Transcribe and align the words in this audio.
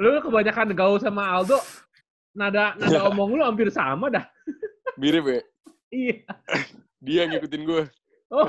Lu 0.00 0.20
kebanyakan 0.24 0.72
gaul 0.72 0.98
sama 1.00 1.28
Aldo, 1.36 1.60
nada 2.32 2.72
nada 2.80 3.08
omong 3.12 3.36
lu 3.36 3.42
hampir 3.44 3.68
sama 3.68 4.08
dah. 4.08 4.24
Mirip 4.96 5.24
ya? 5.28 5.40
Iya. 5.92 6.16
Dia 7.04 7.22
ngikutin 7.28 7.62
gue. 7.66 7.82
Oh. 8.32 8.48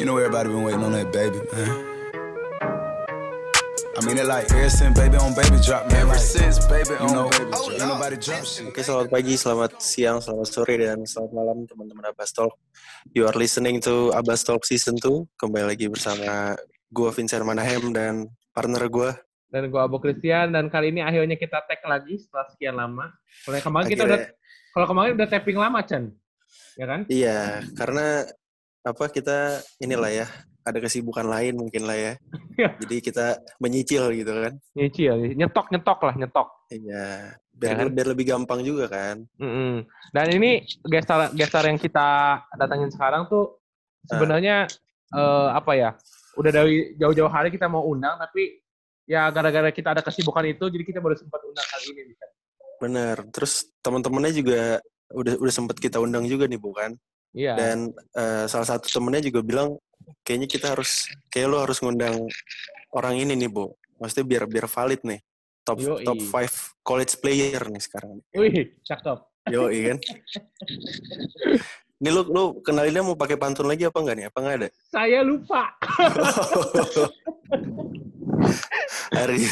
You 0.00 0.06
know 0.06 0.18
everybody 0.18 0.48
been 0.50 0.64
waiting 0.66 0.82
on 0.82 0.92
that 0.98 1.12
baby, 1.12 1.38
man. 1.54 1.91
I 3.92 4.00
mean 4.08 4.16
it 4.16 4.24
like 4.24 4.48
ever 4.48 4.72
since 4.72 4.96
baby 4.96 5.20
on 5.20 5.36
baby 5.36 5.60
drop, 5.60 5.84
man. 5.92 6.08
Ever 6.08 6.16
since 6.16 6.56
baby 6.64 6.96
on 6.96 7.12
know, 7.12 7.28
baby 7.28 7.52
drop. 7.52 7.76
Ain't 7.76 7.84
nobody 7.92 8.16
drop 8.16 8.40
shit. 8.48 8.64
Oke, 8.72 8.80
selamat 8.80 9.08
pagi, 9.12 9.34
selamat 9.36 9.70
siang, 9.84 10.18
selamat 10.24 10.48
sore, 10.48 10.74
dan 10.80 11.04
selamat 11.04 11.32
malam 11.36 11.58
teman-teman 11.68 12.08
Abbas 12.08 12.32
Talk. 12.32 12.56
You 13.12 13.28
are 13.28 13.36
listening 13.36 13.84
to 13.84 14.08
Abbas 14.16 14.48
Talk 14.48 14.64
Season 14.64 14.96
2. 14.96 15.36
Kembali 15.36 15.76
lagi 15.76 15.92
bersama 15.92 16.56
gue 16.88 17.08
Vincent 17.12 17.44
Manahem 17.44 17.92
dan 17.92 18.32
partner 18.56 18.88
gue. 18.88 19.10
Dan 19.52 19.68
gua 19.68 19.84
Abu 19.84 20.00
Christian 20.00 20.48
dan 20.56 20.72
kali 20.72 20.88
ini 20.88 21.04
akhirnya 21.04 21.36
kita 21.36 21.60
tag 21.68 21.84
lagi 21.84 22.16
setelah 22.16 22.48
sekian 22.48 22.72
lama. 22.72 23.12
Kalau 23.44 23.60
kemarin 23.60 23.88
kita 23.92 24.02
udah 24.08 24.18
Akhirnya- 24.24 24.40
kalau 24.72 24.86
kemarin 24.88 25.12
udah 25.20 25.28
tapping 25.28 25.58
lama, 25.60 25.78
Chan. 25.84 26.08
Ya 26.80 26.86
kan? 26.88 27.00
Iya, 27.12 27.60
karena 27.76 28.24
apa 28.80 29.04
kita 29.12 29.60
inilah 29.76 30.08
ya, 30.08 30.26
ada 30.62 30.78
kesibukan 30.78 31.26
lain 31.26 31.58
mungkin 31.58 31.82
lah 31.84 31.98
ya. 31.98 32.12
Iya. 32.52 32.68
Jadi 32.84 32.96
kita 33.00 33.26
menyicil 33.58 34.12
gitu 34.12 34.32
kan. 34.32 34.52
Nyicil, 34.76 35.34
nyetok-nyetok 35.34 35.98
lah, 36.04 36.14
nyetok. 36.20 36.48
Iya, 36.68 37.06
Ya 37.62 37.70
biar, 37.70 37.74
kan? 37.84 37.88
biar 37.92 38.08
lebih 38.10 38.24
gampang 38.26 38.60
juga 38.64 38.88
kan. 38.88 39.22
Mm-mm. 39.38 39.84
Dan 40.10 40.26
ini 40.34 40.64
gestar 40.88 41.30
gestar 41.36 41.68
yang 41.68 41.78
kita 41.78 42.40
datangin 42.56 42.90
sekarang 42.90 43.28
tuh 43.28 43.60
sebenarnya 44.08 44.66
eh, 45.14 45.48
apa 45.52 45.72
ya? 45.76 45.90
Udah 46.40 46.50
dari 46.50 46.96
jauh-jauh 46.96 47.28
hari 47.28 47.52
kita 47.52 47.68
mau 47.68 47.84
undang 47.84 48.16
tapi 48.16 48.58
ya 49.04 49.28
gara-gara 49.28 49.68
kita 49.68 49.92
ada 49.92 50.02
kesibukan 50.02 50.48
itu 50.48 50.64
jadi 50.72 50.84
kita 50.86 50.98
baru 51.04 51.14
sempat 51.14 51.44
undang 51.44 51.66
kali 51.68 51.84
ini. 51.92 52.02
Bisa. 52.16 52.26
Bener. 52.80 53.16
Terus 53.30 53.68
teman-temannya 53.84 54.32
juga 54.32 54.60
udah 55.12 55.34
udah 55.38 55.52
sempet 55.52 55.76
kita 55.76 56.00
undang 56.00 56.24
juga 56.24 56.48
nih 56.48 56.58
bukan. 56.58 56.96
Iya. 57.36 57.54
Dan 57.54 57.78
eh, 58.16 58.44
salah 58.48 58.66
satu 58.66 58.88
temennya 58.88 59.28
juga 59.28 59.40
bilang 59.44 59.76
kayaknya 60.22 60.48
kita 60.50 60.66
harus 60.74 61.08
kayak 61.32 61.48
lo 61.50 61.58
harus 61.62 61.78
ngundang 61.82 62.26
orang 62.92 63.18
ini 63.18 63.34
nih 63.34 63.50
bu. 63.50 63.72
Maksudnya 63.98 64.26
biar 64.26 64.44
biar 64.50 64.66
valid 64.66 65.00
nih. 65.02 65.20
Top 65.62 65.78
Yoi. 65.78 66.02
top 66.02 66.18
5 66.18 66.82
college 66.82 67.14
player 67.22 67.62
nih 67.70 67.82
sekarang. 67.82 68.18
Wih, 68.34 68.74
cakep. 68.82 69.18
Yo 69.50 69.70
kan. 69.70 69.98
Ini 72.02 72.10
lu 72.10 72.26
lu 72.26 72.42
kenalinnya 72.66 73.06
mau 73.06 73.14
pakai 73.14 73.38
pantun 73.38 73.70
lagi 73.70 73.86
apa 73.86 73.94
enggak 74.02 74.16
nih? 74.18 74.26
Apa 74.26 74.38
enggak 74.42 74.56
ada? 74.58 74.68
Saya 74.90 75.22
lupa. 75.22 75.70
hari 79.14 79.46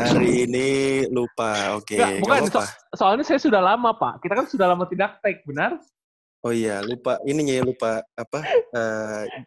hari 0.00 0.30
ini 0.48 0.68
lupa. 1.12 1.76
Oke. 1.76 2.00
Nggak 2.00 2.24
bukan. 2.24 2.42
So- 2.48 2.72
soalnya 2.96 3.24
saya 3.28 3.40
sudah 3.40 3.60
lama, 3.60 3.92
Pak. 3.92 4.24
Kita 4.24 4.32
kan 4.32 4.48
sudah 4.48 4.66
lama 4.72 4.88
tidak 4.88 5.20
tag, 5.20 5.44
benar? 5.44 5.76
Oh 6.40 6.52
iya, 6.56 6.80
lupa 6.80 7.20
ininya 7.28 7.52
ya 7.52 7.64
lupa 7.68 8.00
apa 8.16 8.40
eh 8.48 9.44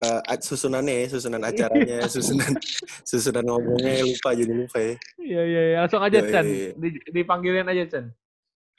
eh, 0.00 0.38
susunannya 0.40 0.94
ya, 1.04 1.06
susunan 1.12 1.42
acaranya, 1.44 1.98
susunan 2.08 2.52
susunan 3.10 3.44
ngomongnya 3.44 4.00
ya, 4.00 4.02
lupa 4.08 4.30
jadi 4.32 4.52
lupa 4.52 4.78
ya. 4.80 4.94
Iya, 5.20 5.42
iya, 5.44 5.62
iya. 5.72 5.76
Langsung 5.84 6.02
aja, 6.02 6.18
Yoi. 6.18 6.30
Chan. 6.32 6.46
Di- 6.76 7.04
dipanggilin 7.12 7.68
aja, 7.68 7.84
Chan. 7.86 8.04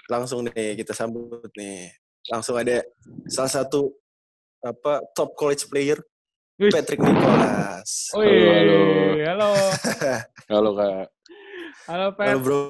Langsung 0.10 0.44
nih 0.50 0.76
kita 0.82 0.92
sambut 0.98 1.50
nih. 1.54 1.94
Langsung 2.30 2.58
ada 2.58 2.82
salah 3.30 3.50
satu 3.54 3.94
apa 4.62 5.02
top 5.14 5.34
college 5.38 5.66
player. 5.70 5.98
Patrick 6.62 7.02
Nicholas. 7.02 8.14
Wih, 8.14 8.30
halo. 8.54 8.80
halo. 9.18 9.50
Halo 10.52 10.70
kak. 10.78 11.08
Halo, 11.90 12.06
Pat. 12.14 12.28
Halo 12.30 12.40
bro. 12.46 12.62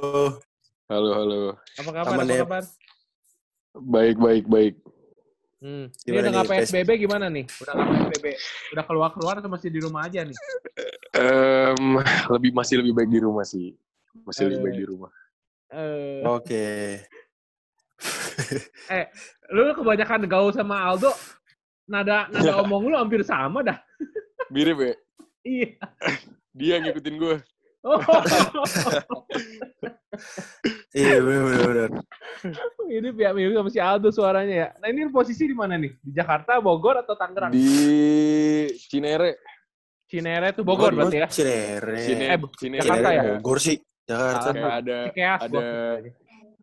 Halo 0.87 1.09
halo. 1.11 1.39
Apa 1.75 1.89
kabar? 1.91 2.13
Aman 2.15 2.23
Apa 2.23 2.31
ya? 2.31 2.41
kabar? 2.47 2.63
Baik 3.75 4.15
baik 4.15 4.45
baik. 4.47 4.75
Hmm. 5.61 5.93
Ini 5.93 6.09
Gimana 6.09 6.21
udah 6.25 6.31
nggak 6.33 6.45
nih, 6.49 6.59
PSBB 6.65 6.89
gimana 6.97 7.25
nih? 7.29 7.45
Udah 7.61 7.71
nggak 7.77 7.87
PSBB? 7.93 8.25
Udah 8.73 8.83
keluar-keluar 8.89 9.35
atau 9.37 9.49
masih 9.53 9.69
di 9.69 9.77
rumah 9.77 10.09
aja 10.09 10.25
nih? 10.25 10.37
Em, 11.13 11.85
lebih 12.33 12.49
masih 12.49 12.81
lebih 12.81 12.93
baik 12.97 13.09
di 13.13 13.19
rumah 13.21 13.45
sih. 13.45 13.77
Masih 14.25 14.49
lebih 14.49 14.57
Eh. 14.57 14.63
baik 14.65 14.77
di 14.81 14.85
rumah. 14.89 15.11
Eh, 15.69 16.21
Oke. 16.25 16.67
lu 19.53 19.69
kebanyakan 19.77 20.25
gaul 20.25 20.49
sama 20.49 20.81
Aldo, 20.81 21.13
nada 21.85 22.25
nada 22.33 22.57
omong 22.65 22.89
lu 22.89 22.97
hampir 22.97 23.21
sama 23.21 23.61
dah. 23.61 23.77
Mirip 24.49 24.77
ya? 24.81 24.93
Iya. 25.41 25.73
Dia 26.53 26.75
ngikutin 26.77 27.15
gue. 27.17 27.35
Oh, 27.81 27.97
Iya 30.91 31.23
benar 31.23 31.43
benar 31.47 31.65
benar. 31.65 31.89
ini 32.91 33.09
pihak 33.15 33.31
mirip 33.31 33.53
sama 33.55 33.69
si 33.71 33.79
Aldo 33.79 34.09
suaranya 34.11 34.55
ya. 34.55 34.69
Nah 34.77 34.87
ini 34.91 35.07
posisi 35.07 35.47
di 35.47 35.55
mana 35.55 35.79
nih? 35.79 35.91
Di 35.97 36.11
Jakarta, 36.11 36.59
Bogor, 36.59 36.99
atau 36.99 37.15
Tangerang? 37.15 37.55
Di 37.55 37.63
Cinere. 38.75 39.39
Cinere 40.05 40.51
tuh 40.51 40.67
Bogor 40.67 40.91
berarti 40.91 41.17
ya? 41.17 41.27
Cinere. 41.31 41.95
Cine, 42.03 42.25
Eh, 42.27 42.39
Cinere. 42.59 42.83
Jakarta 42.83 43.09
ya? 43.09 43.23
Bogor 43.39 43.57
sih. 43.57 43.77
Jakarta. 44.03 44.47
Ah. 44.49 44.51
Kayak 44.51 44.75
ada 44.83 44.97
Cikeas. 45.07 45.39
ada. 45.47 45.63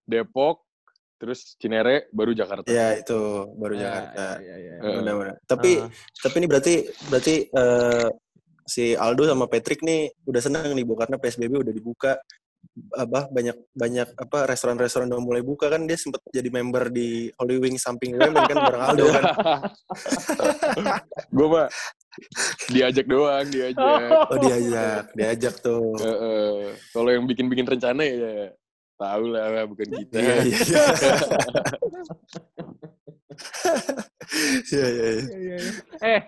Depok, 0.05 0.57
terus 1.17 1.41
Cinere, 1.57 2.13
baru 2.13 2.33
Jakarta. 2.33 2.69
Ya 2.69 2.95
itu 2.95 3.21
baru 3.57 3.75
Ya, 3.75 3.81
Jakarta. 3.83 4.27
ya, 4.39 4.55
ya, 4.61 4.73
ya. 4.77 4.93
Benar-benar. 5.01 5.37
Tapi 5.49 5.71
Ah. 5.81 5.89
tapi 6.21 6.35
ini 6.37 6.47
berarti 6.47 6.75
berarti 7.09 7.35
eh, 7.49 8.09
si 8.69 8.93
Aldo 8.93 9.25
sama 9.25 9.49
Patrick 9.49 9.81
nih 9.81 10.13
udah 10.29 10.41
senang 10.45 10.77
nih 10.77 10.85
bu 10.85 10.95
karena 10.95 11.17
PSBB 11.17 11.65
udah 11.65 11.75
dibuka 11.75 12.13
apa 12.95 13.27
banyak 13.31 13.57
banyak 13.75 14.09
apa 14.19 14.47
restoran-restoran 14.47 15.11
udah 15.11 15.23
mulai 15.23 15.43
buka 15.43 15.67
kan 15.71 15.83
dia 15.87 15.99
sempat 15.99 16.23
jadi 16.31 16.47
member 16.51 16.91
di 16.91 17.31
Holy 17.39 17.59
Wings 17.59 17.83
samping 17.83 18.15
Women 18.15 18.45
kan 18.47 18.57
bareng 18.67 18.83
Aldo 18.83 19.05
kan. 19.11 19.25
gue 21.37 21.47
mah 21.49 21.67
diajak 22.71 23.07
doang, 23.07 23.47
diajak. 23.51 24.11
Oh 24.31 24.39
diajak, 24.43 25.05
diajak 25.15 25.55
tuh. 25.63 25.95
Eh, 26.03 26.07
eh. 26.07 26.55
Kalau 26.95 27.11
yang 27.11 27.27
bikin-bikin 27.27 27.67
rencana 27.67 28.03
ya 28.03 28.51
tahu 28.99 29.25
lah 29.31 29.67
bukan 29.67 29.89
kita. 29.95 30.19
Iya 30.19 30.35
iya 30.43 30.59
iya. 30.59 30.83
Iya 34.69 34.87
iya 34.93 36.21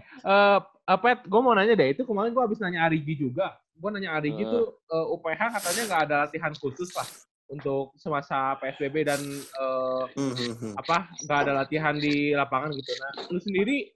eh, 0.91 0.99
Pet, 0.99 1.19
gue 1.23 1.41
mau 1.41 1.55
nanya 1.55 1.75
deh. 1.79 1.95
Itu 1.95 2.03
kemarin 2.03 2.35
gue 2.35 2.43
habis 2.43 2.59
nanya 2.59 2.91
Arigi 2.91 3.15
juga. 3.15 3.55
Gue 3.79 3.91
nanya 3.95 4.19
Arigi 4.19 4.43
Heeh. 4.43 4.51
tuh 4.51 4.65
eh, 4.91 5.07
UPH 5.15 5.41
katanya 5.57 5.83
nggak 5.87 6.03
ada 6.11 6.15
latihan 6.27 6.53
khusus 6.59 6.91
lah 6.99 7.07
untuk 7.51 7.91
semasa 7.99 8.55
PSBB 8.59 9.07
dan 9.07 9.21
eh, 9.39 10.05
Hmm, 10.17 10.35
hmm, 10.35 10.55
hmm. 10.59 10.75
apa 10.81 11.07
nggak 11.27 11.39
ada 11.47 11.53
latihan 11.65 11.95
di 11.95 12.35
lapangan 12.35 12.75
gitu. 12.75 12.91
Nah, 12.99 13.13
lu 13.31 13.39
sendiri 13.39 13.95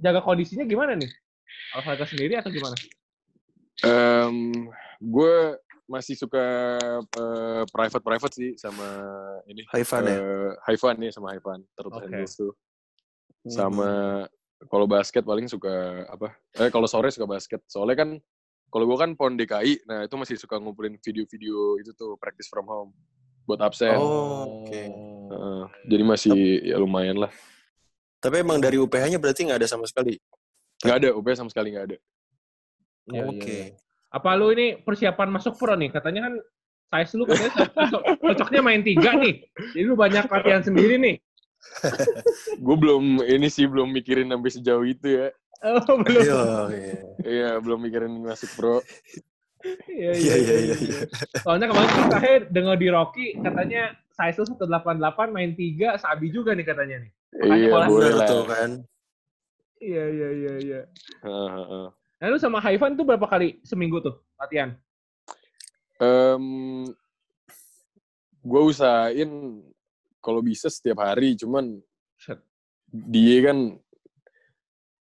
jaga 0.00 0.20
kondisinya 0.20 0.64
gimana 0.68 0.92
nih? 0.98 1.08
Olahraga 1.74 2.04
sendiri 2.06 2.36
atau 2.38 2.50
gimana? 2.52 2.76
Em, 3.84 4.68
gue 5.02 5.36
masih 5.84 6.16
suka 6.16 6.44
eh, 7.00 7.62
private 7.68 8.04
private 8.04 8.34
sih 8.34 8.50
sama 8.56 8.86
ini. 9.48 9.62
High 9.68 9.84
fun 9.84 10.04
ya. 10.08 10.16
eh, 10.16 10.50
high 10.64 10.80
fun 10.80 10.96
nih 10.96 11.10
sama 11.12 11.34
high 11.36 11.42
fun 11.44 11.60
terus 11.76 11.92
handles 12.00 12.34
tuh. 12.36 12.52
Hmm. 13.44 13.52
Sama 13.52 13.90
kalau 14.70 14.86
basket 14.88 15.24
paling 15.24 15.46
suka 15.48 16.04
apa? 16.08 16.34
Eh 16.56 16.70
kalau 16.70 16.88
sore 16.88 17.10
suka 17.12 17.28
basket. 17.28 17.60
Soalnya 17.68 18.04
kan 18.04 18.10
kalau 18.72 18.84
gue 18.90 18.98
kan 18.98 19.14
pon 19.14 19.38
DKI, 19.38 19.86
nah 19.86 20.02
itu 20.02 20.14
masih 20.18 20.34
suka 20.34 20.58
ngumpulin 20.58 20.98
video-video 20.98 21.78
itu 21.78 21.94
tuh 21.94 22.18
practice 22.18 22.50
from 22.50 22.66
home 22.66 22.90
buat 23.44 23.60
absen. 23.60 23.94
Oh, 23.94 24.64
oke. 24.64 24.82
Heeh. 25.24 25.64
jadi 25.88 26.02
masih 26.04 26.36
ya 26.64 26.76
lumayan 26.80 27.16
lah. 27.20 27.32
Tapi 28.20 28.40
emang 28.40 28.56
dari 28.56 28.80
UPH-nya 28.80 29.20
berarti 29.20 29.44
nggak 29.44 29.60
ada 29.60 29.68
sama 29.68 29.84
sekali. 29.84 30.16
Nggak 30.80 30.96
ada, 31.00 31.08
UP 31.12 31.26
sama 31.36 31.52
sekali 31.52 31.76
nggak 31.76 31.86
ada. 31.92 31.96
Iya, 33.04 33.12
iya, 33.12 33.24
Oke. 33.28 33.44
iya. 33.44 33.66
Apa 34.14 34.32
lu 34.38 34.48
ini 34.56 34.80
persiapan 34.80 35.28
masuk 35.28 35.60
pro 35.60 35.76
nih? 35.76 35.92
Katanya 35.92 36.30
kan 36.30 36.34
size 36.94 37.12
lu 37.18 37.24
katanya 37.28 37.52
cocok, 37.52 38.02
cocoknya 38.22 38.60
main 38.64 38.80
tiga 38.80 39.12
nih. 39.18 39.44
Jadi 39.76 39.84
lu 39.84 39.94
banyak 39.98 40.24
latihan 40.24 40.62
sendiri 40.64 40.96
nih. 40.96 41.16
Gue 42.58 42.76
belum 42.78 43.22
ini 43.24 43.48
sih 43.50 43.68
belum 43.68 43.90
mikirin 43.92 44.30
sampai 44.30 44.50
sejauh 44.50 44.86
itu 44.86 45.06
ya. 45.20 45.28
Oh, 45.64 45.96
belum. 46.00 46.22
Iya, 46.22 46.44
iya. 46.76 46.98
Iya, 47.24 47.50
belum 47.60 47.80
mikirin 47.80 48.12
masuk 48.20 48.52
pro. 48.52 48.84
Iya, 49.88 50.12
Iya, 50.12 50.34
iya, 50.36 50.56
iya, 50.60 50.76
iya. 50.76 51.00
Soalnya 51.40 51.72
kemarin 51.72 51.88
kita 51.88 52.04
terakhir 52.12 52.40
dengar 52.52 52.76
di 52.76 52.88
Rocky 52.92 53.26
katanya 53.40 53.96
size 54.12 54.36
lu 54.44 54.44
188 54.60 55.32
main 55.32 55.56
3 55.56 55.96
sabi 55.96 56.28
juga 56.28 56.52
nih 56.52 56.66
katanya 56.68 56.96
nih. 57.00 57.10
Makanya 57.32 57.64
Iya, 57.64 57.88
boleh 57.88 58.12
lah. 58.12 58.28
tuh 58.28 58.44
kan. 58.44 58.70
Iya 59.80 60.04
iya 60.12 60.28
iya 60.36 60.52
iya. 60.60 60.80
Heeh, 61.24 61.48
heeh. 61.48 61.86
Nah 62.20 62.26
lu 62.28 62.36
sama 62.36 62.60
Haifan 62.60 62.92
tuh 62.96 63.08
berapa 63.08 63.24
kali 63.24 63.60
seminggu 63.64 64.04
tuh 64.04 64.20
latihan? 64.36 64.76
Em, 65.96 66.44
gue 68.44 68.62
usahain 68.68 69.30
kalau 70.24 70.40
bisa 70.40 70.66
setiap 70.66 71.04
hari, 71.04 71.36
cuman 71.36 71.76
dia 72.90 73.38
kan 73.44 73.58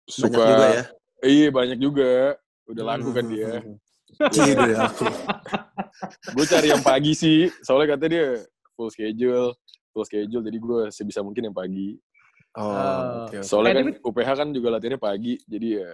suka 0.09 0.33
Banyak 0.33 0.49
juga 0.49 0.67
ya. 0.67 0.83
iya 1.23 1.49
banyak 1.51 1.79
juga 1.79 2.11
udah 2.65 2.85
laku 2.87 3.11
kan 3.13 3.25
dia. 3.27 3.51
Iya, 4.31 4.53
udah 4.57 4.79
laku. 4.81 5.05
gue 6.35 6.45
cari 6.47 6.69
yang 6.69 6.83
pagi 6.83 7.13
sih 7.13 7.47
soalnya 7.61 7.95
katanya 7.95 8.11
dia 8.11 8.27
full 8.73 8.89
schedule 8.89 9.53
full 9.91 10.03
schedule 10.03 10.41
jadi 10.41 10.57
gue 10.57 10.81
sebisa 10.89 11.21
mungkin 11.21 11.47
yang 11.47 11.57
pagi 11.57 11.99
Oh, 12.51 12.67
oke. 13.27 13.39
oke. 13.39 13.47
soalnya 13.47 13.71
Eh, 13.73 13.79
kan 13.79 13.87
UPH 14.03 14.29
kan 14.35 14.49
juga 14.51 14.75
latihannya 14.75 14.99
pagi 14.99 15.39
jadi 15.45 15.69
ya 15.79 15.91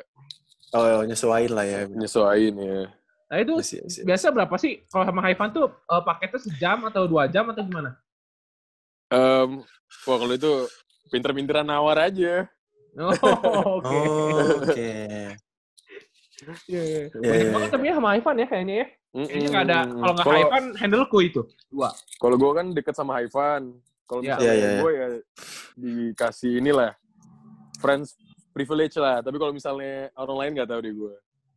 Oh, 0.73 1.00
nyesuaiin 1.02 1.52
lah 1.52 1.64
ya. 1.64 1.84
nyesuaiin 1.87 2.55
ya 2.56 2.81
Nah 3.26 3.37
itu 3.37 3.55
Iya, 3.58 3.82
iya. 3.82 4.02
biasa 4.06 4.26
berapa 4.31 4.55
sih 4.56 4.87
kalau 4.87 5.05
sama 5.05 5.20
Haifan 5.20 5.50
tuh 5.50 5.67
eh, 5.69 6.02
paketnya 6.02 6.40
sejam 6.40 6.78
atau 6.87 7.05
dua 7.05 7.26
jam 7.26 7.44
atau 7.46 7.61
gimana? 7.61 7.99
Em, 9.06 9.50
wah 10.04 10.16
kalau 10.18 10.34
itu 10.34 10.52
pinter-pinteran 11.08 11.62
nawar 11.62 12.10
aja 12.10 12.50
Oh, 12.96 13.12
oke. 13.78 13.84
Oh, 13.84 14.64
oke. 14.64 14.92
Iya, 16.64 16.82
iya. 16.82 17.02
Iya, 17.12 17.12
Banyak 17.12 17.48
banget 17.52 17.70
tapi 17.70 17.84
ya 17.84 17.94
sama 17.96 18.08
Haifan 18.16 18.36
ya 18.40 18.46
kayaknya 18.48 18.74
ya. 18.76 18.86
Kayaknya 19.16 19.48
nggak 19.48 19.64
ada 19.68 19.78
Mm-mm. 19.84 20.00
kalau 20.00 20.12
nggak 20.16 20.26
Haifan 20.32 20.64
handleku 20.80 21.18
itu 21.20 21.42
dua. 21.68 21.88
Kalau 22.16 22.36
gue 22.36 22.50
kan 22.52 22.66
deket 22.72 22.94
sama 22.96 23.12
Haifan. 23.20 23.62
Kalau 24.06 24.20
Iya. 24.24 24.36
misalnya 24.36 24.48
Iya, 24.48 24.54
iya, 24.56 24.68
iya. 24.72 24.80
gue 24.80 24.90
ya 24.92 25.06
dikasih 25.76 26.52
inilah 26.56 26.92
friends 27.76 28.16
privilege 28.50 28.96
lah. 28.96 29.20
Tapi 29.20 29.36
kalau 29.36 29.52
misalnya 29.52 30.08
orang 30.16 30.36
lain 30.40 30.50
nggak 30.56 30.68
tahu 30.72 30.80
deh 30.80 30.94
gue. 30.96 31.14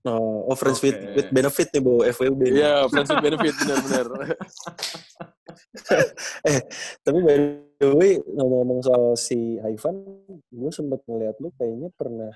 Oh, 0.07 0.47
oh 0.47 0.55
friends 0.55 0.79
with, 0.79 0.95
Oke. 0.95 1.11
with 1.15 1.29
benefit 1.29 1.67
nih, 1.71 1.81
Bu, 1.83 2.03
FWB. 2.03 2.41
Iya, 2.51 2.87
friends 2.87 3.11
with 3.11 3.19
benefit 3.23 3.51
benar-benar. 3.59 4.05
Tapi 7.05 7.19
by 7.21 7.37
the 7.79 7.89
way, 7.95 8.17
ngomong-ngomong 8.19 8.79
soal 8.83 9.03
si 9.15 9.57
Haifan, 9.61 9.95
gue 10.49 10.71
sempet 10.73 10.99
ngeliat 11.05 11.37
lu 11.39 11.53
kayaknya 11.55 11.89
pernah 11.93 12.33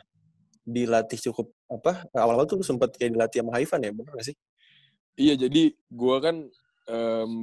dilatih 0.64 1.20
cukup 1.32 1.52
apa 1.68 2.08
awal-awal 2.16 2.48
tuh 2.48 2.56
lu 2.62 2.66
sempet 2.66 2.96
kayak 2.96 3.20
dilatih 3.20 3.44
sama 3.44 3.52
Haifan 3.60 3.84
ya 3.84 3.92
bener 3.92 4.16
gak 4.16 4.32
sih? 4.32 4.38
iya, 5.20 5.36
jadi 5.36 5.76
gue 5.76 6.16
kan 6.24 6.36
em, 6.88 7.34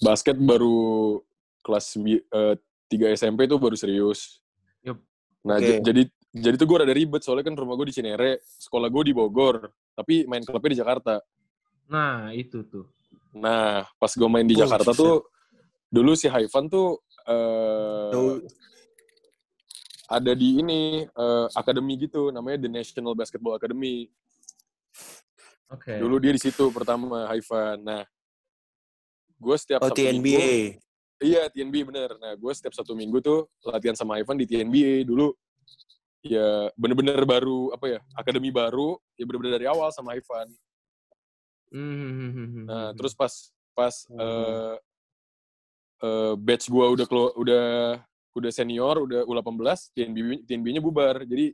basket 0.00 0.34
baru 0.40 1.20
kelas 1.62 1.94
eh, 2.00 2.54
3 2.88 3.06
SMP 3.12 3.44
tuh 3.44 3.60
baru 3.60 3.76
serius. 3.76 4.40
Yup. 4.80 4.98
Nah, 5.44 5.60
Oke. 5.60 5.78
j- 5.78 5.80
jadi 5.84 6.02
jadi 6.28 6.54
tuh 6.60 6.68
gue 6.68 6.78
rada 6.80 6.94
ribet 6.94 7.24
soalnya 7.24 7.48
kan 7.48 7.56
rumah 7.56 7.76
gue 7.76 7.88
di 7.88 7.94
Cinere, 7.96 8.44
sekolah 8.44 8.88
gue 8.92 9.02
di 9.10 9.12
Bogor, 9.16 9.72
tapi 9.96 10.28
main 10.28 10.44
klubnya 10.44 10.76
di 10.76 10.80
Jakarta. 10.80 11.20
Nah 11.88 12.32
itu 12.36 12.64
tuh. 12.68 12.84
Nah, 13.34 13.84
pas 14.00 14.12
gue 14.12 14.28
main 14.28 14.46
di 14.46 14.56
Oh, 14.56 14.64
Jakarta 14.64 14.92
buset. 14.92 15.00
tuh, 15.02 15.16
dulu 15.92 16.12
si 16.16 16.26
Haifan 16.28 16.68
tuh 16.68 17.00
eh, 17.28 18.10
Tuh, 18.12 18.40
ada 20.08 20.32
di 20.32 20.64
ini 20.64 21.04
eh, 21.04 21.46
akademi 21.52 22.00
gitu, 22.00 22.32
namanya 22.32 22.64
The 22.64 22.70
National 22.72 23.12
Basketball 23.12 23.60
Academy. 23.60 24.08
Oke. 25.68 26.00
Dulu 26.00 26.16
dia 26.16 26.32
di 26.32 26.40
situ 26.40 26.72
pertama 26.72 27.28
Haifan. 27.28 27.84
Nah, 27.84 28.02
gue 29.36 29.56
setiap 29.60 29.84
oh 29.84 29.92
Sabtu 29.92 30.00
Minggu, 30.00 30.32
TNBA. 30.32 30.50
iya 31.20 31.42
TNB 31.52 31.74
bener. 31.92 32.10
Nah, 32.16 32.32
gue 32.32 32.52
setiap 32.56 32.72
satu 32.72 32.96
minggu 32.96 33.20
tuh 33.20 33.44
latihan 33.68 33.92
sama 33.92 34.16
Haifan 34.16 34.40
di 34.40 34.48
TNBA 34.48 35.04
dulu. 35.04 35.36
Ya 36.24 36.72
bener-bener 36.74 37.20
baru 37.22 37.70
apa 37.70 37.86
ya 37.86 38.00
akademi 38.16 38.48
baru, 38.50 38.98
ya 39.14 39.22
bener-bener 39.28 39.60
dari 39.60 39.66
awal 39.68 39.92
sama 39.92 40.16
Haifan. 40.16 40.48
Hmm. 41.72 42.64
Nah, 42.66 42.90
terus 42.96 43.12
pas 43.12 43.32
pas 43.76 43.94
Hmm. 44.10 44.18
eh 44.20 44.76
eh, 46.02 46.34
batch 46.38 46.66
gua 46.70 46.90
udah 46.94 47.06
kelo, 47.06 47.34
udah 47.36 47.66
udah 48.38 48.50
senior, 48.54 49.02
udah 49.02 49.26
U18, 49.26 49.90
TNB 49.92 50.46
TNB-nya 50.46 50.80
bubar. 50.80 51.26
Jadi 51.26 51.52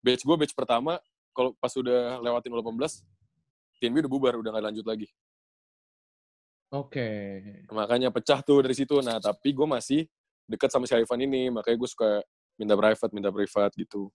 batch 0.00 0.22
gua 0.24 0.36
batch 0.38 0.54
pertama 0.54 0.98
kalau 1.34 1.54
pas 1.58 1.72
udah 1.74 2.18
lewatin 2.22 2.54
U18, 2.54 3.02
TNB 3.80 4.06
udah 4.06 4.12
bubar, 4.12 4.34
udah 4.38 4.50
nggak 4.52 4.66
lanjut 4.70 4.86
lagi. 4.86 5.08
Oke. 6.70 7.08
Makanya 7.66 8.14
pecah 8.14 8.38
tuh 8.46 8.62
dari 8.62 8.78
situ. 8.78 9.02
Nah, 9.02 9.18
tapi 9.18 9.50
gue 9.50 9.66
masih 9.66 10.06
dekat 10.46 10.70
sama 10.70 10.86
si 10.86 10.94
Haifan 10.94 11.18
ini, 11.18 11.50
makanya 11.50 11.76
gue 11.82 11.90
suka 11.90 12.22
minta 12.54 12.78
private, 12.78 13.10
minta 13.10 13.30
privat 13.34 13.74
gitu. 13.74 14.06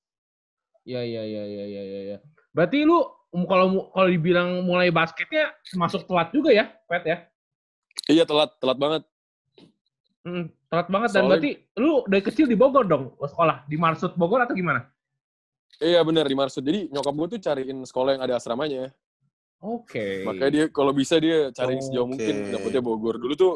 Iya 0.88 1.02
iya 1.04 1.24
iya 1.26 1.44
iya 1.44 1.66
iya 1.66 1.82
iya. 1.84 2.02
Ya. 2.16 2.18
Berarti 2.56 2.88
lu 2.88 3.04
kalau 3.44 3.92
kalau 3.92 4.08
dibilang 4.08 4.64
mulai 4.64 4.88
basketnya 4.88 5.52
masuk 5.76 6.08
telat 6.08 6.32
juga 6.32 6.56
ya, 6.56 6.72
Pet 6.88 7.04
ya? 7.04 7.18
Iya 8.08 8.24
telat, 8.24 8.56
telat 8.64 8.80
banget. 8.80 9.04
Hmm, 10.24 10.48
telat 10.72 10.88
banget 10.88 11.10
dan 11.12 11.22
Soalnya- 11.22 11.30
berarti 11.38 11.52
lu 11.76 11.94
dari 12.08 12.24
kecil 12.24 12.46
di 12.48 12.56
Bogor 12.56 12.88
dong 12.88 13.14
sekolah 13.20 13.68
di 13.68 13.76
Marsud 13.76 14.16
Bogor 14.16 14.42
atau 14.42 14.56
gimana? 14.56 14.88
Iya 15.78 16.00
benar 16.02 16.24
di 16.24 16.34
Marsud. 16.34 16.64
Jadi 16.64 16.88
nyokap 16.88 17.14
gue 17.14 17.28
tuh 17.36 17.42
cariin 17.44 17.84
sekolah 17.84 18.16
yang 18.16 18.24
ada 18.24 18.40
asramanya. 18.40 18.96
Oke. 19.60 20.24
Makanya 20.24 20.52
dia 20.52 20.66
kalau 20.72 20.96
bisa 20.96 21.20
dia 21.20 21.52
cari 21.52 21.82
sejauh 21.84 22.08
Oke. 22.08 22.12
mungkin 22.16 22.36
dapetnya 22.56 22.82
Bogor. 22.82 23.20
Dulu 23.20 23.34
tuh 23.36 23.54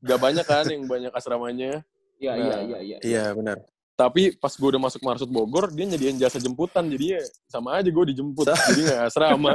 gak 0.00 0.20
banyak 0.22 0.46
kan 0.46 0.64
yang 0.70 0.86
banyak 0.86 1.10
asramanya. 1.10 1.82
Iya 2.16 2.32
Nah. 2.32 2.38
iya 2.38 2.56
iya 2.62 2.78
iya. 2.78 2.96
Iya 3.02 3.24
benar. 3.34 3.58
Tapi 4.02 4.34
pas 4.34 4.50
gue 4.50 4.66
udah 4.66 4.82
masuk 4.82 4.98
Marsud 5.06 5.30
Bogor, 5.30 5.70
dia 5.70 5.86
nyediain 5.86 6.18
jasa 6.18 6.42
jemputan. 6.42 6.90
Jadi 6.90 7.14
ya 7.14 7.22
sama 7.46 7.78
aja 7.78 7.86
gue 7.86 8.04
dijemput. 8.10 8.50
Jadi 8.74 8.82
gak 8.90 9.06
asrama. 9.06 9.54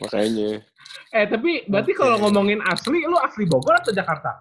Makanya. 0.00 0.64
Eh 1.12 1.26
tapi 1.28 1.68
berarti 1.68 1.92
kalau 1.92 2.16
ngomongin 2.24 2.64
asli, 2.64 3.04
lu 3.04 3.20
asli 3.20 3.44
Bogor 3.44 3.76
atau 3.76 3.92
Jakarta? 3.92 4.40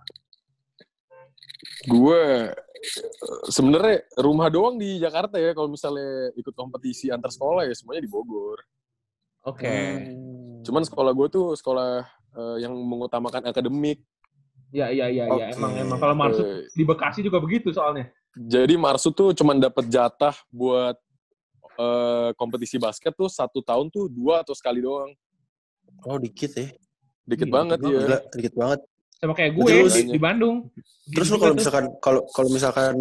Gue 1.91 2.47
sebenarnya 3.51 4.07
rumah 4.23 4.47
doang 4.47 4.79
di 4.79 4.95
Jakarta 4.95 5.35
ya. 5.35 5.51
Kalau 5.51 5.67
misalnya 5.67 6.31
ikut 6.39 6.55
kompetisi 6.55 7.11
antar 7.11 7.35
sekolah 7.35 7.67
ya 7.67 7.75
semuanya 7.75 8.07
di 8.07 8.11
Bogor. 8.11 8.63
Oke. 9.43 9.67
Hmm. 9.67 10.63
Cuman 10.63 10.87
sekolah 10.87 11.11
gue 11.11 11.27
tuh 11.27 11.51
sekolah 11.59 12.07
eh, 12.39 12.57
yang 12.63 12.71
mengutamakan 12.71 13.43
akademik. 13.51 13.99
Iya 14.71 14.87
iya 14.87 15.05
iya 15.11 15.25
iya. 15.27 15.45
Oke. 15.51 15.57
Emang 15.59 15.71
emang 15.75 15.99
kalau 15.99 16.15
Marsud 16.15 16.47
di 16.71 16.83
Bekasi 16.83 17.19
juga 17.19 17.37
begitu 17.37 17.69
soalnya. 17.71 18.07
jadi 18.31 18.79
Marsud 18.79 19.11
tuh 19.11 19.35
cuman 19.35 19.59
dapat 19.59 19.91
jatah 19.91 20.31
buat 20.47 20.95
eh, 21.75 22.29
kompetisi 22.39 22.79
basket 22.79 23.11
tuh 23.11 23.27
satu 23.27 23.59
tahun 23.59 23.91
tuh 23.91 24.07
dua 24.07 24.39
atau 24.41 24.55
sekali 24.55 24.79
doang. 24.79 25.11
Oh 26.07 26.15
dikit 26.15 26.55
ya. 26.55 26.71
Dikit 27.27 27.47
Iya, 27.47 27.53
banget 27.53 27.77
ya. 27.83 27.89
Gila, 27.91 28.17
dikit 28.33 28.53
banget. 28.55 28.79
Sama 29.21 29.33
kayak 29.37 29.51
gue 29.53 29.67
lu 29.69 29.85
di, 29.85 30.01
di- 30.01 30.11
di 30.15 30.19
Bandung. 30.19 30.71
Terus 31.11 31.27
Gitu 31.27 31.35
lu 31.35 31.43
kalau 31.43 31.53
misalkan 31.53 31.85
kalau 31.99 32.21
kalau 32.31 32.49
misalkan 32.49 32.93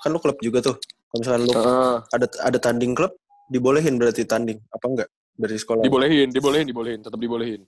kan 0.00 0.08
lu 0.08 0.18
klub 0.22 0.38
juga 0.40 0.58
tuh. 0.62 0.76
Kalau 1.10 1.18
misalkan 1.20 1.40
lu 1.42 1.52
Heeh. 1.52 1.94
ada 2.14 2.26
ada 2.46 2.58
tanding 2.62 2.94
klub, 2.94 3.10
dibolehin 3.50 3.98
berarti 3.98 4.22
tanding 4.22 4.62
apa 4.70 4.84
enggak 4.86 5.08
dari 5.34 5.58
sekolah? 5.58 5.82
dibolehin, 5.82 6.30
dibolehin, 6.30 6.66
dibolehin, 6.70 7.00
tetap 7.02 7.18
dibolehin. 7.18 7.66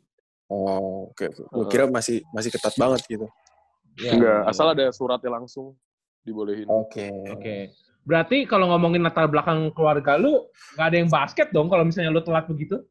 Oh, 0.53 1.09
oke. 1.09 1.25
Gue 1.33 1.65
Heeh. 1.65 1.71
kira 1.73 1.85
masih 1.89 2.21
masih 2.29 2.53
ketat 2.53 2.77
banget 2.77 3.01
gitu. 3.09 3.27
Iya, 3.97 4.13
Enggak, 4.13 4.41
iya, 4.45 4.51
asal 4.53 4.67
iya. 4.69 4.75
ada 4.77 4.85
suratnya 4.93 5.31
langsung 5.33 5.73
dibolehin. 6.21 6.69
Oke. 6.69 7.09
Oke. 7.33 7.57
Berarti 8.05 8.45
kalau 8.45 8.69
ngomongin 8.69 9.01
latar 9.01 9.31
belakang 9.31 9.73
keluarga 9.73 10.21
lu, 10.21 10.45
nggak 10.77 10.87
ada 10.93 10.97
yang 10.99 11.09
basket 11.09 11.49
dong 11.55 11.73
kalau 11.73 11.89
misalnya 11.89 12.13
lu 12.13 12.21
telat 12.21 12.45
begitu? 12.51 12.85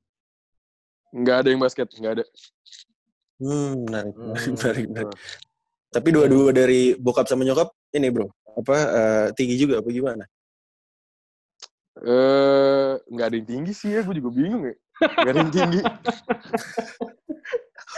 Enggak 1.12 1.46
ada 1.46 1.50
yang 1.51 1.62
basket, 1.62 1.88
enggak 2.00 2.13
ada. 2.18 2.25
Hmm, 3.41 3.84
menarik, 3.86 4.13
menarik, 4.15 4.41
Hmm. 4.48 4.56
menarik, 4.58 4.86
menarik. 4.89 5.13
Tapi 5.91 6.08
dua-dua 6.15 6.50
dari 6.56 6.96
bokap 6.96 7.27
sama 7.27 7.44
nyokap 7.44 7.75
ini 7.91 8.08
bro, 8.08 8.32
apa 8.56 8.75
eh, 8.80 9.27
tinggi 9.36 9.60
juga 9.60 9.84
apa 9.84 9.89
gimana? 9.91 10.24
Eh, 12.00 12.91
enggak 13.12 13.25
ada 13.27 13.36
yang 13.36 13.50
tinggi 13.51 13.74
sih 13.75 13.91
ya, 13.91 14.00
gue 14.00 14.15
juga 14.15 14.32
bingung 14.32 14.63
ya. 14.63 14.75
Yang 15.01 15.50
tinggi, 15.51 15.79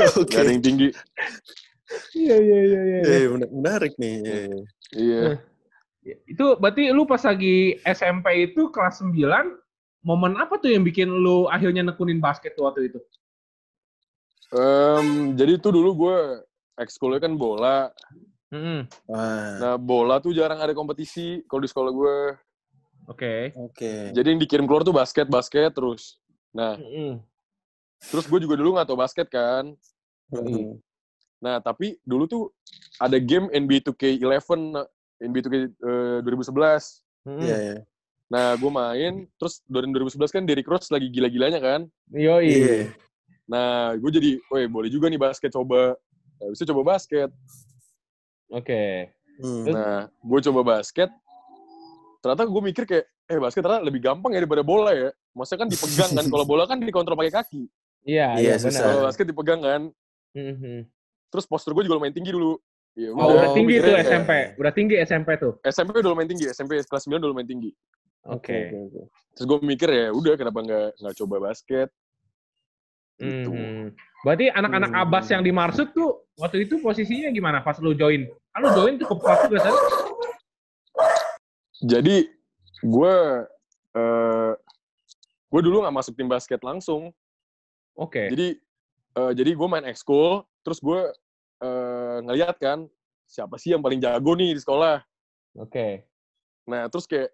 Oke. 0.22 0.40
yang 0.40 0.62
tinggi. 0.64 0.88
Iya 2.16 2.36
iya 2.40 2.60
iya 2.66 2.82
iya. 2.82 3.00
Eh, 3.06 3.24
men- 3.30 3.54
menarik 3.54 3.94
nih. 4.00 4.16
Iya, 4.24 4.40
iya. 4.96 5.22
Iya. 6.04 6.16
Itu 6.28 6.58
berarti 6.60 6.90
lu 6.92 7.08
pas 7.08 7.22
lagi 7.24 7.80
SMP 7.86 8.52
itu 8.52 8.68
kelas 8.74 9.00
9, 9.04 9.14
momen 10.04 10.36
apa 10.36 10.60
tuh 10.60 10.72
yang 10.74 10.84
bikin 10.84 11.08
lu 11.08 11.48
akhirnya 11.48 11.86
nekunin 11.86 12.20
basket 12.20 12.56
tuh 12.58 12.68
waktu 12.68 12.92
itu? 12.92 13.00
Em, 14.54 15.34
jadi 15.34 15.58
itu 15.58 15.70
dulu 15.74 16.08
gue 16.08 16.18
ekskulnya 16.78 17.24
kan 17.24 17.34
bola. 17.34 17.90
Wah, 18.54 19.58
Nah, 19.58 19.76
bola 19.82 20.22
tuh 20.22 20.30
jarang 20.30 20.62
ada 20.62 20.78
kompetisi 20.78 21.42
kalau 21.50 21.66
di 21.66 21.70
sekolah 21.72 21.90
gue. 21.90 22.18
Oke. 23.10 23.52
oke. 23.58 24.14
Jadi 24.14 24.28
yang 24.30 24.40
dikirim 24.40 24.66
keluar 24.70 24.86
tuh 24.86 24.94
basket, 24.94 25.26
basket 25.28 25.74
terus. 25.74 26.22
Nah, 26.54 26.78
Mm-mm. 26.78 27.18
terus 28.08 28.30
gue 28.30 28.40
juga 28.40 28.56
dulu 28.56 28.78
nggak 28.78 28.88
tahu 28.88 29.00
basket 29.02 29.28
kan. 29.28 29.74
Hmm. 30.30 30.78
Nah, 31.44 31.60
tapi 31.60 32.00
dulu 32.08 32.24
tuh 32.30 32.44
ada 33.02 33.20
game 33.20 33.52
NBA 33.52 33.84
2K11, 33.84 34.48
nah, 34.72 34.88
NBA 35.20 35.42
2K 35.44 35.56
eh, 35.68 36.20
2011. 36.24 37.04
Mm-mm. 37.28 37.42
Iya, 37.44 37.58
iya. 37.58 37.78
Nah, 38.32 38.56
gue 38.58 38.72
main, 38.72 39.14
terus 39.38 39.60
2011 39.70 40.34
kan 40.34 40.42
Derrick 40.42 40.66
Rose 40.66 40.90
lagi 40.90 41.12
gila-gilanya 41.12 41.60
kan. 41.60 41.82
Yoi. 42.10 42.48
Iya. 42.48 42.78
Nah, 43.46 43.94
gue 44.00 44.10
jadi, 44.10 44.32
woi 44.48 44.66
boleh 44.66 44.90
juga 44.90 45.12
nih 45.12 45.20
basket 45.20 45.52
coba. 45.52 46.00
Nah, 46.40 46.48
bisa 46.50 46.64
coba 46.66 46.96
basket. 46.96 47.30
Oke. 48.50 49.12
Hmm. 49.38 49.66
Nah, 49.70 50.08
gue 50.10 50.40
coba 50.50 50.62
basket. 50.64 51.10
Ternyata 52.24 52.48
gue 52.48 52.62
mikir 52.64 52.84
kayak, 52.88 53.06
eh 53.34 53.40
basket 53.42 53.66
ternyata 53.66 53.82
lebih 53.82 54.00
gampang 54.00 54.32
ya 54.32 54.40
daripada 54.40 54.62
bola 54.62 54.94
ya. 54.94 55.10
Maksudnya 55.34 55.60
kan 55.66 55.70
dipegang 55.74 56.12
kan, 56.14 56.26
kalau 56.30 56.46
bola 56.46 56.64
kan 56.64 56.78
dikontrol 56.78 57.18
pakai 57.18 57.34
kaki. 57.34 57.64
Iya, 58.06 58.38
Iya, 58.38 58.54
iya 58.54 58.56
benar. 58.62 58.82
Kalau 58.86 59.04
basket 59.04 59.26
dipegang 59.26 59.60
kan. 59.60 59.82
Mhm. 60.38 60.86
Terus 61.28 61.46
postur 61.50 61.74
gue 61.74 61.84
juga 61.84 61.98
lumayan 61.98 62.14
tinggi 62.14 62.30
dulu. 62.30 62.62
Ya, 62.94 63.10
Oh, 63.10 63.34
udah 63.34 63.58
tinggi 63.58 63.82
tuh 63.82 63.90
kayak- 63.90 64.06
SMP. 64.06 64.32
Udah 64.54 64.72
tinggi 64.72 64.96
SMP 65.02 65.30
tuh. 65.42 65.58
SMP 65.66 65.98
udah 65.98 66.12
lumayan 66.14 66.30
tinggi, 66.30 66.46
SMP 66.46 66.78
kelas 66.80 67.10
9 67.10 67.18
udah 67.18 67.32
lumayan 67.34 67.50
tinggi. 67.50 67.72
Oke. 68.30 68.70
Terus 69.34 69.46
gue 69.50 69.58
mikir 69.60 69.90
ya 69.90 70.08
udah 70.14 70.34
kenapa 70.38 70.60
nggak 70.62 70.88
nggak 71.02 71.16
coba 71.18 71.36
basket? 71.44 71.90
Gitu. 73.18 73.50
Mhm. 73.50 73.98
Berarti 74.22 74.46
anak-anak 74.48 74.92
Hmm. 74.94 75.02
Abbas 75.02 75.26
yang 75.28 75.42
di 75.42 75.50
Marsud 75.50 75.90
tuh 75.92 76.22
waktu 76.38 76.64
itu 76.64 76.78
posisinya 76.80 77.30
gimana 77.30 77.60
pas 77.60 77.82
lu 77.82 77.92
join? 77.92 78.24
Kan 78.52 78.60
lu 78.62 78.70
join 78.72 78.94
cukup 78.96 79.20
pas 79.20 79.42
juga 79.44 79.60
kan? 79.64 79.76
Jadi 81.84 82.30
gue 82.84 83.16
eh 83.94 84.54
gue 85.54 85.62
dulu 85.62 85.86
nggak 85.86 85.96
masuk 85.96 86.14
tim 86.18 86.28
basket 86.28 86.62
langsung. 86.62 87.14
Oke. 87.96 88.30
Jadi 88.34 88.58
eh, 89.18 89.32
jadi 89.38 89.52
gue 89.54 89.68
main 89.70 89.86
ekskul, 89.88 90.44
terus 90.66 90.82
gue 90.82 91.02
eh, 91.64 92.18
ngeliat 92.26 92.58
kan 92.58 92.90
siapa 93.30 93.58
sih 93.58 93.74
yang 93.74 93.82
paling 93.82 94.02
jago 94.02 94.34
nih 94.36 94.54
di 94.54 94.62
sekolah. 94.62 95.02
Oke. 95.58 96.06
Nah 96.68 96.90
terus 96.90 97.06
kayak 97.06 97.30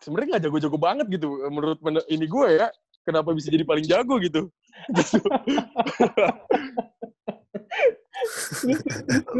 sebenarnya 0.00 0.36
nggak 0.36 0.44
jago-jago 0.48 0.78
banget 0.80 1.06
gitu 1.12 1.28
menurut 1.52 1.78
men- 1.84 2.08
ini 2.08 2.26
gue 2.26 2.48
ya. 2.58 2.68
Kenapa 3.00 3.32
bisa 3.32 3.48
jadi 3.48 3.64
paling 3.64 3.84
jago 3.88 4.20
gitu? 4.20 4.52
Gitu. 4.92 5.24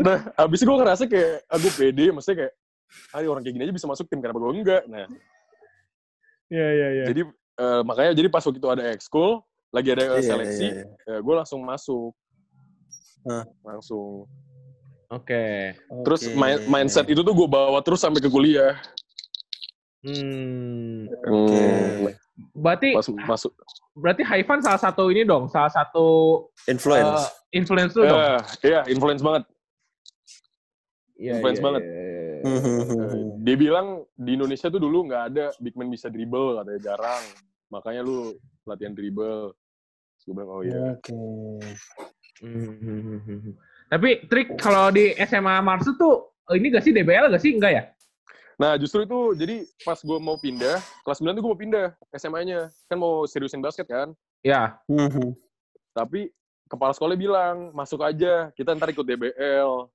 nah, 0.04 0.32
abis 0.40 0.64
itu 0.64 0.68
gue 0.68 0.78
ngerasa 0.80 1.04
kayak 1.04 1.44
aku 1.44 1.68
pede, 1.76 2.08
maksudnya 2.08 2.46
kayak, 2.46 2.54
ah 3.10 3.20
orang 3.20 3.40
kayak 3.40 3.54
gini 3.54 3.64
aja 3.64 3.74
bisa 3.74 3.86
masuk 3.86 4.06
tim, 4.06 4.18
kenapa 4.18 4.38
gue 4.38 4.52
enggak? 4.52 4.82
Nah, 4.86 5.06
Iya, 6.46 6.68
iya, 6.68 6.88
iya. 6.92 7.04
jadi 7.06 7.22
eh, 7.56 7.80
makanya 7.82 8.10
jadi 8.12 8.26
pas 8.26 8.42
waktu 8.42 8.58
itu 8.58 8.68
ada 8.68 8.84
ekskul, 8.90 9.38
lagi 9.70 9.88
ada 9.90 10.18
Iya, 10.18 10.22
seleksi, 10.24 10.66
iya, 10.68 10.84
iya. 11.06 11.16
gue 11.18 11.34
langsung 11.34 11.62
masuk. 11.62 12.10
Hah. 13.22 13.44
Langsung. 13.62 14.26
Oke. 15.06 15.74
Terus 16.02 16.20
Oke. 16.24 16.34
main- 16.34 16.64
mindset 16.66 17.06
itu 17.06 17.20
tuh 17.20 17.30
gue 17.30 17.46
bawa 17.46 17.78
terus 17.80 17.98
sampai 17.98 18.18
ke 18.18 18.26
kuliah. 18.26 18.78
Hmm. 20.00 21.06
Oke. 21.06 21.60
Hmm, 21.60 22.08
Berarti 22.56 22.96
pas 22.96 23.04
masuk. 23.28 23.52
berarti 23.92 24.22
Haifan 24.24 24.58
salah 24.58 24.80
satu 24.80 25.12
ini 25.12 25.22
dong, 25.22 25.44
salah 25.46 25.68
satu 25.68 26.06
Influence. 26.64 27.20
eh, 27.20 27.28
influence 27.52 27.92
lu 27.92 28.08
dong. 28.08 28.16
Eh, 28.16 28.40
Iya, 28.64 28.80
influence 28.88 29.20
banget. 29.20 29.44
Iya, 31.14 31.30
influence 31.36 31.60
iya, 31.60 31.66
banget. 31.68 31.82
iya, 31.84 32.00
iya. 32.00 32.29
Eh, 32.40 33.26
Dia 33.44 33.56
bilang 33.56 34.08
di 34.16 34.36
Indonesia 34.36 34.72
tuh 34.72 34.80
dulu 34.80 35.08
nggak 35.08 35.24
ada 35.32 35.46
big 35.60 35.76
man 35.76 35.92
bisa 35.92 36.08
dribble, 36.08 36.60
katanya 36.60 36.80
jarang. 36.80 37.24
Makanya 37.70 38.00
lu 38.02 38.34
latihan 38.66 38.96
dribble. 38.96 39.52
Terus 39.52 40.24
gue 40.24 40.34
bilang, 40.34 40.50
oh 40.50 40.62
iya. 40.64 40.96
Oke. 40.96 41.16
Mhm. 42.40 43.56
Tapi 43.90 44.24
trik 44.30 44.54
kalau 44.56 44.88
di 44.94 45.12
SMA 45.18 45.60
Marsud 45.60 45.98
tuh 45.98 46.30
ini 46.54 46.70
gak 46.72 46.84
sih 46.86 46.92
DBL 46.94 47.30
gak 47.30 47.42
sih? 47.42 47.54
Enggak 47.54 47.72
ya? 47.72 47.82
Nah 48.60 48.76
justru 48.76 49.08
itu, 49.08 49.32
jadi 49.40 49.64
pas 49.82 49.96
gue 49.96 50.18
mau 50.20 50.36
pindah, 50.36 50.76
kelas 51.00 51.18
9 51.24 51.32
tuh 51.32 51.42
gue 51.42 51.52
mau 51.52 51.58
pindah 51.58 51.96
SMA-nya. 52.12 52.68
Kan 52.92 53.00
mau 53.00 53.24
seriusin 53.24 53.64
basket 53.64 53.88
kan. 53.88 54.12
Ya. 54.44 54.76
Mhm. 54.86 55.32
Tapi 55.96 56.28
kepala 56.68 56.92
sekolah 56.92 57.16
bilang, 57.16 57.72
masuk 57.72 58.04
aja, 58.04 58.52
kita 58.54 58.76
ntar 58.76 58.92
ikut 58.92 59.02
DBL. 59.02 59.88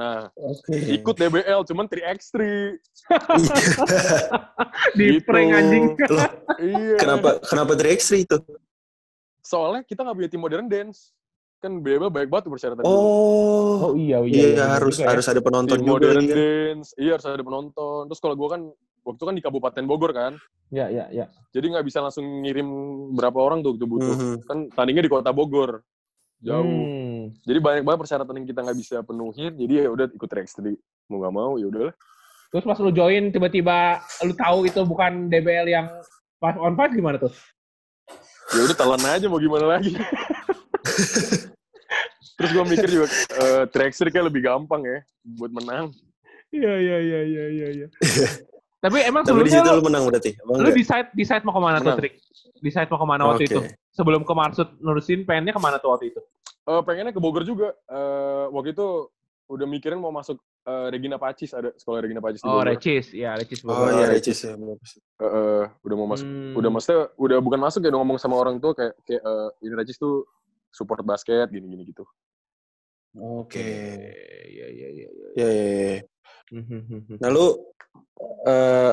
Nah, 0.00 0.32
Oke. 0.32 0.72
ikut 0.96 1.12
DBL, 1.12 1.60
cuman 1.62 1.84
3x3. 1.84 2.36
Di 4.96 5.04
Gitu. 5.12 5.24
prank 5.28 5.50
anjing. 5.52 5.84
Loh, 6.00 6.28
Iya. 6.56 6.96
kenapa 6.96 7.28
kenapa 7.44 7.72
3x3 7.76 8.24
itu? 8.24 8.36
Soalnya 9.40 9.84
kita 9.84 10.00
nggak 10.00 10.16
punya 10.16 10.30
tim 10.30 10.40
modern 10.40 10.66
dance. 10.66 11.12
Kan 11.60 11.84
BBL 11.84 12.08
baik 12.08 12.32
banget 12.32 12.48
tuh 12.48 12.52
persyaratan. 12.56 12.84
Oh. 12.88 13.92
Oh 13.92 13.92
iya 13.92 14.24
Iya, 14.24 14.56
bener 14.56 14.68
harus 14.72 14.96
juga 14.96 15.04
ya. 15.04 15.08
harus 15.12 15.26
ada 15.28 15.40
penonton 15.44 15.76
tim 15.76 15.84
juga 15.84 15.92
modern 15.92 16.24
kan. 16.24 16.32
dance. 16.32 16.88
Iya 16.96 17.12
harus 17.12 17.26
ada 17.28 17.44
penonton. 17.44 18.00
Terus 18.08 18.20
kalau 18.24 18.34
gue 18.34 18.48
kan 18.48 18.60
waktu 19.04 19.16
itu 19.20 19.26
kan 19.28 19.36
di 19.36 19.42
Kabupaten 19.44 19.84
Bogor 19.84 20.12
kan. 20.16 20.32
Iya, 20.72 20.86
iya, 20.88 21.04
iya. 21.12 21.26
Jadi 21.52 21.66
nggak 21.68 21.84
bisa 21.84 22.00
langsung 22.00 22.24
ngirim 22.40 22.64
berapa 23.12 23.36
orang 23.36 23.60
tuh 23.60 23.76
butuh. 23.76 24.16
Mhm. 24.16 24.34
Kan 24.48 24.58
tandingnya 24.72 25.04
di 25.04 25.12
kota 25.12 25.28
Bogor. 25.30 25.84
Jauh. 26.40 26.64
Hmm. 26.64 27.19
Jadi 27.44 27.58
banyak 27.58 27.82
banget 27.84 28.00
persyaratan 28.06 28.34
yang 28.40 28.46
kita 28.48 28.60
nggak 28.64 28.78
bisa 28.78 28.96
penuhin. 29.04 29.52
Jadi 29.56 29.72
ya 29.84 29.88
udah 29.92 30.06
ikut 30.08 30.30
Rex 30.30 30.56
tadi. 30.56 30.74
Mau 31.12 31.18
nggak 31.20 31.34
mau 31.34 31.52
ya 31.60 31.66
udahlah. 31.68 31.94
Terus 32.50 32.64
pas 32.66 32.78
lu 32.82 32.90
join 32.90 33.30
tiba-tiba 33.30 34.02
lu 34.26 34.34
tahu 34.34 34.66
itu 34.66 34.80
bukan 34.82 35.30
DBL 35.30 35.68
yang 35.70 35.86
pas 36.42 36.58
on 36.58 36.74
five 36.74 36.90
gimana 36.90 37.16
tuh? 37.20 37.30
Ya 38.50 38.66
udah 38.66 38.76
telan 38.76 39.02
aja 39.06 39.26
mau 39.30 39.38
gimana 39.38 39.78
lagi. 39.78 39.94
Terus 42.40 42.50
gue 42.56 42.64
mikir 42.64 42.88
juga 42.88 43.06
eh 43.36 43.64
Trexer 43.68 44.08
kayak 44.08 44.32
lebih 44.32 44.40
gampang 44.48 44.80
ya 44.80 44.98
buat 45.36 45.52
menang. 45.52 45.92
Iya, 46.50 46.74
iya, 46.82 46.96
iya, 46.98 47.20
iya, 47.22 47.44
iya, 47.52 47.66
iya. 47.70 47.86
Tapi 48.84 48.96
emang 49.04 49.22
Tapi 49.28 49.44
di 49.44 49.52
sebelumnya 49.52 49.60
situ 49.60 49.70
lu, 49.70 49.76
lu 49.76 49.84
menang 49.92 50.02
berarti. 50.08 50.30
Apa 50.40 50.48
lu 50.48 50.52
enggak? 50.56 50.74
decide 50.80 51.08
decide 51.12 51.44
mau 51.44 51.52
ke 51.52 51.62
mana 51.62 51.76
tuh, 51.76 51.84
Menang. 51.84 51.98
Trik? 52.00 52.14
Decide 52.64 52.88
mau 52.88 52.98
ke 52.98 53.06
mana 53.06 53.22
waktu 53.28 53.44
Oke. 53.44 53.52
itu? 53.52 53.60
Sebelum 53.92 54.22
ke 54.24 54.32
Marsud 54.32 54.68
nurusin 54.80 55.20
pengennya 55.28 55.52
ke 55.52 55.60
mana 55.60 55.76
tuh 55.76 55.92
waktu 55.92 56.16
itu? 56.16 56.20
Eh 56.70 56.82
pengennya 56.86 57.10
ke 57.10 57.18
Bogor 57.18 57.42
juga. 57.42 57.74
Eh 57.90 58.44
waktu 58.54 58.70
itu 58.72 59.10
udah 59.50 59.66
mikirin 59.66 59.98
mau 59.98 60.14
masuk 60.14 60.38
eh, 60.62 60.86
Regina 60.94 61.18
Pacis 61.18 61.50
ada 61.50 61.74
sekolah 61.74 61.98
Regina 62.06 62.22
Pacis 62.22 62.38
di 62.38 62.46
Oh, 62.46 62.62
Bogor. 62.62 62.70
Recis. 62.70 63.06
Iya, 63.10 63.34
Recis 63.34 63.60
Oh 63.66 63.74
Bogor. 63.74 63.90
iya, 63.98 64.06
Recis. 64.06 64.38
Ya. 64.46 64.54
Eh, 64.54 65.26
eh, 65.26 65.64
udah 65.82 65.96
mau 65.98 66.06
masuk. 66.06 66.26
Hmm. 66.30 66.54
Udah 66.54 66.70
maksudnya 66.70 67.00
udah 67.18 67.38
bukan 67.42 67.58
masuk 67.58 67.80
ya 67.82 67.90
udah 67.90 68.00
ngomong 68.00 68.18
sama 68.22 68.38
orang 68.38 68.62
tua 68.62 68.72
kayak 68.78 68.94
kayak 69.02 69.22
eh, 69.22 69.48
ini 69.66 69.74
Recis 69.74 69.98
tuh 69.98 70.22
support 70.70 71.02
basket 71.02 71.50
gini-gini 71.50 71.82
gitu. 71.90 72.06
Oke. 73.18 73.58
Iya, 74.46 74.66
iya, 74.70 74.88
iya, 74.94 75.08
iya. 75.10 75.28
Ya, 75.34 75.48
ya, 75.50 75.66
ya. 75.66 75.98
Mhm. 76.54 77.18
Nah 77.18 77.28
lu 77.30 77.46
eh 78.46 78.92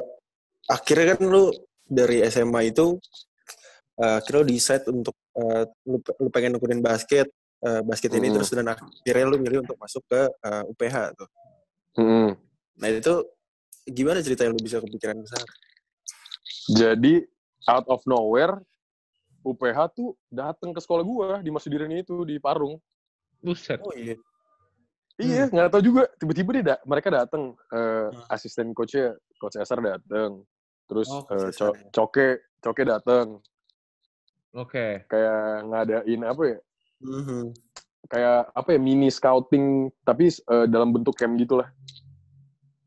akhirnya 0.65 1.13
kan 1.13 1.22
lu 1.22 1.53
dari 1.86 2.25
SMA 2.25 2.74
itu 2.74 2.98
eh, 3.98 4.13
akhirnya 4.17 4.41
lu 4.41 4.48
decide 4.50 4.86
untuk 4.89 5.13
eh, 5.38 5.69
lu, 5.86 5.98
lu 6.01 6.29
pengen 6.34 6.57
nekunin 6.57 6.81
basket 6.81 7.29
eh, 7.59 7.81
basket 7.81 8.11
ini 8.13 8.27
Hmm. 8.27 8.35
terus 8.37 8.49
dan 8.51 8.67
akhirnya 8.67 9.25
lu 9.25 9.37
milih 9.37 9.65
untuk 9.65 9.77
masuk 9.77 10.03
ke 10.05 10.21
eh, 10.29 10.63
UPH 10.67 10.97
tuh. 11.15 11.29
Mm-mm. 11.97 12.37
Nah 12.77 12.87
itu 12.89 13.13
gimana 13.87 14.21
ceritanya 14.21 14.53
lu 14.53 14.61
bisa 14.61 14.77
kepikiran 14.77 15.17
ke 15.17 15.29
sana? 15.29 15.47
Jadi 16.67 17.23
out 17.65 17.87
of 17.87 18.03
nowhere 18.05 18.59
UPH 19.41 19.79
tuh 19.95 20.13
datang 20.27 20.75
ke 20.75 20.79
sekolah 20.79 21.01
gua 21.01 21.39
di 21.39 21.49
Masudiran 21.49 21.87
itu 21.89 22.21
di 22.21 22.35
Parung. 22.37 22.77
Buset. 23.39 23.79
Oh 23.79 23.95
iya. 23.95 24.19
Iya, 25.17 25.49
nggak 25.49 25.73
tahu 25.73 25.81
juga. 25.81 26.03
Tiba-tiba 26.19 26.49
dia 26.53 26.65
da- 26.75 26.83
mereka 26.85 27.09
datang. 27.09 27.57
eh, 27.73 28.07
Hmm. 28.13 28.23
asisten 28.29 28.69
coachnya, 28.69 29.17
coach 29.41 29.57
Esar 29.57 29.81
datang. 29.81 30.45
Terus 30.85 31.09
Oh, 31.09 31.25
Coach 31.25 31.57
Co- 31.57 31.73
ya. 31.73 31.89
Coke, 31.89 32.27
Coke 32.61 32.83
datang. 32.85 33.41
Oke. 34.53 35.03
Kayak 35.09 35.41
ngadain 35.65 36.21
apa 36.21 36.43
ya? 36.45 36.57
Mhm. 37.01 37.54
Kayak 38.08 38.50
apa 38.56 38.70
ya? 38.72 38.80
Mini 38.80 39.10
scouting, 39.12 39.92
tapi 40.01 40.32
eh, 40.32 40.66
dalam 40.72 40.96
bentuk 40.96 41.13
camp 41.13 41.36
gitulah. 41.36 41.68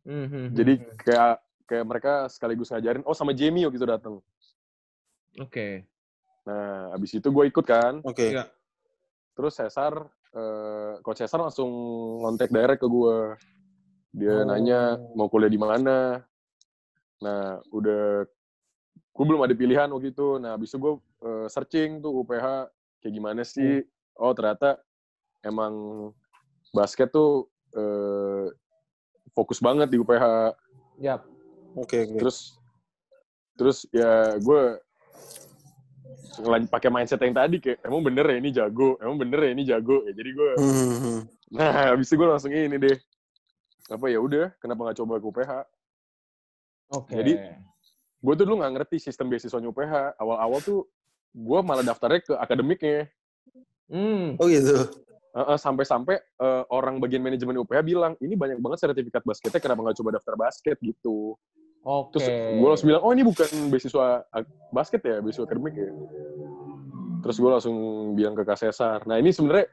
Mhm. 0.06 0.56
Jadi 0.56 0.72
kayak 1.04 1.34
kayak 1.68 1.84
mereka 1.86 2.12
sekaligus 2.26 2.72
ngajarin. 2.72 3.04
Oh, 3.06 3.14
sama 3.14 3.36
Jamie 3.36 3.68
waktu 3.68 3.78
itu 3.78 3.86
datang. 3.86 4.14
Oke. 5.38 5.86
Nah, 6.42 6.90
abis 6.96 7.14
itu 7.14 7.28
gue 7.30 7.44
ikut 7.46 7.62
kan. 7.62 8.02
Oke. 8.02 8.34
Iya. 8.34 8.48
Terus 9.36 9.54
Cesar, 9.54 9.94
eh, 10.34 10.92
coach 11.04 11.22
Cesar 11.22 11.38
langsung 11.38 11.70
ngontek 12.24 12.50
direct 12.50 12.82
ke 12.82 12.88
gue. 12.88 13.18
Dia 14.10 14.42
Oh. 14.42 14.48
nanya 14.48 14.98
mau 15.14 15.30
kuliah 15.30 15.52
di 15.52 15.60
mana. 15.60 16.18
Nah, 17.22 17.60
udah 17.70 18.26
gue 18.90 19.24
belum 19.28 19.44
ada 19.44 19.54
pilihan 19.54 19.86
waktu 19.92 20.10
itu. 20.10 20.40
Nah, 20.40 20.56
abis 20.56 20.72
itu 20.72 20.78
gue 20.80 20.94
eh, 21.20 21.46
searching 21.52 22.00
tuh 22.00 22.24
UPH 22.24 22.46
kayak 23.04 23.14
gimana 23.14 23.44
sih. 23.44 23.84
Oh, 24.20 24.36
ternyata 24.36 24.76
emang 25.40 25.72
basket 26.76 27.08
tuh 27.08 27.48
eh, 27.72 28.52
fokus 29.32 29.56
banget 29.64 29.88
di 29.88 29.96
UPH. 29.96 30.52
Yap. 31.00 31.24
Oke, 31.80 32.04
oke. 32.04 32.18
Terus 32.20 32.60
terus 33.56 33.78
ya 33.92 34.36
gue 34.36 34.60
pakai 36.68 36.88
mindset 36.88 37.20
yang 37.20 37.36
tadi 37.36 37.60
kayak 37.60 37.80
emang 37.84 38.00
bener 38.04 38.24
ya 38.28 38.36
ini 38.36 38.50
jago, 38.52 39.00
emang 39.00 39.16
bener 39.16 39.40
ya 39.40 39.50
ini 39.56 39.64
jago. 39.64 40.04
Ya, 40.04 40.12
jadi 40.12 40.30
gue 40.36 40.50
Mhm. 40.60 41.18
Nah, 41.50 41.90
habis 41.90 42.06
itu 42.06 42.14
gue 42.14 42.28
langsung 42.30 42.52
ini 42.54 42.78
deh. 42.78 42.96
Apa 43.90 44.06
ya 44.06 44.22
udah, 44.22 44.54
kenapa 44.62 44.86
nggak 44.86 44.98
coba 45.02 45.18
ke 45.18 45.26
UPH? 45.26 45.52
Oke. 46.94 47.10
Jadi, 47.10 47.34
Gue 48.20 48.36
tuh 48.36 48.44
dulu 48.44 48.60
nggak 48.60 48.72
ngerti 48.76 48.96
sistem 49.00 49.32
beasiswanya 49.32 49.72
UPH. 49.72 50.20
Awal-awal 50.20 50.60
tuh 50.60 50.84
gue 51.32 51.60
malah 51.64 51.80
daftarnya 51.80 52.20
ke 52.20 52.34
akademiknya. 52.36 53.08
Hmm. 53.90 54.38
Oh 54.38 54.46
gitu. 54.46 54.86
Sampai-sampai 55.34 56.16
eh, 56.18 56.62
orang 56.70 56.98
bagian 56.98 57.22
manajemen 57.22 57.58
UPH 57.62 57.82
bilang 57.82 58.14
ini 58.18 58.34
banyak 58.34 58.58
banget 58.58 58.86
sertifikat 58.86 59.22
basketnya 59.22 59.58
kenapa 59.58 59.86
nggak 59.86 59.98
coba 60.02 60.10
daftar 60.18 60.34
basket 60.34 60.78
gitu 60.82 61.34
Oke. 61.80 62.12
terus 62.18 62.26
gue 62.60 62.68
langsung 62.68 62.88
bilang 62.92 63.02
oh 63.06 63.12
ini 63.14 63.24
bukan 63.24 63.48
beasiswa 63.72 64.20
basket 64.68 65.00
ya 65.00 65.16
beasiswa 65.24 65.48
akademik 65.48 65.72
ya 65.72 65.88
terus 67.24 67.40
gue 67.40 67.50
langsung 67.50 67.76
bilang 68.12 68.36
ke 68.36 68.44
Kak 68.44 68.58
Cesar 68.60 69.00
nah 69.08 69.16
ini 69.16 69.32
sebenarnya 69.32 69.64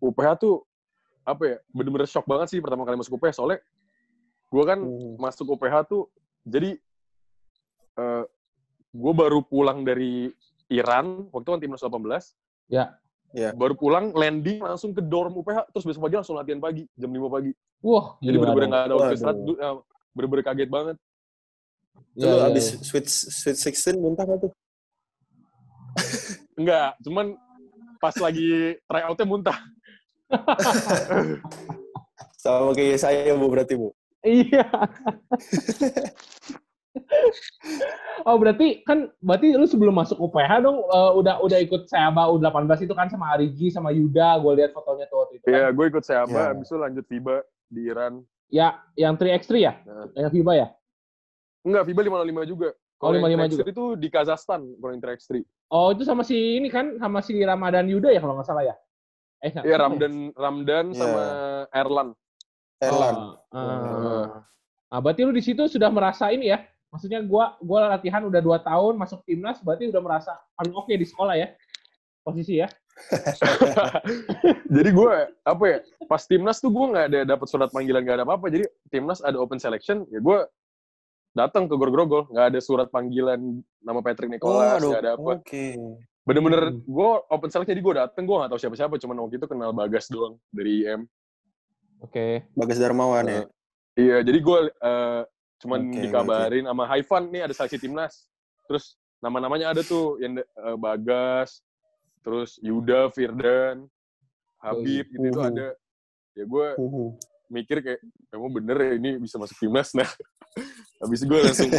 UPH 0.00 0.28
tuh 0.40 0.64
apa 1.26 1.42
ya 1.44 1.56
bener-bener 1.74 2.08
shock 2.08 2.24
banget 2.24 2.48
sih 2.54 2.64
pertama 2.64 2.88
kali 2.88 2.96
masuk 2.96 3.20
UPH 3.20 3.36
soalnya 3.36 3.60
gue 4.46 4.62
kan 4.64 4.78
Hmm. 4.80 5.20
masuk 5.20 5.58
UPH 5.58 5.84
tuh 5.84 6.08
jadi 6.48 6.78
eh 7.98 8.24
gue 8.94 9.12
baru 9.12 9.44
pulang 9.44 9.84
dari 9.84 10.32
Iran 10.72 11.28
waktu 11.28 11.48
kan 11.50 11.60
timnas 11.60 11.84
18 11.84 11.92
Ya. 12.66 12.98
Ya. 13.36 13.52
baru 13.52 13.76
pulang 13.76 14.16
landing 14.16 14.64
langsung 14.64 14.96
ke 14.96 15.04
dorm 15.04 15.36
UPH 15.36 15.68
terus 15.68 15.84
besok 15.84 16.08
pagi 16.08 16.16
langsung 16.16 16.40
latihan 16.40 16.56
pagi 16.56 16.88
jam 16.96 17.12
5 17.12 17.28
pagi 17.28 17.52
Wah, 17.84 18.16
jadi 18.24 18.36
bener-bener 18.40 18.68
nggak 18.72 18.84
ada 18.88 18.94
waktu 18.96 19.14
istirahat 19.18 19.38
eh, 19.44 19.76
bener-bener 20.16 20.44
kaget 20.46 20.70
banget 20.72 20.96
Iya, 22.16 22.32
lu 22.32 22.36
iya, 22.40 22.48
abis. 22.48 22.66
Sweet, 22.80 23.06
Sweet 23.12 23.76
16 23.92 24.00
muntah 24.00 24.24
gak 24.24 24.48
tuh? 24.48 24.52
enggak 26.60 26.96
cuman 27.04 27.36
pas 28.00 28.16
lagi 28.16 28.80
tryoutnya 28.88 29.26
muntah 29.28 29.58
Sama 32.46 32.70
kayak 32.78 33.02
saya, 33.02 33.34
Bu, 33.34 33.50
berarti, 33.50 33.74
Bu. 33.74 33.90
Iya. 34.22 34.66
oh 38.26 38.36
berarti 38.36 38.82
kan 38.82 39.06
berarti 39.22 39.54
lu 39.54 39.64
sebelum 39.64 39.94
masuk 39.94 40.18
UPH 40.18 40.50
dong 40.60 40.82
eh, 40.82 41.10
udah 41.14 41.38
udah 41.40 41.58
ikut 41.62 41.86
Seaba 41.86 42.26
U18 42.26 42.66
itu 42.82 42.92
kan 42.92 43.06
sama 43.06 43.32
Arigi 43.32 43.70
sama 43.70 43.94
Yuda 43.94 44.42
gue 44.42 44.52
lihat 44.58 44.74
fotonya 44.74 45.06
tuh 45.06 45.22
waktu 45.22 45.38
itu 45.38 45.44
kan. 45.46 45.54
Iya, 45.54 45.66
gue 45.70 45.84
ikut 45.86 46.04
Seaba, 46.04 46.34
Ya. 46.34 46.44
habis 46.50 46.66
itu 46.66 46.76
lanjut 46.76 47.04
FIBA 47.06 47.36
di 47.70 47.80
Iran. 47.86 48.12
Ya 48.50 48.82
yang 48.94 49.14
3x3 49.14 49.50
ya? 49.58 49.72
Nah. 49.86 50.06
Yang 50.14 50.30
FIBA 50.34 50.52
ya? 50.54 50.66
Enggak, 51.66 51.82
FIBA 51.86 52.00
555 52.06 52.46
juga. 52.46 52.68
Oh, 52.96 53.10
Kalau 53.10 53.16
yang 53.18 53.42
55 53.42 53.52
juga. 53.54 53.62
Itu 53.70 53.84
di 53.98 54.08
Kazakhstan, 54.08 54.60
kalau 54.78 54.90
yang 54.94 55.02
Track 55.02 55.20
3. 55.22 55.42
Oh 55.66 55.90
itu 55.90 56.02
sama 56.06 56.22
si 56.22 56.62
ini 56.62 56.70
kan 56.70 56.94
sama 56.98 57.18
si 57.22 57.34
Ramadan 57.42 57.90
Yuda 57.90 58.14
ya 58.14 58.22
kalau 58.22 58.38
nggak 58.38 58.46
salah 58.46 58.62
ya? 58.62 58.74
Eh 59.42 59.50
Iya, 59.52 59.76
Ramdan 59.78 60.30
Ramdan 60.32 60.86
Iya. 60.94 60.98
sama 60.98 61.22
Erlan. 61.74 62.08
Erlan. 62.78 63.16
Oh, 63.50 63.58
eh. 63.58 64.26
Nah, 64.86 65.00
berarti 65.02 65.20
lu 65.26 65.34
di 65.34 65.42
situ 65.42 65.66
sudah 65.66 65.90
merasa 65.90 66.30
ini 66.30 66.54
ya? 66.54 66.62
Maksudnya 66.96 67.20
gua 67.28 67.60
gua 67.60 67.92
latihan 67.92 68.24
udah 68.24 68.40
dua 68.40 68.56
tahun 68.64 68.96
masuk 68.96 69.20
timnas, 69.28 69.60
berarti 69.60 69.92
udah 69.92 70.00
merasa 70.00 70.32
paling 70.56 70.72
oke 70.72 70.88
di 70.96 71.04
sekolah 71.04 71.36
ya? 71.36 71.52
Posisi 72.24 72.56
ya? 72.56 72.72
Jadi 74.74 74.90
gue 74.96 75.12
apa 75.44 75.64
ya? 75.68 75.78
Pas 76.08 76.24
timnas 76.24 76.56
tuh 76.56 76.72
gue 76.72 76.86
nggak 76.96 77.06
ada 77.12 77.20
dapat 77.36 77.46
surat 77.52 77.68
panggilan 77.68 78.00
nggak 78.00 78.16
ada 78.16 78.24
apa-apa. 78.24 78.48
Jadi 78.48 78.64
timnas 78.88 79.20
ada 79.20 79.36
open 79.36 79.60
selection, 79.60 80.08
ya 80.08 80.24
gue 80.24 80.38
datang 81.36 81.68
ke 81.68 81.76
Grogol, 81.76 82.24
nggak 82.32 82.56
ada 82.56 82.60
surat 82.64 82.88
panggilan 82.88 83.60
nama 83.84 84.00
Patrick 84.00 84.32
Nicholas, 84.32 84.80
nggak 84.80 85.02
ada 85.04 85.12
apa. 85.20 85.30
Oke. 85.36 85.76
Bener-bener 86.24 86.72
Hmm. 86.72 86.80
gue 86.80 87.10
open 87.28 87.52
selection 87.52 87.76
jadi 87.76 87.84
gue 87.84 87.94
datang, 88.00 88.24
gue 88.24 88.36
nggak 88.40 88.50
tahu 88.56 88.60
siapa-siapa, 88.64 88.94
cuman 88.96 89.16
waktu 89.28 89.36
itu 89.36 89.46
kenal 89.46 89.76
Bagas 89.76 90.08
doang 90.08 90.40
dari 90.48 90.88
IM. 90.88 91.04
Oke. 92.00 92.48
Bagas 92.56 92.80
Darmawan 92.80 93.28
ya? 93.28 93.44
Iya, 93.96 94.16
jadi 94.24 94.38
gue 94.40 94.58
eh, 94.72 95.22
cuman 95.56 95.80
Oke, 95.88 96.00
dikabarin 96.04 96.64
sama 96.68 96.84
Haifan 96.88 97.32
nih 97.32 97.48
ada 97.48 97.54
seleksi 97.56 97.78
timnas. 97.80 98.28
Terus 98.68 98.98
nama-namanya 99.24 99.72
ada 99.72 99.82
tuh 99.82 100.20
yang 100.20 100.36
eh, 100.40 100.76
Bagas, 100.76 101.64
terus 102.20 102.60
Yuda, 102.60 103.08
Firdan, 103.14 103.88
Habib 104.60 105.06
gitu 105.08 105.26
itu 105.32 105.40
ada. 105.40 105.72
Ya 106.36 106.44
gue 106.44 106.68
mikir 107.46 107.80
kayak 107.80 108.00
emang 108.34 108.52
bener 108.52 108.76
ya 108.76 108.92
ini 108.98 109.10
bisa 109.16 109.38
masuk 109.40 109.56
timnas 109.56 109.94
nah. 109.96 110.08
Habis 111.00 111.22
gue 111.24 111.38
langsung 111.38 111.70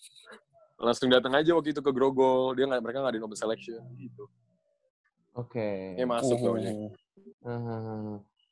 langsung 0.88 1.08
datang 1.12 1.32
aja 1.38 1.54
waktu 1.54 1.72
itu 1.72 1.80
ke 1.80 1.92
Grogol. 1.94 2.58
Dia 2.58 2.66
nggak 2.68 2.82
mereka 2.82 2.98
nggak 3.00 3.12
ada 3.16 3.24
open 3.24 3.38
selection 3.38 3.80
gitu. 3.96 4.24
Oke. 5.32 5.96
Ya 5.96 6.04
masuk 6.04 6.36
Uhu. 6.36 6.46
namanya. 6.52 6.72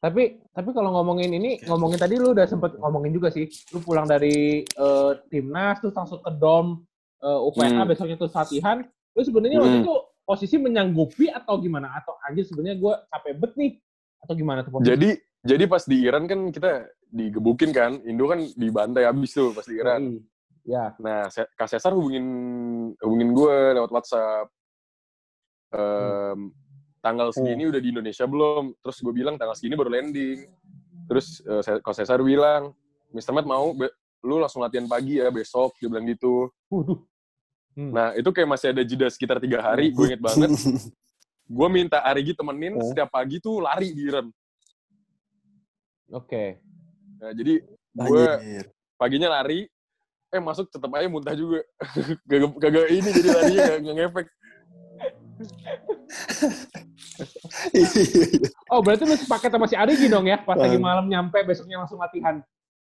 Tapi 0.01 0.41
tapi 0.51 0.71
kalau 0.73 0.97
ngomongin 0.97 1.29
ini 1.31 1.61
ngomongin 1.69 2.01
tadi 2.01 2.17
lu 2.17 2.33
udah 2.33 2.49
sempet 2.49 2.73
ngomongin 2.81 3.13
juga 3.13 3.29
sih. 3.29 3.45
Lu 3.71 3.85
pulang 3.85 4.09
dari 4.09 4.65
eh, 4.65 5.13
timnas 5.29 5.77
terus 5.79 5.93
langsung 5.93 6.25
ke 6.25 6.33
dom 6.35 6.81
eh, 7.21 7.41
UPH 7.47 7.61
Hmm. 7.77 7.85
besoknya 7.85 8.17
terus 8.17 8.33
latihan. 8.33 8.81
Lu 9.13 9.21
sebenarnya 9.21 9.61
waktu 9.61 9.77
Hmm. 9.77 9.85
itu 9.85 9.95
posisi 10.25 10.57
menyanggupi 10.57 11.29
atau 11.29 11.61
gimana? 11.61 11.93
Atau 12.01 12.17
anjir 12.25 12.49
sebenarnya 12.49 12.81
gue 12.81 12.95
capek 13.13 13.33
bet 13.37 13.53
nih 13.61 13.71
atau 14.25 14.33
gimana 14.33 14.65
tuh 14.65 14.73
posisi? 14.73 14.89
Jadi 14.89 15.11
jadi 15.41 15.65
pas 15.69 15.85
di 15.85 15.97
Iran 16.01 16.25
kan 16.25 16.41
kita 16.49 16.71
digebukin 17.11 17.71
kan, 17.73 18.01
Indo 18.07 18.25
kan 18.25 18.41
dibantai 18.57 19.05
habis 19.05 19.37
tuh 19.37 19.53
pas 19.53 19.67
di 19.67 19.77
Iran. 19.77 20.17
Yoi. 20.17 20.29
Ya. 20.69 20.93
Nah, 21.01 21.27
Kak 21.29 21.67
Cesar 21.67 21.93
hubungin 21.93 22.25
hubungin 23.01 23.33
gue 23.33 23.57
lewat 23.75 23.91
WhatsApp. 23.91 24.49
Em, 25.71 26.51
tanggal 27.01 27.33
segini 27.33 27.67
udah 27.67 27.81
di 27.81 27.89
Indonesia 27.91 28.25
belum? 28.25 28.77
Terus 28.79 28.97
gue 29.01 29.13
bilang 29.13 29.35
tanggal 29.35 29.57
segini 29.57 29.75
baru 29.75 29.91
landing. 29.91 30.39
Terus 31.09 31.41
eh, 31.43 31.61
Se- 31.61 31.81
Kak 31.81 31.93
Cesar 31.93 32.21
bilang, 32.21 32.73
Mr. 33.11 33.33
Matt 33.33 33.45
mau 33.45 33.73
lu 34.21 34.37
langsung 34.37 34.61
latihan 34.61 34.85
pagi 34.85 35.17
ya 35.17 35.29
besok. 35.29 35.75
Dia 35.77 35.89
bilang 35.89 36.07
gitu. 36.07 36.49
Waduh. 36.69 37.01
Hmm. 37.71 37.91
Nah, 37.95 38.09
itu 38.13 38.29
kayak 38.29 38.49
masih 38.49 38.75
ada 38.75 38.83
jeda 38.83 39.07
sekitar 39.09 39.39
tiga 39.39 39.63
hari. 39.63 39.91
Gue 39.91 40.13
inget 40.13 40.21
banget. 40.21 40.51
Gue 41.51 41.67
minta 41.67 41.99
Arigi 42.01 42.31
temenin 42.31 42.79
Oh. 42.79 42.87
setiap 42.87 43.11
pagi 43.11 43.43
tuh 43.43 43.59
lari 43.59 43.91
di 43.91 44.07
Iran. 44.07 44.31
Oke. 46.09 46.63
Nah, 47.19 47.35
jadi 47.35 47.59
gue 47.91 48.25
paginya 48.95 49.35
lari, 49.35 49.67
eh 50.31 50.39
masuk 50.39 50.71
tetap 50.71 50.95
aja 50.95 51.11
muntah 51.11 51.35
juga. 51.35 51.67
kagak, 52.31 52.55
kagak 52.55 52.87
ini 52.87 53.09
jadi 53.11 53.29
larinya 53.35 53.63
nggak- 53.67 53.81
nggak 53.83 53.97
ngefek. 53.99 54.27
Oh 58.71 58.81
berarti 58.85 59.03
lu 59.07 59.17
sepaket 59.17 59.51
sama 59.53 59.67
si 59.67 59.77
Arigi 59.77 60.07
dong 60.07 60.27
ya? 60.27 60.41
Pas 60.41 60.57
lagi 60.57 60.77
Bang. 60.79 60.85
malam 60.85 61.07
nyampe 61.09 61.39
besoknya 61.45 61.81
langsung 61.83 62.01
latihan. 62.01 62.41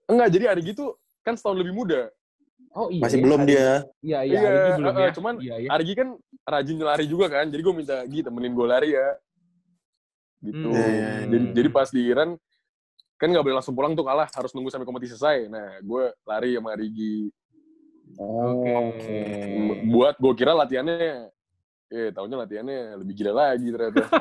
Enggak, 0.06 0.28
jadi 0.34 0.44
Arigi 0.52 0.72
tuh 0.74 0.98
kan 1.22 1.38
setahun 1.38 1.58
lebih 1.58 1.74
muda. 1.74 2.10
Oh 2.72 2.88
iya. 2.88 3.04
Masih 3.04 3.18
ya, 3.20 3.24
belum 3.24 3.40
Arigi. 3.44 3.50
dia. 3.52 3.68
Iya 4.00 4.18
iya. 4.24 4.32
Iya, 4.32 4.48
Arigi 4.48 4.72
belum 4.80 4.94
ya. 4.94 5.10
cuman 5.12 5.34
Iya 5.38 5.54
iya. 5.60 5.68
Arigi 5.68 5.94
kan 5.96 6.08
rajin 6.42 6.76
lari 6.80 7.04
juga 7.06 7.26
kan, 7.28 7.46
jadi 7.52 7.62
gue 7.62 7.74
minta 7.74 7.96
Gi 8.08 8.20
temenin 8.24 8.52
gue 8.56 8.66
lari 8.66 8.90
ya. 8.96 9.08
Gitu. 10.42 10.66
Hmm. 10.66 10.74
Iya, 10.74 10.86
iya, 10.88 11.08
iya. 11.22 11.26
Jadi, 11.30 11.44
jadi 11.54 11.68
pas 11.70 11.88
di 11.92 12.02
Iran, 12.02 12.34
kan 13.20 13.28
nggak 13.30 13.44
boleh 13.46 13.56
langsung 13.62 13.76
pulang 13.78 13.94
tuh 13.94 14.02
kalah, 14.02 14.26
harus 14.34 14.50
nunggu 14.50 14.74
sampai 14.74 14.88
kompetisi 14.88 15.14
selesai. 15.14 15.46
Nah, 15.46 15.78
gue 15.78 16.04
lari 16.26 16.58
sama 16.58 16.74
Arigi. 16.74 17.30
Oke. 18.18 19.20
M- 19.54 19.78
Buat 19.94 20.18
gue 20.18 20.32
kira 20.34 20.52
latihannya, 20.52 21.30
eh 21.92 22.08
tahunya 22.08 22.36
latihannya 22.40 22.80
lebih 23.04 23.14
gila 23.20 23.32
lagi 23.36 23.68
ternyata. 23.68 24.04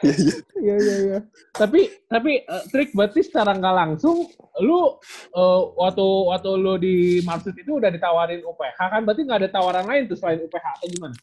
Iya, 0.00 0.16
iya. 0.16 0.36
Iya 0.56 0.74
iya 0.80 0.96
iya. 1.04 1.18
Tapi 1.52 1.80
tapi 2.08 2.40
eh, 2.40 2.64
trik 2.72 2.96
berarti 2.96 3.20
secara 3.20 3.52
nggak 3.52 3.76
langsung 3.76 4.32
lu 4.64 4.96
eh, 5.36 5.60
waktu 5.76 6.06
waktu 6.32 6.50
lu 6.56 6.74
di 6.80 7.20
Marsud 7.20 7.52
itu 7.52 7.76
udah 7.76 7.92
ditawarin 7.92 8.40
UPH 8.40 8.80
kan? 8.80 9.04
Berarti 9.04 9.22
nggak 9.28 9.40
ada 9.44 9.50
tawaran 9.52 9.84
lain 9.84 10.08
tuh 10.08 10.16
selain 10.16 10.40
UPH 10.40 10.66
atau 10.80 10.88
gimana? 10.88 11.16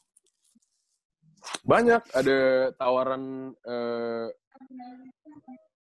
Banyak, 1.64 2.02
ada 2.12 2.40
tawaran, 2.76 3.56
eh, 3.66 4.28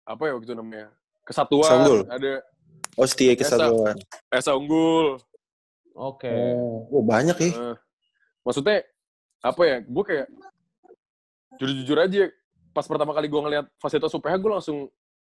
apa 0.06 0.22
ya 0.24 0.33
waktu 0.38 0.46
itu 0.46 0.56
namanya? 0.56 0.88
Kesatuan, 1.26 1.68
Sanggul. 1.68 2.00
ada 2.06 2.33
Oh, 2.98 3.06
setia 3.06 3.38
kesatuan. 3.38 3.94
Esa 4.35 4.52
Unggul, 4.52 5.16
Oke. 5.94 6.31
Oh, 6.90 7.03
banyak 7.03 7.37
ya. 7.38 7.50
Eh, 7.50 7.76
maksudnya 8.46 8.85
apa 9.40 9.62
ya? 9.66 9.76
Gue 9.85 10.05
kayak 10.07 10.26
jujur-jujur 11.59 11.98
aja. 11.98 12.22
Pas 12.70 12.87
pertama 12.87 13.11
kali 13.11 13.26
gue 13.26 13.40
ngeliat 13.42 13.66
fasilitas 13.83 14.14
UPH, 14.14 14.35
gue 14.38 14.50
langsung 14.50 14.79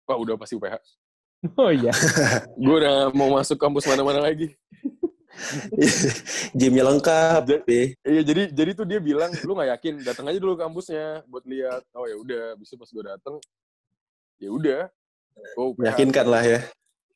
wah 0.05 0.18
udah 0.18 0.37
pasti 0.37 0.57
UPH. 0.59 0.77
Oh 1.57 1.73
iya. 1.73 1.88
Gue 2.61 2.85
udah 2.85 3.16
mau 3.16 3.33
masuk 3.40 3.57
kampus 3.57 3.88
mana-mana 3.88 4.20
lagi. 4.20 4.53
Gymnya 6.59 6.85
lengkap. 6.85 7.40
Ja- 7.49 7.64
ya. 7.64 7.85
Iya 8.05 8.23
jadi 8.29 8.42
jadi 8.53 8.70
tuh 8.77 8.85
dia 8.85 9.01
bilang 9.01 9.33
lu 9.49 9.57
nggak 9.57 9.73
yakin 9.73 9.94
datang 10.05 10.29
aja 10.29 10.37
dulu 10.37 10.53
ke 10.53 10.68
kampusnya 10.68 11.25
buat 11.33 11.40
lihat. 11.49 11.81
Oh 11.96 12.05
ya 12.05 12.20
udah, 12.20 12.44
bisa 12.61 12.77
pas 12.77 12.92
gue 12.92 13.05
dateng 13.09 13.40
ya 14.37 14.53
udah. 14.53 14.83
Oh. 15.57 15.73
Meyakinkan 15.81 16.27
lah 16.29 16.44
ya. 16.44 16.61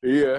Iya. 0.00 0.34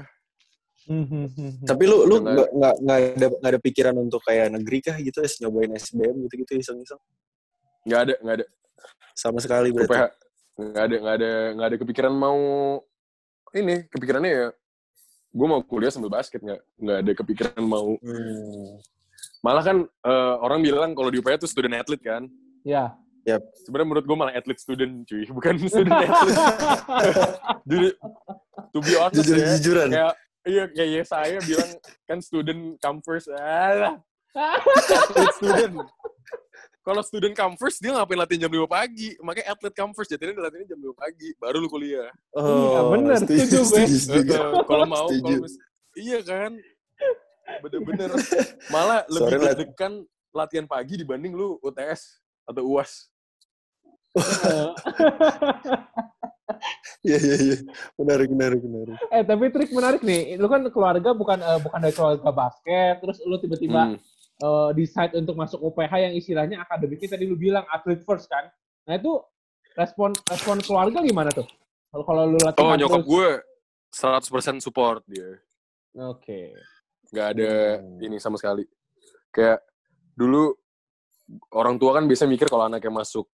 Tapi 1.63 1.83
lu 1.83 2.05
lu 2.05 2.15
nggak 2.21 2.49
nggak 2.51 2.75
nggak 2.81 2.97
ada 3.15 3.27
nggak 3.33 3.51
ada 3.51 3.61
pikiran 3.61 3.95
untuk 3.97 4.21
kayak 4.21 4.53
negeri 4.53 4.77
kah 4.79 4.97
gitu 4.97 5.17
ya 5.19 5.29
nyobain 5.41 5.73
SBM 5.73 6.15
gitu-gitu 6.29 6.51
iseng-iseng 6.57 7.01
Nggak 7.83 7.99
ada 8.01 8.13
nggak 8.21 8.35
ada 8.41 8.45
sama 9.13 9.37
sekali 9.39 9.69
berarti. 9.69 9.89
UPH. 9.91 10.03
Nggak 10.55 10.83
ada 10.83 10.95
nggak 11.01 11.15
ada 11.15 11.31
nggak 11.53 11.67
ada 11.67 11.77
kepikiran 11.77 12.13
mau 12.13 12.39
ini 13.51 13.75
kepikirannya 13.87 14.31
ya 14.31 14.47
gue 15.35 15.47
mau 15.47 15.59
kuliah 15.61 15.91
sambil 15.91 16.07
basket 16.09 16.39
nggak 16.39 16.61
nggak 16.79 16.97
ada 17.03 17.11
kepikiran 17.13 17.63
mau 17.63 17.99
Hmm. 17.99 18.79
malah 19.41 19.61
kan 19.61 19.77
eh, 19.83 20.35
orang 20.39 20.59
bilang 20.59 20.91
kalau 20.91 21.07
di 21.07 21.19
UPH 21.19 21.43
tuh 21.43 21.49
student 21.49 21.75
athlete 21.75 22.01
kan 22.01 22.23
Ya. 23.25 23.41
Sebenarnya 23.61 23.87
menurut 23.87 24.05
gue 24.05 24.13
malah 24.15 24.33
atlet 24.33 24.53
student 24.55 25.01
cuy, 25.01 25.25
bukan 25.33 25.53
student 25.59 25.97
atlet. 25.97 26.37
Jadi 27.69 27.87
to 28.69 28.79
be 28.79 28.93
honest 28.95 29.21
Jujur 29.21 29.35
ya, 29.35 29.49
jujuran. 29.57 29.87
kayak 29.89 30.13
iya 30.45 30.69
kayak 30.69 31.09
saya 31.09 31.41
bilang 31.41 31.71
kan 32.05 32.21
student 32.21 32.77
come 32.79 33.01
first. 33.01 33.27
Alah, 33.33 33.97
student. 35.41 35.81
Kalau 36.85 37.01
student 37.01 37.33
come 37.33 37.57
first, 37.57 37.81
dia 37.81 37.97
ngapain 37.97 38.13
latihan 38.13 38.45
jam 38.45 38.53
2 38.53 38.61
pagi? 38.69 39.17
Makanya 39.17 39.57
atlet 39.57 39.73
come 39.73 39.89
first, 39.97 40.13
jadinya 40.13 40.37
dia 40.37 40.45
latihannya 40.45 40.69
jam 40.69 40.77
2 40.77 40.93
pagi. 40.93 41.33
Baru 41.41 41.57
lu 41.57 41.65
kuliah. 41.65 42.13
Iya, 42.37 42.79
bener. 42.93 43.17
setuju, 43.25 43.59
gue. 43.65 43.85
kalau 44.69 44.85
mau, 44.85 45.09
kalau 45.09 45.41
mis- 45.41 45.57
iya 45.97 46.21
kan? 46.21 46.53
Bener-bener. 47.65 48.13
Malah 48.73 49.01
lebih 49.09 49.33
deg-degan 49.33 50.05
latihan 50.29 50.69
pagi 50.69 51.01
dibanding 51.01 51.33
lu 51.33 51.57
UTS 51.65 52.21
atau 52.45 52.61
UAS. 52.69 53.09
Iya, 57.05 57.17
iya, 57.17 57.35
iya. 57.37 57.57
Menarik, 57.95 58.27
menarik, 58.27 58.61
menarik. 58.61 58.97
eh 59.07 59.21
tapi 59.21 59.43
trik 59.47 59.69
menarik 59.69 60.01
nih. 60.01 60.35
Lu 60.35 60.47
kan 60.47 60.65
keluarga 60.65 61.09
bukan 61.11 61.37
eh, 61.37 61.59
bukan 61.59 61.79
dari 61.79 61.93
keluarga 61.93 62.29
basket, 62.29 62.95
terus 62.97 63.17
lu 63.21 63.37
tiba-tiba 63.37 63.81
Hmm. 63.87 63.97
eh, 64.37 64.69
decide 64.73 65.13
untuk 65.13 65.33
masuk 65.33 65.61
UPH 65.63 65.93
yang 66.01 66.13
istilahnya 66.13 66.59
akademiknya 66.59 67.09
tadi 67.11 67.23
lu 67.23 67.35
bilang 67.35 67.63
atlet 67.67 68.01
first 68.01 68.25
kan. 68.25 68.49
Nah 68.83 68.95
itu 68.95 69.21
respon 69.73 70.11
respon 70.23 70.57
keluarga 70.59 70.99
gimana 70.99 71.29
tuh? 71.29 71.45
Kalau 71.87 72.03
kalau 72.03 72.23
lu 72.25 72.37
latihan 72.37 72.65
Oh, 72.65 72.73
nyokap 72.73 72.99
terus- 72.99 73.07
gue 73.07 73.27
100% 73.91 74.59
support 74.59 75.05
dia. 75.05 75.37
Oke. 75.95 76.51
Nggak 77.07 77.27
ada 77.31 77.51
Hmm. 77.79 78.01
ini 78.01 78.17
sama 78.17 78.35
sekali. 78.35 78.65
Kayak 79.29 79.61
dulu 80.11 80.51
orang 81.51 81.75
tua 81.75 81.93
kan 81.93 82.03
biasa 82.03 82.25
mikir 82.25 82.45
kalau 82.45 82.65
anaknya 82.65 82.91
masuk 82.91 83.29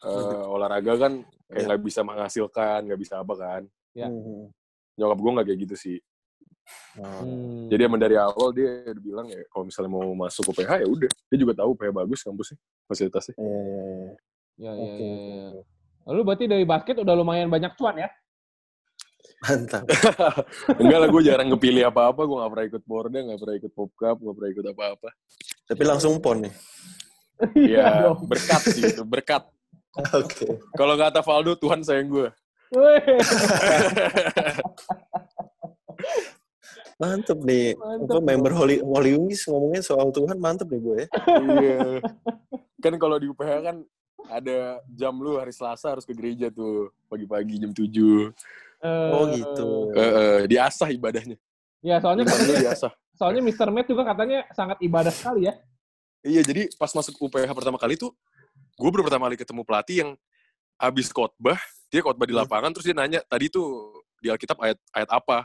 eh, 0.00 0.44
olahraga 0.46 0.96
kan 0.96 1.12
kayak 1.50 1.58
Iya. 1.58 1.66
nggak 1.66 1.82
bisa 1.82 2.00
menghasilkan, 2.06 2.78
nggak 2.86 3.00
bisa 3.00 3.14
apa 3.18 3.34
kan. 3.34 3.62
Ya. 3.92 4.06
Nyokap 4.94 5.18
gue 5.18 5.30
nggak 5.34 5.46
kayak 5.50 5.60
gitu 5.66 5.76
sih. 5.76 5.98
Oh. 7.02 7.26
Hmm. 7.26 7.66
Jadi 7.66 7.82
emang 7.82 7.98
dari 7.98 8.14
awal 8.14 8.54
dia 8.54 8.86
udah 8.86 9.02
bilang 9.02 9.26
ya 9.26 9.42
kalau 9.50 9.66
misalnya 9.66 9.90
mau 9.90 10.06
masuk 10.14 10.54
UPH 10.54 10.70
ya 10.82 10.86
udah. 10.86 11.10
Dia 11.10 11.38
juga 11.38 11.52
tahu 11.58 11.74
UPH 11.74 11.90
bagus 11.90 12.20
kampusnya, 12.22 12.58
fasilitasnya. 12.86 13.34
Iya, 13.34 13.50
iya, 13.50 13.82
iya. 13.82 14.12
Ya, 14.60 14.70
ya, 14.70 14.82
Oke, 14.84 15.02
ya, 15.02 15.16
ya. 15.50 15.62
Lalu 16.10 16.20
berarti 16.26 16.44
dari 16.46 16.64
basket 16.68 16.96
udah 17.02 17.14
lumayan 17.16 17.48
banyak 17.50 17.72
cuan 17.74 17.96
ya? 18.06 18.08
Mantap. 19.40 19.88
Enggak 20.80 20.98
lah, 21.00 21.08
gue 21.08 21.22
jarang 21.24 21.48
kepilih 21.56 21.88
apa-apa. 21.88 22.20
Gue 22.28 22.36
gak 22.44 22.50
pernah 22.52 22.66
ikut 22.68 22.82
Porda, 22.84 23.18
gak 23.24 23.40
pernah 23.40 23.56
ikut 23.56 23.72
Pop 23.72 23.90
Cup, 23.96 24.16
gak 24.20 24.34
pernah 24.36 24.50
ikut 24.52 24.66
apa-apa. 24.68 25.08
Tapi 25.64 25.82
langsung 25.86 26.20
pon 26.20 26.44
nih. 26.44 26.54
Ya, 27.56 28.12
dong. 28.12 28.28
berkat 28.28 28.62
sih 28.68 28.84
itu, 28.84 29.00
berkat. 29.00 29.48
Oke. 29.98 30.46
Kalau 30.78 30.94
kata 30.94 31.20
Valdo, 31.22 31.58
Tuhan 31.58 31.82
sayang 31.82 32.08
gue. 32.08 32.28
Mantep 37.00 37.38
nih. 37.42 37.74
Mantep, 37.74 38.12
apa 38.12 38.20
member 38.22 38.52
Holy 38.52 38.76
Holy 38.84 39.16
Wings 39.16 39.48
ngomongin 39.48 39.80
soal 39.80 40.12
Tuhan 40.12 40.36
mantep 40.36 40.68
nih 40.68 40.80
gue 40.84 40.96
ya. 41.00 41.06
Iya. 41.58 42.04
Kan 42.78 42.94
kalau 43.00 43.16
di 43.16 43.26
UPH 43.32 43.52
kan 43.64 43.76
ada 44.28 44.84
jam 44.92 45.16
lu 45.16 45.40
hari 45.40 45.50
Selasa 45.50 45.96
harus 45.96 46.04
ke 46.04 46.12
gereja 46.12 46.52
tuh. 46.52 46.92
Pagi-pagi 47.08 47.56
jam 47.58 47.72
7. 47.72 48.30
Oh 48.84 49.24
gitu. 49.32 49.96
Eh, 49.96 50.00
eh, 50.00 50.40
diasah 50.46 50.92
ibadahnya. 50.92 51.40
Ya 51.80 51.96
soalnya 51.96 52.28
katanya, 52.28 52.56
diasah. 52.68 52.92
soalnya 53.16 53.40
Mr. 53.40 53.68
Matt 53.72 53.88
juga 53.88 54.04
katanya 54.04 54.44
sangat 54.52 54.76
ibadah 54.84 55.12
sekali 55.12 55.48
ya. 55.48 55.56
Iya, 56.20 56.44
jadi 56.44 56.68
pas 56.76 56.92
masuk 56.92 57.16
UPH 57.16 57.48
pertama 57.56 57.80
kali 57.80 57.96
tuh, 57.96 58.12
gue 58.80 58.88
baru 58.88 59.04
pertama 59.04 59.28
kali 59.28 59.36
ketemu 59.36 59.62
pelatih 59.62 59.96
yang 60.00 60.10
abis 60.80 61.12
khotbah, 61.12 61.60
dia 61.92 62.00
khotbah 62.00 62.24
di 62.24 62.32
Hmm. 62.32 62.40
lapangan, 62.40 62.72
terus 62.72 62.88
dia 62.88 62.96
nanya, 62.96 63.20
tadi 63.28 63.52
tuh 63.52 63.92
di 64.24 64.32
Alkitab 64.32 64.56
ayat 64.56 64.80
ayat 64.96 65.10
apa? 65.12 65.44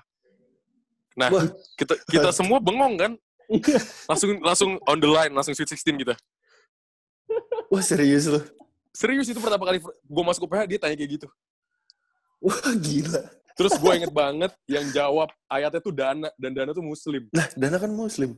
Nah, 1.20 1.30
Wah. 1.32 1.48
kita 1.76 2.00
kita 2.08 2.30
semua 2.32 2.64
bengong 2.64 2.96
kan, 2.96 3.12
Iya. 3.52 3.80
langsung 4.08 4.30
langsung 4.40 4.72
on 4.88 4.98
the 4.98 5.10
line, 5.12 5.36
langsung 5.36 5.52
sweet 5.52 5.68
16 5.68 6.00
kita. 6.00 6.16
Wah 7.68 7.84
serius 7.84 8.32
loh. 8.32 8.44
Serius 8.96 9.28
itu 9.28 9.44
pertama 9.44 9.68
kali 9.68 9.84
gue 9.84 10.24
masuk 10.24 10.48
UPH, 10.48 10.64
dia 10.72 10.80
tanya 10.80 10.96
kayak 10.96 11.12
gitu. 11.20 11.28
Wah 12.40 12.72
gila. 12.80 13.22
Terus 13.56 13.76
gue 13.80 13.92
inget 13.96 14.12
banget 14.12 14.52
yang 14.68 14.84
jawab 14.92 15.32
ayatnya 15.48 15.80
tuh 15.80 15.96
Dana, 15.96 16.28
dan 16.36 16.52
Dana 16.52 16.72
tuh 16.72 16.84
Muslim. 16.84 17.28
Nah, 17.32 17.48
Dana 17.56 17.80
kan 17.80 17.92
muslim. 17.92 18.36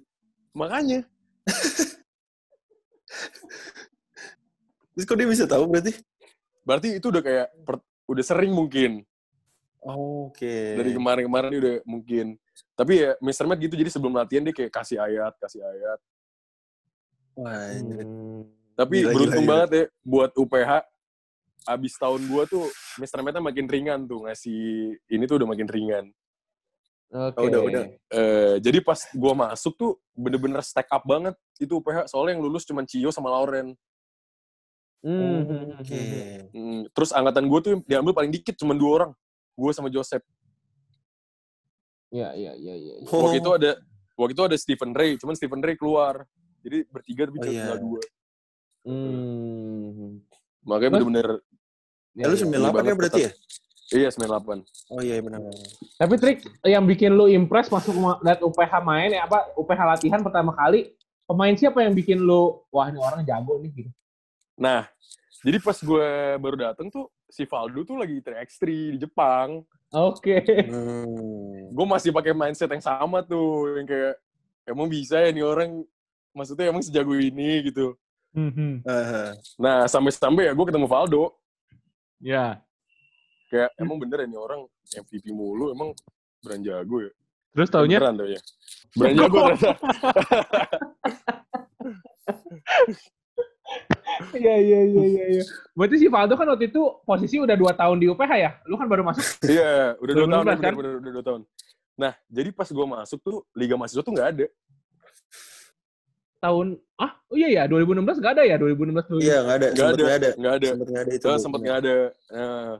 Makanya, 0.53 1.05
Terus 4.97 5.05
kok 5.05 5.13
dia 5.13 5.29
bisa 5.29 5.45
tahu 5.45 5.69
berarti? 5.69 5.93
berarti 6.65 6.97
itu 6.97 7.07
udah 7.07 7.21
kayak, 7.21 7.47
per- 7.63 7.85
udah 8.09 8.23
sering 8.25 8.49
mungkin. 8.51 9.05
Oke. 9.87 10.75
dari 10.75 10.91
kemarin-kemarin 10.91 11.47
dia 11.53 11.61
udah 11.63 11.75
mungkin 11.87 12.35
tapi 12.75 13.07
ya 13.07 13.15
Mr. 13.23 13.45
Matt 13.47 13.61
gitu 13.61 13.77
jadi 13.77 13.87
sebelum 13.87 14.19
latihan 14.19 14.43
dia 14.43 14.51
kayak 14.51 14.73
kasih 14.73 14.99
ayat 14.99 15.31
kasih 15.39 15.63
ayat 15.63 15.99
Wah, 17.37 17.71
anjir. 17.71 18.03
tapi 18.73 19.05
Gila, 19.05 19.11
beruntung 19.15 19.45
gila, 19.45 19.47
gila. 19.47 19.51
banget 19.63 19.69
ya 19.71 19.83
buat 20.03 20.31
UPH 20.35 20.71
abis 21.67 21.93
tahun 21.95 22.21
gua 22.27 22.43
tuh 22.49 22.65
Mr. 22.99 23.19
Matt 23.23 23.39
makin 23.39 23.65
ringan 23.69 23.99
tuh 24.09 24.27
ngasih 24.27 24.59
ini 25.07 25.23
tuh 25.23 25.35
udah 25.39 25.47
makin 25.55 25.67
ringan 25.69 26.05
Oke. 27.07 27.39
Oh, 27.39 27.47
udah, 27.47 27.61
udah. 27.63 27.83
Eh, 28.11 28.55
jadi 28.59 28.83
pas 28.83 28.99
gua 29.15 29.31
masuk 29.31 29.71
tuh 29.79 29.95
bener-bener 30.11 30.59
stack 30.59 30.91
up 30.91 31.07
banget 31.07 31.37
itu 31.55 31.79
UPH 31.79 32.11
soalnya 32.11 32.35
yang 32.35 32.43
lulus 32.43 32.67
cuma 32.67 32.83
Cio 32.83 33.07
sama 33.15 33.31
Lauren 33.31 33.71
Hmm. 34.99 35.77
Oke. 35.77 36.01
Hmm, 36.49 36.81
terus 36.89 37.11
angkatan 37.11 37.45
gua 37.45 37.59
tuh 37.59 37.79
diambil 37.83 38.13
paling 38.13 38.29
dikit 38.29 38.55
cuma 38.55 38.73
dua 38.73 38.91
orang 38.95 39.11
gua 39.53 39.71
sama 39.71 39.87
Joseph 39.87 40.25
Ya, 42.07 42.31
ya, 42.33 42.55
ya, 42.55 42.73
ya. 42.73 42.93
ya. 42.97 43.05
Oh. 43.05 43.19
waktu 43.21 43.39
itu 43.39 43.51
ada 43.51 43.71
waktu 44.15 44.31
itu 44.31 44.43
ada 44.43 44.55
Stephen 44.55 44.91
Ray 44.91 45.15
cuman 45.15 45.35
Stephen 45.35 45.59
Ray 45.59 45.75
keluar 45.75 46.23
jadi 46.61 46.87
bertiga 46.87 47.27
tapi 47.27 47.35
Oh, 47.35 47.41
cuma 47.41 47.51
iya. 47.51 47.61
tinggal 47.61 47.79
dua 47.79 48.01
Hmm. 48.81 50.23
makanya 50.63 50.91
bener-bener 50.97 51.27
Ya, 52.13 52.25
Eh, 52.25 52.33
lu 52.33 52.35
ya. 52.35 52.41
98 52.49 52.73
banget 52.73 52.81
ya 52.83 52.95
berarti 52.97 53.21
ya? 53.21 53.31
Iya, 53.93 54.09
98. 54.09 54.65
Oh 54.89 54.99
iya 54.99 55.21
benar. 55.21 55.37
Tapi 55.93 56.13
trik 56.17 56.37
yang 56.65 56.81
bikin 56.83 57.13
lu 57.13 57.29
impress 57.29 57.69
masuk 57.69 57.93
ma- 57.93 58.17
liat 58.19 58.41
UPH 58.41 58.73
main 58.81 59.13
ya 59.13 59.21
apa 59.23 59.53
UPH 59.53 59.81
latihan 59.85 60.19
pertama 60.19 60.49
kali 60.51 60.97
pemain 61.23 61.53
siapa 61.53 61.77
yang 61.79 61.93
bikin 61.93 62.17
lu 62.17 62.65
wah 62.67 62.89
ini 62.89 62.97
orang 62.97 63.21
jago 63.21 63.61
nih 63.61 63.69
gitu. 63.71 63.91
Nah, 64.57 64.89
jadi 65.45 65.61
pas 65.61 65.77
gue 65.77 66.09
baru 66.41 66.57
dateng 66.57 66.89
tuh, 66.89 67.13
si 67.29 67.45
Valdo 67.45 67.85
tuh 67.85 68.01
lagi 68.01 68.17
3x3 68.19 68.65
di 68.65 68.97
Jepang. 68.97 69.61
Oke. 69.93 70.41
Hmm. 70.65 71.69
Gue 71.71 71.85
masih 71.85 72.09
pakai 72.09 72.33
mindset 72.33 72.73
yang 72.73 72.81
sama 72.81 73.21
tuh, 73.21 73.77
yang 73.77 73.85
kayak, 73.85 74.17
emang 74.65 74.89
bisa 74.89 75.21
ya 75.21 75.29
nih 75.29 75.45
orang, 75.45 75.85
maksudnya 76.33 76.73
emang 76.73 76.81
sejago 76.81 77.13
ini 77.13 77.69
gitu. 77.69 77.93
Aha. 78.83 79.37
Nah, 79.61 79.85
sampai-sampai 79.85 80.49
ya 80.49 80.53
gue 80.53 80.65
ketemu 80.65 80.89
Valdo, 80.89 81.37
Ya. 82.17 82.57
kayak 83.47 83.71
emang 83.77 84.01
bener 84.01 84.25
ya 84.25 84.27
nih 84.27 84.41
orang 84.41 84.61
MVP 84.91 85.31
mulu, 85.31 85.71
emang 85.71 85.93
beran 86.41 86.65
jago 86.65 87.05
ya. 87.05 87.13
Terus 87.53 87.69
taunya 87.69 87.97
Beneran 88.01 88.15
tuh 88.17 88.29
ya. 88.33 88.41
Beran 88.97 89.13
jago 89.17 89.37
ternyata. 89.47 89.71
Iya 94.33 94.55
iya 94.57 94.79
iya 94.83 95.03
iya 95.03 95.25
iya. 95.37 95.43
Berarti 95.71 95.95
si 95.97 96.07
Valdo 96.07 96.33
kan 96.33 96.47
waktu 96.47 96.67
itu 96.67 96.81
posisi 97.01 97.37
udah 97.37 97.53
dua 97.53 97.71
tahun 97.71 97.97
di 97.97 98.07
UPH 98.07 98.31
ya? 98.35 98.51
Lu 98.65 98.75
kan 98.75 98.85
baru 98.85 99.03
masuk. 99.03 99.25
Iya, 99.43 99.95
udah 99.97 100.13
dua 100.13 100.25
2016 100.25 100.33
tahun, 100.33 100.45
kan? 100.45 100.57
bener, 100.57 100.73
bener, 100.75 100.93
udah 100.97 101.11
dua 101.11 101.25
tahun. 101.25 101.41
Nah, 101.97 102.13
jadi 102.27 102.49
pas 102.51 102.69
gue 102.69 102.85
masuk 102.87 103.19
tuh, 103.19 103.37
Liga 103.51 103.73
Mahasiswa 103.73 104.01
tuh 104.01 104.13
nggak 104.13 104.29
ada. 104.33 104.47
tahun 106.37 106.77
ah 107.01 107.17
oh 107.29 107.35
iya 107.35 107.49
ya 107.49 107.63
2016 107.65 108.21
nggak 108.21 108.33
ada 108.37 108.43
ya 108.45 108.55
2016 108.61 109.09
tuh. 109.09 109.17
Iya 109.17 109.37
nggak 109.41 109.57
ada. 109.57 109.67
Nggak 109.73 109.87
ada, 109.89 109.97
nggak 109.97 110.13
ada. 110.13 110.29
nggak 110.37 110.53
ada. 110.53 110.67
Sempet 110.69 110.87
nggak 110.87 111.01
ada 111.01 111.11
itu. 111.17 111.25
Eh, 111.27 111.39
sempet 111.41 111.59
nggak 111.65 111.77
ada. 111.81 111.95
Nah, 112.29 112.73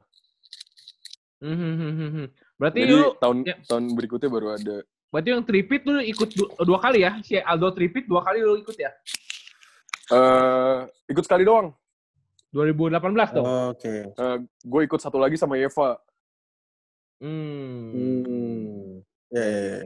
Mhm. 1.38 2.26
Berarti 2.58 2.80
jadi 2.82 2.94
lu 2.94 3.14
tahun 3.18 3.38
ya. 3.46 3.56
tahun 3.66 3.84
berikutnya 3.94 4.30
baru 4.30 4.48
ada. 4.54 4.78
berarti 5.08 5.30
yang 5.32 5.42
tripit 5.42 5.82
lu 5.88 6.04
ikut 6.04 6.30
du- 6.36 6.52
dua 6.62 6.78
kali 6.78 7.00
ya? 7.02 7.18
Si 7.24 7.38
Aldo 7.40 7.72
tripit 7.72 8.06
dua 8.06 8.22
kali 8.22 8.44
lu 8.44 8.60
ikut 8.60 8.76
ya? 8.76 8.92
Eh 10.08 10.78
ikut 11.08 11.24
sekali 11.24 11.44
doang. 11.44 11.72
2018 12.52 13.36
dong. 13.36 13.46
Oke. 13.76 13.94
gue 14.64 14.82
ikut 14.84 15.00
satu 15.00 15.20
lagi 15.20 15.36
sama 15.36 15.60
Eva. 15.60 16.00
Hmm. 17.20 17.92
Hmm. 17.92 19.02
Ya, 19.28 19.44
ya, 19.44 19.62
ya. 19.76 19.84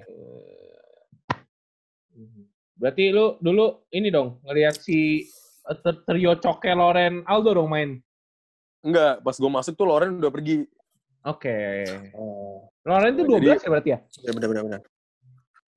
Berarti 2.75 3.13
lu 3.13 3.37
dulu 3.37 3.85
ini 3.93 4.09
dong 4.09 4.41
ngelihat 4.41 4.73
si 4.77 5.25
eh, 5.65 5.77
ter- 5.81 6.01
trio 6.01 6.33
Coke 6.37 6.73
Loren 6.73 7.21
Aldo 7.25 7.53
dong 7.53 7.69
main. 7.69 8.01
Enggak, 8.81 9.21
pas 9.21 9.37
gue 9.37 9.51
masuk 9.53 9.73
tuh 9.77 9.85
Loren 9.85 10.17
udah 10.17 10.33
pergi. 10.33 10.65
Oke. 11.21 11.85
Oh. 12.17 12.65
Loren 12.81 13.13
itu 13.13 13.21
Nah, 13.25 13.37
12 13.37 13.41
jadi- 13.45 13.61
ya 13.61 13.69
berarti 13.69 13.89
ya? 13.93 13.99
Ya 14.25 14.31
benar 14.33 14.47
benar 14.49 14.63
benar. 14.65 14.81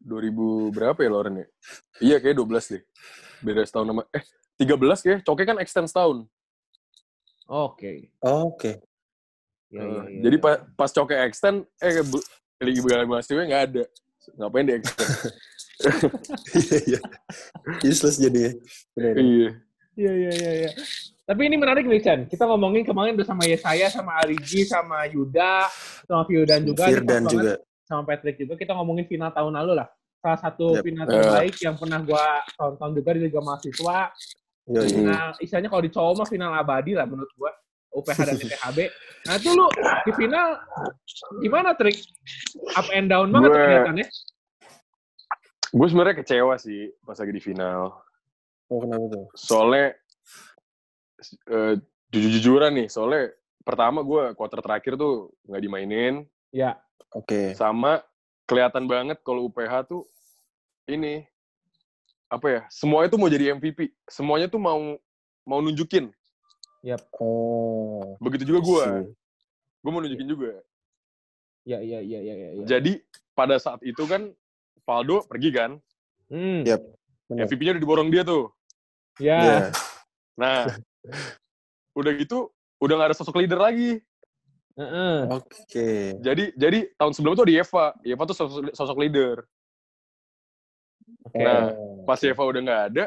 2000 0.04 0.68
berapa 0.70 0.98
ya 1.00 1.10
Loren 1.10 1.34
ya? 1.40 1.46
Iya 1.98 2.16
kayak 2.20 2.36
12 2.36 2.72
deh. 2.76 2.82
Beda 3.40 3.64
setahun 3.64 3.88
sama 3.88 4.02
eh 4.12 4.24
13 4.60 5.00
kayak. 5.00 5.18
Coke 5.24 5.42
kan 5.42 5.56
extend 5.58 5.88
setahun. 5.88 6.28
Oke. 7.48 8.12
Oke. 8.20 8.80
Ya, 9.72 9.82
ya, 9.82 10.02
ya, 10.06 10.20
Jadi 10.28 10.36
ya. 10.38 10.42
pa- 10.44 10.62
pas 10.78 10.90
coke 10.94 11.16
extend, 11.18 11.66
eh 11.82 11.98
bu, 12.06 12.22
lagi 12.62 12.78
Liga 12.78 13.02
mahasiswa 13.04 13.42
nggak 13.42 13.64
ada. 13.72 13.84
Ngapain 14.38 14.64
di 14.64 14.72
extend? 14.78 15.10
Iya, 16.54 16.78
iya. 16.86 17.00
Useless 17.82 18.16
jadinya. 18.16 18.52
Bener. 18.94 19.14
iya. 19.18 19.50
Iya, 19.94 20.12
iya, 20.14 20.30
iya, 20.32 20.52
iya. 20.64 20.70
Tapi 21.24 21.40
ini 21.48 21.56
menarik 21.56 21.88
nih, 21.88 22.00
Chan. 22.04 22.20
Kita 22.28 22.44
ngomongin 22.46 22.84
kemarin 22.84 23.16
udah 23.16 23.26
sama 23.26 23.48
Yesaya, 23.48 23.88
sama 23.88 24.20
Arigi, 24.20 24.62
sama 24.68 25.08
Yuda, 25.08 25.66
sama 26.04 26.22
Firdan 26.28 26.60
juga. 26.68 26.84
Firdan 26.86 27.22
banget 27.24 27.32
juga. 27.32 27.52
Sama 27.84 28.02
Patrick 28.02 28.36
juga. 28.36 28.56
Kita 28.56 28.72
ngomongin 28.72 29.04
final 29.04 29.28
tahun 29.30 29.52
lalu 29.54 29.72
lah. 29.76 29.88
Salah 30.18 30.40
satu 30.40 30.72
Yep. 30.74 30.82
final 30.82 31.04
terbaik 31.04 31.54
yang 31.58 31.76
pernah 31.76 32.00
gua 32.00 32.24
tonton 32.54 32.90
juga 32.92 33.10
di 33.12 33.20
Liga 33.22 33.40
Mahasiswa. 33.40 33.98
Final, 34.64 35.36
istilahnya 35.38 35.68
kalau 35.68 35.84
di 35.84 35.92
cowok 35.92 36.12
mah 36.16 36.26
final 36.26 36.50
abadi 36.50 36.96
lah 36.96 37.04
menurut 37.04 37.28
gua. 37.34 37.52
UPH 37.94 38.26
dan 38.26 38.34
ITHB. 38.34 38.78
Nah 39.22 39.34
itu 39.36 39.54
lu 39.54 39.66
di 40.02 40.12
final 40.12 40.46
gimana 41.38 41.78
trik? 41.78 41.94
Up 42.74 42.90
and 42.90 43.06
down 43.06 43.30
banget 43.30 43.48
Gue- 43.48 43.60
kelihatannya. 43.60 44.06
Gue 45.70 45.86
sebenarnya 45.86 46.16
kecewa 46.18 46.54
sih 46.56 46.90
pas 47.00 47.14
lagi 47.14 47.30
di 47.30 47.38
final. 47.38 47.94
Oh, 48.66 48.82
kenapa 48.82 49.06
tuh? 49.06 49.24
Soalnya 49.32 49.94
eh, 51.46 51.74
jujur-jujuran 52.10 52.74
nih, 52.74 52.88
soalnya 52.88 53.30
pertama 53.62 54.02
gue 54.02 54.34
quarter 54.34 54.58
terakhir 54.58 54.94
tuh 54.94 55.30
nggak 55.46 55.62
dimainin, 55.62 56.14
Ya. 56.50 56.78
Oke. 57.14 57.54
sama 57.54 58.02
kelihatan 58.44 58.90
banget 58.90 59.22
kalau 59.22 59.46
UPH 59.46 59.86
tuh 59.86 60.02
ini 60.90 61.24
apa 62.28 62.46
ya? 62.50 62.60
Semuanya 62.68 63.08
tuh 63.14 63.20
mau 63.22 63.30
jadi 63.30 63.54
MVP, 63.54 63.94
semuanya 64.10 64.50
tuh 64.50 64.58
mau 64.58 64.98
mau 65.46 65.58
nunjukin. 65.62 66.10
Oh. 67.16 68.18
Begitu 68.20 68.50
juga 68.52 68.60
gue, 68.60 68.84
gue 69.80 69.90
mau 69.90 70.02
nunjukin 70.02 70.28
juga. 70.28 70.52
Ya, 71.64 71.80
ya, 71.80 72.02
ya, 72.04 72.20
ya, 72.20 72.34
ya. 72.34 72.48
ya. 72.60 72.64
Jadi 72.68 73.00
pada 73.32 73.56
saat 73.56 73.80
itu 73.80 74.04
kan 74.04 74.34
Valdo 74.84 75.24
pergi 75.24 75.48
kan, 75.48 75.80
Hmm. 76.32 76.64
Ya. 76.64 76.80
Bener. 77.28 77.48
MVP-nya 77.48 77.72
udah 77.76 77.82
diborong 77.82 78.08
dia 78.12 78.22
tuh. 78.24 78.52
Ya. 79.20 79.38
Iya. 79.40 79.58
Nah, 80.36 80.66
udah 81.98 82.12
gitu 82.18 82.52
udah 82.80 82.94
nggak 83.00 83.08
ada 83.12 83.16
sosok 83.16 83.40
leader 83.40 83.60
lagi. 83.60 84.00
Heeh. 84.74 85.16
Oke. 85.30 86.18
Jadi 86.18 86.50
jadi 86.58 86.90
tahun 86.98 87.12
sebelumnya 87.14 87.38
tuh 87.42 87.48
di 87.50 87.56
Eva, 87.58 87.84
Eva 88.02 88.22
tuh 88.26 88.36
sosok, 88.36 88.74
sosok 88.74 88.98
leader. 88.98 89.46
Oke. 91.26 91.38
Nah. 91.38 91.70
Pas 92.04 92.20
Eva 92.20 92.42
udah 92.44 92.60
nggak 92.60 92.82
ada, 92.92 93.04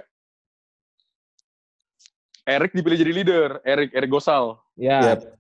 Erik 2.48 2.72
dipilih 2.72 2.98
jadi 2.98 3.12
leader, 3.12 3.50
Erik 3.62 3.92
Erik 3.92 4.10
Gosal. 4.10 4.56
Ya. 4.80 5.14
Yap. 5.14 5.36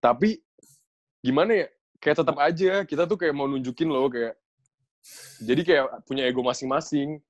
Tapi 0.00 0.40
gimana 1.20 1.52
ya? 1.52 1.68
Kayak 2.00 2.16
tetap 2.24 2.36
aja 2.40 2.72
kita 2.88 3.04
tuh 3.04 3.20
kayak 3.20 3.34
mau 3.36 3.44
nunjukin 3.48 3.88
loh 3.88 4.08
kayak 4.08 4.36
jadi 5.44 5.60
kayak 5.62 5.84
punya 6.08 6.26
ego 6.26 6.40
masing-masing. 6.42 7.20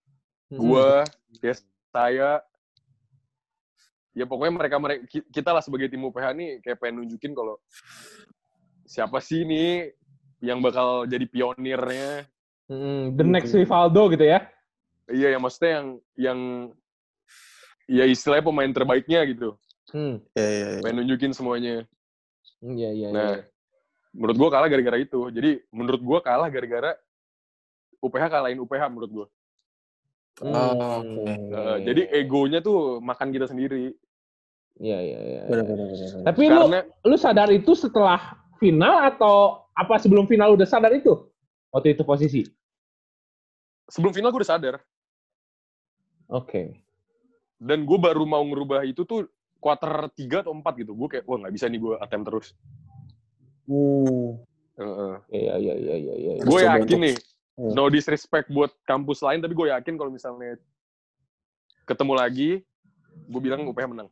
Mm-mm. 0.48 0.62
Gua, 0.62 1.02
ya 1.42 1.54
saya, 1.90 2.40
ya 4.16 4.24
pokoknya 4.24 4.52
mereka 4.56 4.76
mereka 4.80 5.00
kita 5.28 5.52
lah 5.52 5.60
sebagai 5.60 5.92
tim 5.92 6.00
UPH 6.00 6.32
nih 6.32 6.50
kayak 6.64 6.80
pengen 6.80 7.04
nunjukin 7.04 7.36
kalau 7.36 7.60
siapa 8.88 9.20
sih 9.20 9.44
ini 9.44 9.92
yang 10.40 10.64
bakal 10.64 11.04
jadi 11.04 11.28
pionirnya. 11.28 12.24
Mm, 12.66 13.14
the 13.14 13.24
next 13.24 13.52
Rivaldo 13.52 14.08
gitu 14.10 14.24
ya. 14.24 14.48
Iya, 15.06 15.36
yang 15.36 15.42
maksudnya 15.44 15.70
yang 15.70 15.88
yang 16.18 16.38
ya 17.86 18.04
istilahnya 18.08 18.44
pemain 18.46 18.72
terbaiknya 18.72 19.20
gitu. 19.30 19.54
Hmm. 19.94 20.18
Iya, 20.34 20.48
iya, 20.50 20.66
iya. 20.74 20.82
Pengen 20.82 20.96
nunjukin 21.04 21.32
semuanya. 21.36 21.86
Iya, 22.58 22.90
iya, 22.90 23.08
Nah, 23.14 23.30
iya. 23.38 23.46
menurut 24.10 24.36
gua 24.40 24.50
kalah 24.50 24.66
gara-gara 24.66 24.98
itu. 24.98 25.20
Jadi 25.30 25.62
menurut 25.70 26.02
gua 26.02 26.18
kalah 26.24 26.50
gara-gara 26.50 26.98
UPH 28.02 28.24
kalahin 28.26 28.58
UPH 28.58 28.82
menurut 28.90 29.10
gua. 29.12 29.26
Hmm. 30.42 30.52
Oh, 30.52 31.00
oke. 31.00 31.32
Eh, 31.32 31.78
jadi 31.86 32.02
egonya 32.12 32.58
tuh 32.60 32.98
makan 32.98 33.30
kita 33.30 33.46
sendiri. 33.46 33.94
Iya, 34.76 34.98
iya, 35.00 35.18
iya. 35.24 35.40
Benar, 35.48 35.64
benar, 35.64 35.86
benar. 35.88 36.08
benar. 36.12 36.24
Tapi 36.28 36.42
lu 36.46 36.60
Karena 36.68 36.80
lu 37.08 37.16
sadar 37.16 37.48
itu 37.48 37.72
setelah 37.72 38.20
final 38.60 39.08
atau 39.08 39.64
apa 39.72 39.96
sebelum 39.96 40.28
final 40.28 40.52
udah 40.52 40.68
sadar 40.68 40.92
itu? 40.92 41.16
Waktu 41.72 41.96
itu 41.96 42.04
posisi. 42.04 42.42
sebelum 43.86 44.10
final 44.10 44.34
gua 44.34 44.42
udah 44.42 44.50
sadar. 44.50 44.74
Oke. 46.26 46.82
Dan 47.54 47.86
gue 47.86 47.98
baru 48.02 48.26
mau 48.26 48.42
ngerubah 48.42 48.82
itu 48.82 49.06
tuh 49.06 49.30
quarter 49.62 50.10
3 50.10 50.42
atau 50.42 50.50
4 50.50 50.82
gitu. 50.82 50.90
Gue 50.92 51.06
kayak, 51.06 51.24
wah 51.24 51.38
nggak 51.38 51.54
bisa 51.54 51.70
nih 51.70 51.78
gue 51.78 51.94
attempt 52.02 52.26
terus. 52.26 52.46
Hmm. 53.70 54.42
Iya, 55.30 55.54
iya, 55.56 55.74
iya, 55.78 55.94
iya, 55.96 56.14
iya. 56.18 56.32
Harus 56.42 56.50
Gue 56.50 56.60
coba 56.60 56.68
yakin 56.76 56.82
untuk- 56.82 57.02
nih, 57.06 57.16
no 57.72 57.82
disrespect 57.88 58.50
buat 58.50 58.74
kampus 58.84 59.22
lain, 59.22 59.38
tapi 59.38 59.54
gue 59.54 59.70
yakin 59.70 59.94
kalau 59.94 60.10
misalnya 60.10 60.58
ketemu 61.86 62.12
lagi, 62.18 62.50
gue 63.30 63.40
bilang 63.40 63.62
UPH 63.64 63.86
menang. 63.86 64.10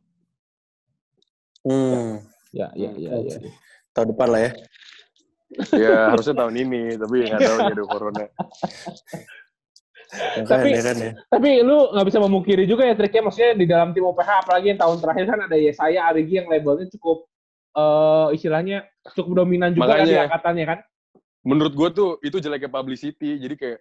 Hmm. 1.65 2.21
Ya, 2.53 2.69
ya, 2.73 2.89
ya, 2.95 3.11
ya. 3.19 3.37
Tahun 3.91 4.13
depan 4.13 4.27
lah 4.29 4.41
ya. 4.41 4.51
ya 5.73 6.11
harusnya 6.11 6.35
tahun 6.35 6.55
ini, 6.57 6.81
tapi 6.95 7.15
nggak 7.25 7.39
tahu 7.41 7.57
ya 7.59 7.71
ada 7.71 7.83
corona. 7.85 8.25
Ya 10.15 10.43
kan, 10.45 10.61
Tapi- 10.61 10.71
ya 10.71 10.81
kan 10.81 10.95
ya. 10.95 11.11
Tapi 11.27 11.49
lu 11.61 11.77
nggak 11.91 12.05
bisa 12.07 12.19
memungkiri 12.21 12.63
juga 12.63 12.85
ya 12.85 12.93
triknya, 12.93 13.21
maksudnya 13.25 13.51
di 13.53 13.65
dalam 13.65 13.91
tim 13.91 14.05
OPH, 14.05 14.29
apalagi 14.41 14.71
yang 14.71 14.79
tahun 14.79 14.97
terakhir 14.99 15.25
kan 15.25 15.39
ada 15.43 15.57
Yesaya, 15.57 16.07
Arigi 16.07 16.39
yang 16.39 16.47
labelnya 16.47 16.87
cukup, 16.91 17.27
eh 17.73 18.27
istilahnya 18.31 18.85
cukup 19.11 19.43
dominan 19.43 19.73
juga 19.73 19.91
kan 19.91 20.05
di 20.05 20.13
Makanya. 20.13 20.23
angkatannya 20.29 20.65
kan. 20.65 20.79
Menurut 21.43 21.73
gue 21.73 21.89
tuh 21.91 22.09
itu 22.21 22.37
jeleknya 22.39 22.69
publicity, 22.69 23.37
jadi 23.37 23.55
kayak 23.55 23.79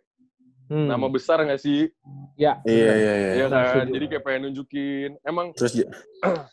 Hmm. 0.64 0.88
nama 0.88 1.07
besar 1.07 1.44
nggak 1.44 1.61
sih? 1.61 1.92
Ya, 2.35 2.57
Iya, 2.64 2.92
iya, 2.97 3.12
iya. 3.14 3.31
Iya 3.37 3.47
benar, 3.47 3.66
kan? 3.75 3.87
Jadi 3.92 4.05
kayak 4.09 4.25
pengen 4.25 4.40
nunjukin. 4.49 5.11
Emang 5.23 5.53
Terus 5.53 5.77
ja- 5.77 5.92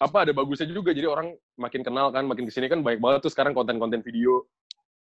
apa 0.00 0.26
ada 0.26 0.32
bagusnya 0.34 0.66
juga, 0.66 0.90
jadi 0.90 1.06
orang 1.06 1.32
makin 1.54 1.86
kenal 1.86 2.10
kan, 2.10 2.26
makin 2.26 2.46
ke 2.46 2.52
sini 2.52 2.66
kan 2.66 2.82
banyak 2.82 2.98
banget 2.98 3.20
tuh 3.22 3.32
sekarang 3.32 3.54
konten-konten 3.54 4.02
video. 4.02 4.46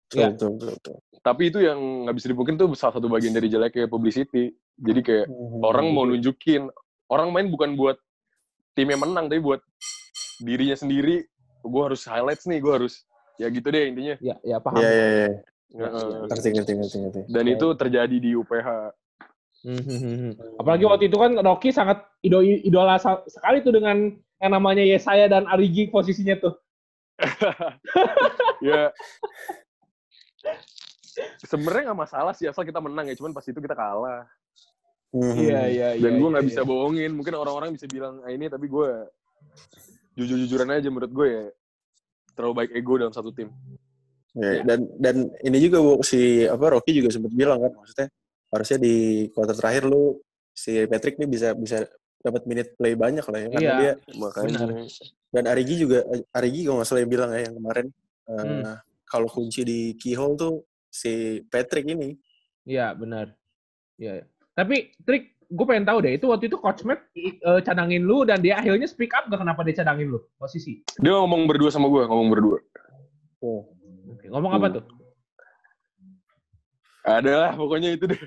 betul, 0.03 0.19
Iya. 0.19 0.29
betul, 0.37 0.49
betul, 0.53 0.71
betul. 0.77 0.95
Tapi 1.23 1.41
itu 1.49 1.59
yang 1.65 1.79
nggak 2.05 2.15
bisa 2.21 2.27
dipungkiri 2.29 2.55
tuh 2.59 2.69
salah 2.77 2.93
satu 2.93 3.07
bagian 3.09 3.33
dari 3.33 3.49
jeleknya 3.49 3.89
publicity. 3.89 4.53
Jadi 4.77 4.99
kayak 5.01 5.25
Hmm. 5.25 5.65
orang 5.65 5.89
mau 5.89 6.05
nunjukin, 6.05 6.69
orang 7.09 7.33
main 7.33 7.49
bukan 7.49 7.73
buat 7.73 7.97
tim 8.77 8.93
yang 8.93 9.01
menang, 9.01 9.25
tapi 9.25 9.41
buat 9.41 9.65
dirinya 10.37 10.77
sendiri. 10.77 11.25
Gue 11.65 11.81
harus 11.81 12.05
highlights 12.05 12.45
nih, 12.45 12.61
gue 12.61 12.73
harus 12.77 13.01
ya 13.41 13.49
gitu 13.49 13.65
deh 13.73 13.89
intinya. 13.89 14.15
ya, 14.21 14.35
ya 14.45 14.57
paham. 14.61 14.77
Iya, 14.85 14.89
iya, 14.93 15.07
iya. 15.09 15.27
Heeh. 15.73 16.09
Ngerti, 16.29 16.49
ngerti, 16.53 16.71
ngerti, 16.77 16.97
ngerti. 17.01 17.19
Dan 17.33 17.45
itu 17.49 17.67
terjadi 17.73 18.17
di 18.21 18.29
UPH. 18.37 18.67
Hmm, 19.63 19.79
hmm, 19.81 19.97
hmm. 19.97 20.31
Apalagi 20.61 20.83
waktu 20.85 21.07
itu 21.09 21.17
kan 21.17 21.31
Rocky 21.41 21.73
sangat 21.73 22.05
ido- 22.21 22.43
idola 22.43 22.99
sekali 23.25 23.65
tuh 23.65 23.73
dengan 23.73 24.13
yang 24.43 24.51
namanya 24.51 24.83
Yesaya 24.83 25.31
dan 25.31 25.47
Arigi 25.47 25.87
posisinya 25.87 26.35
tuh. 26.35 26.55
ya 28.67 28.91
sebenarnya 31.45 31.93
nggak 31.93 32.01
masalah 32.09 32.33
sih 32.33 32.49
asal 32.49 32.65
kita 32.65 32.81
menang 32.83 33.07
ya, 33.07 33.15
cuman 33.15 33.31
pas 33.31 33.45
itu 33.45 33.59
kita 33.61 33.75
kalah. 33.77 34.25
Hmm. 35.13 35.37
iya. 35.37 35.93
Dan 35.95 36.17
gue 36.17 36.29
nggak 36.33 36.47
bisa 36.49 36.65
bohongin. 36.65 37.13
Mungkin 37.13 37.37
orang-orang 37.37 37.77
bisa 37.77 37.85
bilang 37.85 38.19
ah, 38.25 38.31
ini, 38.33 38.49
tapi 38.49 38.65
gue 38.65 38.89
jujur-jujuran 40.17 40.73
aja 40.73 40.89
menurut 40.89 41.11
gue 41.13 41.27
ya 41.29 41.45
terlalu 42.33 42.53
baik 42.65 42.71
ego 42.73 42.93
dalam 42.97 43.13
satu 43.13 43.29
tim. 43.29 43.53
Iya, 44.33 44.65
dan 44.65 44.89
dan 44.97 45.15
ini 45.45 45.57
juga 45.61 45.77
Bu, 45.85 46.01
si 46.01 46.49
apa 46.49 46.73
Rocky 46.73 46.97
juga 46.97 47.13
sempat 47.13 47.29
bilang 47.37 47.61
kan 47.61 47.69
maksudnya 47.77 48.09
harusnya 48.49 48.77
di 48.81 48.95
kuarter 49.29 49.53
terakhir 49.53 49.85
lu 49.85 50.17
si 50.49 50.89
Patrick 50.89 51.21
nih 51.21 51.29
bisa 51.29 51.53
bisa 51.53 51.85
dapat 52.23 52.41
minute 52.47 52.73
play 52.73 52.95
banyak 52.95 53.21
lah 53.21 53.37
ya 53.37 53.47
karena 53.49 53.61
Iya. 53.61 53.77
dia 53.77 53.93
Makanya. 54.15 54.57
dan 55.29 55.43
Arigi 55.45 55.75
juga 55.77 56.01
Arigi 56.31 56.63
kalau 56.63 56.79
nggak 56.79 56.87
salah 56.87 57.01
yang 57.03 57.11
bilang 57.11 57.29
ya 57.29 57.39
yang 57.43 57.53
kemarin 57.53 57.85
eh, 58.23 58.39
Hmm. 58.39 58.63
kalau 59.03 59.27
kunci 59.27 59.61
di 59.61 59.79
keyhole 59.93 60.33
tuh 60.33 60.53
si 60.87 61.37
Patrick 61.45 61.85
ini 61.85 62.17
Iya, 62.63 62.93
benar. 62.93 63.33
Iya. 63.97 64.23
Tapi 64.55 64.95
trik 65.03 65.35
gue 65.45 65.65
pengen 65.67 65.83
tahu 65.83 65.99
deh, 65.99 66.15
itu 66.15 66.25
waktu 66.25 66.47
itu 66.47 66.55
coach 66.55 66.81
Matt 66.81 67.11
eh, 67.13 67.59
cadangin 67.59 68.01
lu 68.01 68.23
dan 68.23 68.39
dia 68.39 68.55
akhirnya 68.55 68.87
speak 68.87 69.11
up 69.11 69.27
gak 69.27 69.37
kenapa 69.37 69.61
dia 69.61 69.75
cadangin 69.77 70.07
lu 70.07 70.17
posisi? 70.33 70.81
Dia 70.95 71.11
ngomong 71.13 71.43
berdua 71.43 71.69
sama 71.69 71.85
gue, 71.87 72.07
ngomong 72.07 72.27
berdua. 72.31 72.57
oh, 73.43 73.67
Oke, 74.09 74.25
Ngomong 74.27 74.51
apa 74.53 74.65
Hmm. 74.65 74.75
tuh? 74.79 74.83
Ada 77.03 77.31
lah, 77.35 77.51
pokoknya 77.53 77.91
itu 77.91 78.07
deh. 78.07 78.15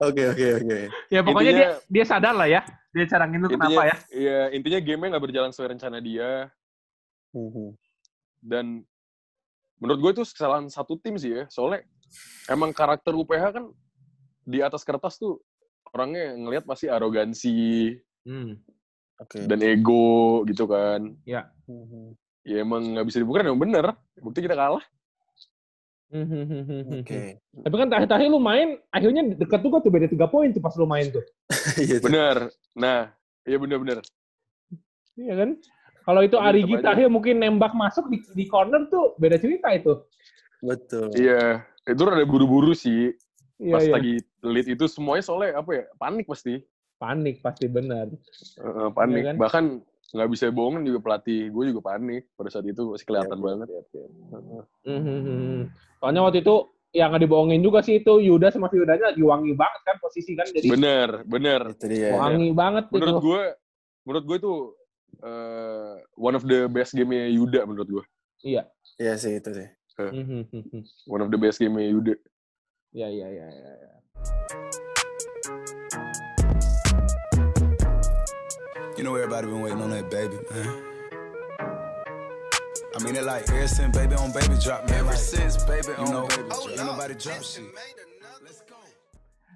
oke 0.00 0.22
oke 0.30 0.46
oke 0.60 0.78
Ya 1.08 1.20
pokoknya 1.24 1.52
dia 1.52 1.66
Intinya- 1.72 1.80
dia 1.88 2.04
sadar 2.04 2.34
lah 2.36 2.48
ya, 2.48 2.60
dia 2.90 3.04
cadangin 3.08 3.40
lu 3.40 3.48
kenapa 3.48 3.64
Intinya, 3.66 3.84
ya? 3.84 3.96
Iya, 4.12 4.40
intinya 4.52 4.80
game-nya 4.80 5.08
nggak 5.16 5.24
berjalan 5.24 5.50
sesuai 5.50 5.70
rencana 5.76 5.98
dia. 5.98 6.30
Mhm. 7.32 7.68
Dan 8.38 8.66
menurut 9.78 10.00
gue 10.00 10.10
itu 10.14 10.22
kesalahan 10.28 10.68
satu 10.68 10.96
tim 10.96 11.16
sih 11.16 11.32
ya. 11.32 11.44
Soalnya 11.48 11.82
emang 12.46 12.70
karakter 12.70 13.10
UPH 13.10 13.44
kan 13.52 13.64
di 14.44 14.60
atas 14.60 14.84
kertas 14.84 15.16
tuh 15.16 15.40
orangnya 15.90 16.36
ngelihat 16.36 16.64
pasti 16.64 16.86
arogansi, 16.86 17.96
Hmm. 18.24 18.60
Oke. 19.16 19.46
dan 19.46 19.60
ego 19.62 20.44
gitu 20.44 20.66
kan. 20.66 21.16
Mhm. 21.24 22.12
Ya 22.44 22.60
emang 22.60 22.84
nggak 22.92 23.06
bisa 23.08 23.18
dibuktikan 23.18 23.48
yang 23.48 23.60
bener. 23.60 23.96
Bukti 24.20 24.44
kita 24.44 24.52
kalah. 24.52 24.84
Hmm, 26.12 26.26
hmm, 26.28 26.44
hmm. 26.46 26.82
Oke. 27.00 27.40
Tapi 27.40 27.74
kan 27.74 27.88
terakhir-terakhir 27.90 28.28
lu 28.28 28.40
main, 28.42 28.78
akhirnya 28.92 29.22
deket 29.34 29.60
juga 29.64 29.82
tuh 29.82 29.90
beda 29.90 30.06
tiga 30.06 30.26
poin 30.28 30.52
tuh 30.52 30.62
pas 30.62 30.74
lu 30.76 30.86
main 30.86 31.08
tuh. 31.10 31.24
Iya. 31.80 31.98
Bener. 32.02 32.36
Nah, 32.76 33.10
iya 33.48 33.56
bener-bener. 33.56 33.98
Iya 35.16 35.34
kan? 35.34 35.50
Kalau 36.04 36.20
itu 36.20 36.36
tetap 36.36 36.52
aja. 36.52 36.84
terakhir 36.84 37.08
mungkin 37.08 37.40
nembak 37.40 37.72
masuk 37.72 38.12
di, 38.12 38.20
di 38.36 38.44
corner 38.44 38.86
tuh 38.92 39.16
beda 39.16 39.40
cerita 39.40 39.72
itu. 39.72 40.04
Betul. 40.60 41.08
Iya. 41.16 41.64
Itu 41.88 42.02
rada 42.04 42.24
buru-buru 42.28 42.76
sih. 42.76 43.16
Iya, 43.56 43.74
Pas 43.74 43.84
iya. 43.86 43.92
lagi 43.96 44.14
lead 44.44 44.66
itu 44.76 44.84
semuanya 44.90 45.24
soalnya 45.24 45.62
apa 45.62 45.70
ya? 45.72 45.84
Panik 45.96 46.26
pasti. 46.28 46.60
Panik 47.00 47.40
pasti 47.40 47.66
benar. 47.66 48.12
Heeh, 48.60 48.88
panik. 48.92 49.22
Iya 49.22 49.26
kan? 49.32 49.36
Bahkan 49.40 49.64
nggak 50.14 50.30
bisa 50.30 50.46
bohongin 50.54 50.86
juga 50.86 51.02
pelatih. 51.02 51.50
Gue 51.50 51.74
juga 51.74 51.82
panik 51.90 52.30
pada 52.38 52.48
saat 52.48 52.64
itu 52.64 52.94
masih 52.94 53.06
kelihatan 53.06 53.38
Iya, 53.38 53.44
banget. 53.44 53.68
Hmm, 54.86 55.02
hmm, 55.02 55.20
hmm. 55.26 55.60
Soalnya 55.98 56.20
waktu 56.22 56.38
itu 56.46 56.54
yang 56.94 57.10
nggak 57.10 57.22
dibohongin 57.26 57.60
juga 57.60 57.82
sih 57.82 57.98
itu 57.98 58.22
Yuda 58.22 58.54
sama 58.54 58.70
Yudanya 58.70 59.10
lagi 59.10 59.22
wangi 59.26 59.50
banget 59.58 59.80
kan 59.82 59.96
posisi 59.98 60.38
kan 60.38 60.46
jadi 60.46 60.70
Bener, 60.70 61.10
bener. 61.26 61.74
Itu 61.74 61.90
dia. 61.90 62.14
wangi 62.14 62.54
banget 62.54 62.86
Menurut 62.94 63.18
gue, 63.18 63.42
menurut 64.06 64.24
gue 64.30 64.36
itu 64.38 64.54
eh, 65.26 65.94
one 66.14 66.38
of 66.38 66.46
the 66.46 66.70
best 66.70 66.94
game-nya 66.94 67.26
Yuda 67.34 67.66
menurut 67.66 67.88
gue. 67.90 68.04
Iya. 68.46 68.70
Iya 69.02 69.18
sih 69.18 69.42
itu 69.42 69.50
sih. 69.50 69.68
Hmm. 69.98 70.46
One 71.10 71.22
of 71.26 71.34
the 71.34 71.38
best 71.42 71.58
game-nya 71.58 71.90
Yuda. 71.90 72.14
Iya 72.94 73.10
iya 73.10 73.26
iya. 73.26 73.46
iya, 73.50 73.72
You 79.04 79.12
know 79.12 79.20
everybody 79.20 79.52
been 79.52 79.60
waiting 79.60 79.84
on 79.84 79.92
that 79.92 80.08
baby, 80.08 80.40
man. 80.48 80.64
I 82.96 83.04
mean 83.04 83.20
it 83.20 83.28
like 83.28 83.44
ever 83.52 83.68
since 83.68 83.92
baby 83.92 84.16
on 84.16 84.32
baby 84.32 84.56
drop, 84.56 84.88
man. 84.88 85.04
Ever 85.04 85.12
since 85.12 85.60
baby 85.68 85.92
on 86.00 86.08
know, 86.08 86.24
baby 86.24 86.48
drop. 86.48 86.72
Ain't 86.72 86.88
nobody 86.88 87.12
drop 87.12 87.44
shit. 87.44 87.68
Let's 88.40 88.64
go. 88.64 88.80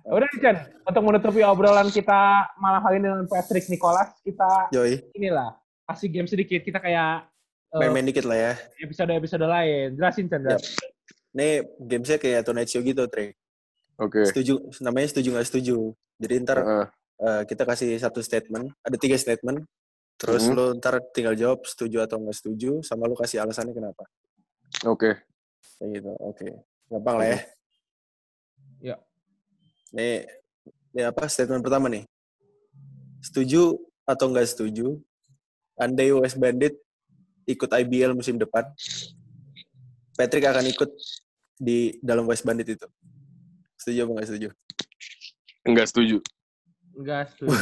Udah 0.04 0.28
nih 0.36 0.40
Chan, 0.44 0.56
untuk 0.84 1.00
menutupi 1.00 1.40
obrolan 1.40 1.88
kita 1.88 2.44
malam 2.60 2.84
hari 2.84 3.00
ini 3.00 3.08
dengan 3.08 3.24
Patrick 3.24 3.64
Nicholas, 3.72 4.12
kita 4.20 4.68
Yoi. 4.68 5.00
inilah 5.16 5.56
kasih 5.88 6.12
game 6.12 6.28
sedikit. 6.28 6.60
Kita 6.60 6.76
kayak 6.84 7.32
eh, 7.72 7.78
Main-main 7.80 8.04
dikit 8.04 8.28
lah 8.28 8.36
ya. 8.36 8.52
episode-episode 8.84 9.48
lain. 9.48 9.96
Jelasin 9.96 10.28
Chan. 10.28 10.44
Yap. 10.44 10.60
Nih 11.32 11.64
gamesnya 11.80 12.20
kayak 12.20 12.44
Tonight 12.44 12.68
Show 12.68 12.84
gitu, 12.84 13.08
Trey. 13.08 13.32
Oke. 13.96 14.28
Setuju, 14.28 14.76
namanya 14.84 15.08
setuju 15.08 15.32
nggak 15.32 15.48
setuju. 15.48 15.96
Jadi 16.20 16.34
ntar 16.44 16.60
Heeh. 16.60 16.86
Eh, 17.18 17.42
kita 17.46 17.62
kasih 17.66 17.98
satu 17.98 18.22
statement, 18.22 18.70
ada 18.82 18.96
tiga 18.98 19.18
statement. 19.18 19.66
Terus 20.18 20.50
Mhm. 20.50 20.54
lu 20.54 20.64
ntar 20.82 20.98
tinggal 21.14 21.38
jawab 21.38 21.62
setuju 21.62 22.02
atau 22.02 22.18
nggak 22.18 22.34
setuju, 22.34 22.82
sama 22.82 23.06
lu 23.06 23.14
kasih 23.14 23.38
alasannya 23.42 23.70
kenapa. 23.70 24.02
Oke. 24.82 25.14
Kayak 25.78 25.88
gitu, 25.94 26.10
oke. 26.18 26.46
Gampang 26.90 27.16
lah 27.22 27.26
ya. 27.30 27.38
Ya. 28.78 28.96
Nih, 29.94 30.26
ini 30.94 31.02
apa 31.06 31.30
statement 31.30 31.62
pertama 31.62 31.86
nih? 31.86 32.02
Setuju 33.22 33.78
atau 34.02 34.26
nggak 34.30 34.46
setuju? 34.46 34.98
Andai 35.78 36.10
West 36.10 36.38
Bandit 36.38 36.74
ikut 37.46 37.70
IBL 37.70 38.12
musim 38.18 38.34
depan, 38.34 38.66
Patrick 40.18 40.50
akan 40.50 40.66
ikut 40.66 40.90
di 41.54 41.94
dalam 42.02 42.26
West 42.26 42.42
Bandit 42.42 42.74
itu. 42.74 42.86
Setuju 43.78 44.02
apa 44.02 44.10
nggak 44.18 44.28
setuju? 44.34 44.48
Enggak 45.62 45.86
setuju. 45.94 46.18
Enggak 46.98 47.22
setuju. 47.30 47.54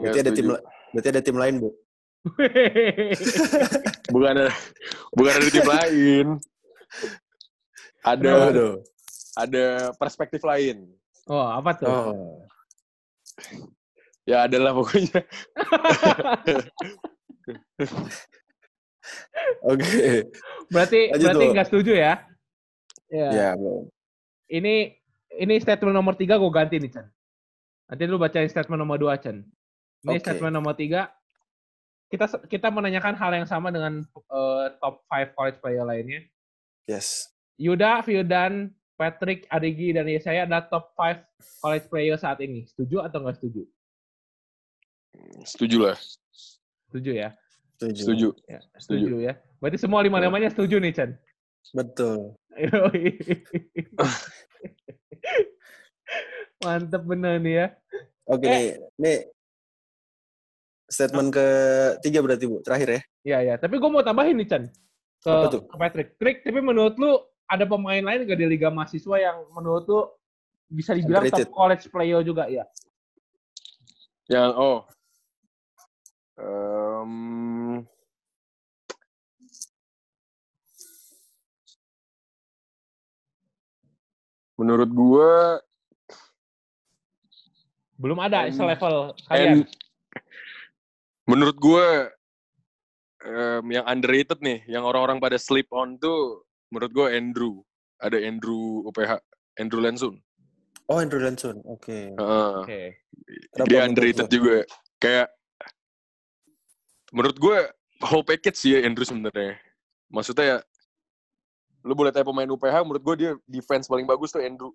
Berarti 0.00 0.18
ada 0.24 0.32
tim, 0.32 0.46
berarti 0.96 1.08
ada 1.12 1.20
tim 1.20 1.36
lain, 1.36 1.54
Bu. 1.60 1.70
Bukan 4.12 4.28
ada, 4.36 4.52
bukan 5.14 5.32
ada 5.38 5.48
tim 5.48 5.64
lain. 5.64 6.26
Ada 8.02 8.32
Aduh. 8.50 8.82
ada 9.38 9.94
perspektif 9.96 10.42
lain. 10.42 10.90
oh, 11.30 11.46
apa 11.46 11.70
tuh? 11.78 11.86
Oh. 11.86 12.42
Ya 14.26 14.50
adalah 14.50 14.74
pokoknya. 14.74 15.22
Oke. 19.70 20.28
Berarti 20.68 21.00
Lanjut, 21.14 21.24
berarti 21.24 21.44
nggak 21.54 21.68
setuju 21.70 21.92
ya? 21.94 22.14
Ya. 23.10 23.28
Ya, 23.30 23.48
belum. 23.54 23.86
Ini 24.50 24.74
ini 25.38 25.54
statement 25.62 25.94
nomor 25.94 26.18
tiga 26.18 26.36
gue 26.36 26.50
ganti 26.50 26.82
nih 26.82 26.90
Chan. 26.90 27.06
Nanti 27.90 28.06
lu 28.06 28.22
bacain 28.22 28.46
statement 28.46 28.78
nomor 28.78 29.02
dua 29.02 29.18
Chan. 29.18 29.42
Ini 30.06 30.14
Oke. 30.14 30.22
statement 30.22 30.54
nomor 30.54 30.78
tiga. 30.78 31.10
Kita 32.06 32.30
kita 32.46 32.70
menanyakan 32.70 33.18
hal 33.18 33.34
yang 33.34 33.46
sama 33.50 33.74
dengan 33.74 34.06
eh, 34.06 34.66
top 34.78 35.02
5 35.10 35.34
college 35.34 35.58
player 35.58 35.82
lainnya. 35.82 36.22
Yes. 36.86 37.34
Yuda, 37.58 38.06
Firdan, 38.06 38.70
Patrick, 38.94 39.50
Adigi, 39.50 39.90
dan 39.90 40.06
Yesaya 40.06 40.46
adalah 40.46 40.70
top 40.70 40.94
5 40.94 41.18
college 41.62 41.86
player 41.90 42.14
saat 42.14 42.38
ini. 42.42 42.66
Setuju 42.70 43.02
atau 43.02 43.26
nggak 43.26 43.42
setuju? 43.42 43.62
Setuju 45.42 45.78
lah. 45.90 45.98
Setuju 46.90 47.10
ya? 47.14 47.34
Setuju. 47.78 48.02
Setuju. 48.06 48.28
Ya, 48.46 48.60
setuju 48.78 49.14
ya. 49.18 49.34
Berarti 49.58 49.78
semua 49.78 50.02
lima 50.02 50.22
namanya 50.22 50.50
setuju 50.50 50.78
nih, 50.78 50.94
Chan. 50.94 51.10
Betul. 51.74 52.38
Mantep 56.60 57.02
bener 57.08 57.40
nih 57.40 57.54
ya. 57.56 57.66
Oke 58.28 58.44
Eh. 58.44 58.52
nih, 58.52 58.66
nih 59.00 59.16
statement 60.90 61.30
ketiga 61.32 62.18
berarti 62.20 62.44
Bu, 62.44 62.60
terakhir 62.60 62.88
ya. 62.90 63.00
Iya, 63.24 63.38
ya. 63.42 63.54
Tapi 63.56 63.78
gue 63.78 63.90
mau 63.90 64.02
tambahin 64.02 64.36
nih, 64.36 64.48
Chan. 64.48 64.64
Ke, 65.20 65.30
Apa 65.30 65.46
tuh? 65.48 65.62
ke 65.64 65.76
Patrick. 65.78 66.08
Trik, 66.18 66.36
tapi 66.42 66.58
menurut 66.60 66.98
lu 66.98 67.16
ada 67.46 67.64
pemain 67.64 68.02
lain 68.02 68.26
gak 68.26 68.38
di 68.38 68.46
Liga 68.46 68.68
Mahasiswa 68.68 69.16
yang 69.18 69.36
menurut 69.54 69.84
lu 69.86 70.00
bisa 70.70 70.94
dibilang 70.94 71.26
Underrated. 71.26 71.46
top 71.50 71.54
college 71.54 71.84
player 71.90 72.20
juga 72.22 72.46
ya? 72.50 72.64
Yang 74.30 74.50
oh. 74.56 74.78
Em, 76.40 77.84
menurut 84.56 84.90
gua 84.92 85.60
Belum 88.00 88.16
ada 88.16 88.48
And- 88.48 88.56
selevel 88.56 89.12
and 89.12 89.26
kalian. 89.28 89.58
menurut 91.28 91.56
gua 91.60 92.08
em, 93.20 93.64
yang 93.68 93.84
underrated 93.84 94.40
nih, 94.40 94.64
yang 94.66 94.82
orang-orang 94.82 95.20
pada 95.20 95.36
sleep 95.36 95.68
on 95.70 96.00
tuh 96.00 96.42
menurut 96.72 96.90
gua 96.90 97.06
Andrew. 97.12 97.60
Ada 98.00 98.16
Andrew 98.16 98.80
UPH, 98.88 99.20
Andrew 99.60 99.84
Lansun. 99.84 100.16
Oh, 100.88 100.96
Andrew 100.96 101.20
Lansun. 101.20 101.60
Oke. 101.68 102.16
Heeh. 102.16 102.52
Oke. 102.64 102.80
Kenapa 103.52 103.68
Dia 103.68 103.80
underrated 103.84 104.26
juga. 104.26 104.64
Kayak 104.96 105.28
menurut 107.12 107.36
gue 107.36 107.58
whole 108.00 108.24
package 108.24 108.56
sih 108.56 108.70
ya 108.74 108.88
Andrew 108.88 109.04
sebenarnya. 109.04 109.60
Maksudnya 110.08 110.44
ya 110.46 110.58
lu 111.84 111.92
boleh 111.92 112.10
tanya 112.10 112.26
pemain 112.26 112.48
UPH 112.48 112.76
menurut 112.84 113.02
gue 113.04 113.14
dia 113.16 113.30
defense 113.46 113.84
paling 113.86 114.04
bagus 114.04 114.32
tuh 114.32 114.40
Andrew 114.42 114.72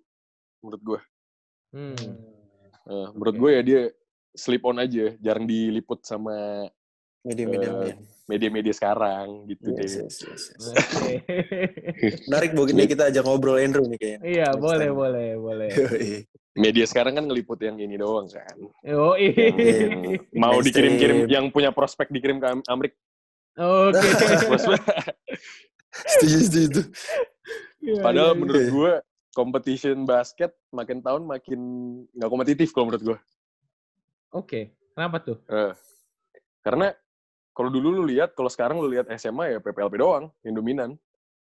menurut 0.62 0.82
gue. 0.86 1.00
Hmm. 1.74 1.98
Nah, 2.86 3.10
menurut 3.12 3.34
gue 3.36 3.50
ya 3.50 3.62
dia 3.62 3.82
sleep 4.32 4.62
on 4.62 4.78
aja, 4.78 5.18
jarang 5.18 5.44
diliput 5.44 6.00
sama 6.02 6.66
Media-media 7.20 7.70
lain. 7.74 7.98
media-media 8.26 8.70
sekarang 8.70 9.50
gitu 9.50 9.74
Yes, 9.74 9.74
deh. 9.74 10.06
yes, 10.06 10.16
yes, 10.22 10.42
yes. 10.54 10.64
Oke. 10.70 11.12
Menarik 12.30 12.54
Bu, 12.54 12.70
ini 12.70 12.86
kita 12.86 13.10
ajak 13.10 13.22
ngobrol 13.22 13.58
Andrew 13.58 13.82
nih 13.84 13.98
kayaknya. 13.98 14.20
Iya, 14.22 14.46
Next 14.48 14.62
boleh, 14.62 14.86
time. 14.86 14.94
boleh, 14.94 15.28
boleh. 15.34 15.70
Media 16.62 16.86
sekarang 16.86 17.12
kan 17.12 17.24
ngeliput 17.26 17.58
yang 17.58 17.76
ini 17.76 17.98
doang 17.98 18.30
kan. 18.30 18.54
Oh, 18.94 19.18
iya. 19.18 19.50
mau 20.32 20.56
dikirim-kirim 20.56 21.26
yang 21.26 21.50
punya 21.50 21.68
prospek 21.68 22.08
dikirim 22.08 22.38
ke 22.38 22.46
Am- 22.46 22.66
Amrik. 22.66 22.94
Oke. 23.58 23.98
Prospek. 24.46 24.80
setuju, 26.06 26.38
setuju. 26.40 26.82
Iya, 27.82 28.00
Padahal 28.00 28.32
iya, 28.32 28.38
menurut 28.38 28.62
iya. 28.62 28.70
gue 28.70 28.92
competition 29.36 30.08
basket 30.08 30.56
makin 30.72 31.04
tahun 31.04 31.28
makin 31.28 31.60
nggak 32.16 32.30
kompetitif 32.32 32.72
kalau 32.72 32.88
menurut 32.88 33.04
gue. 33.04 33.18
Oke. 34.32 34.60
Kenapa 34.96 35.20
tuh? 35.20 35.36
Eh, 35.44 35.76
karena 36.64 36.96
kalau 37.52 37.68
dulu 37.68 38.00
lu 38.00 38.02
lihat, 38.08 38.32
kalau 38.32 38.48
sekarang 38.48 38.80
lu 38.80 38.88
lihat 38.88 39.04
SMA 39.20 39.52
ya 39.52 39.58
PPLP 39.60 40.00
doang 40.00 40.32
yang 40.40 40.56
dominan. 40.56 40.90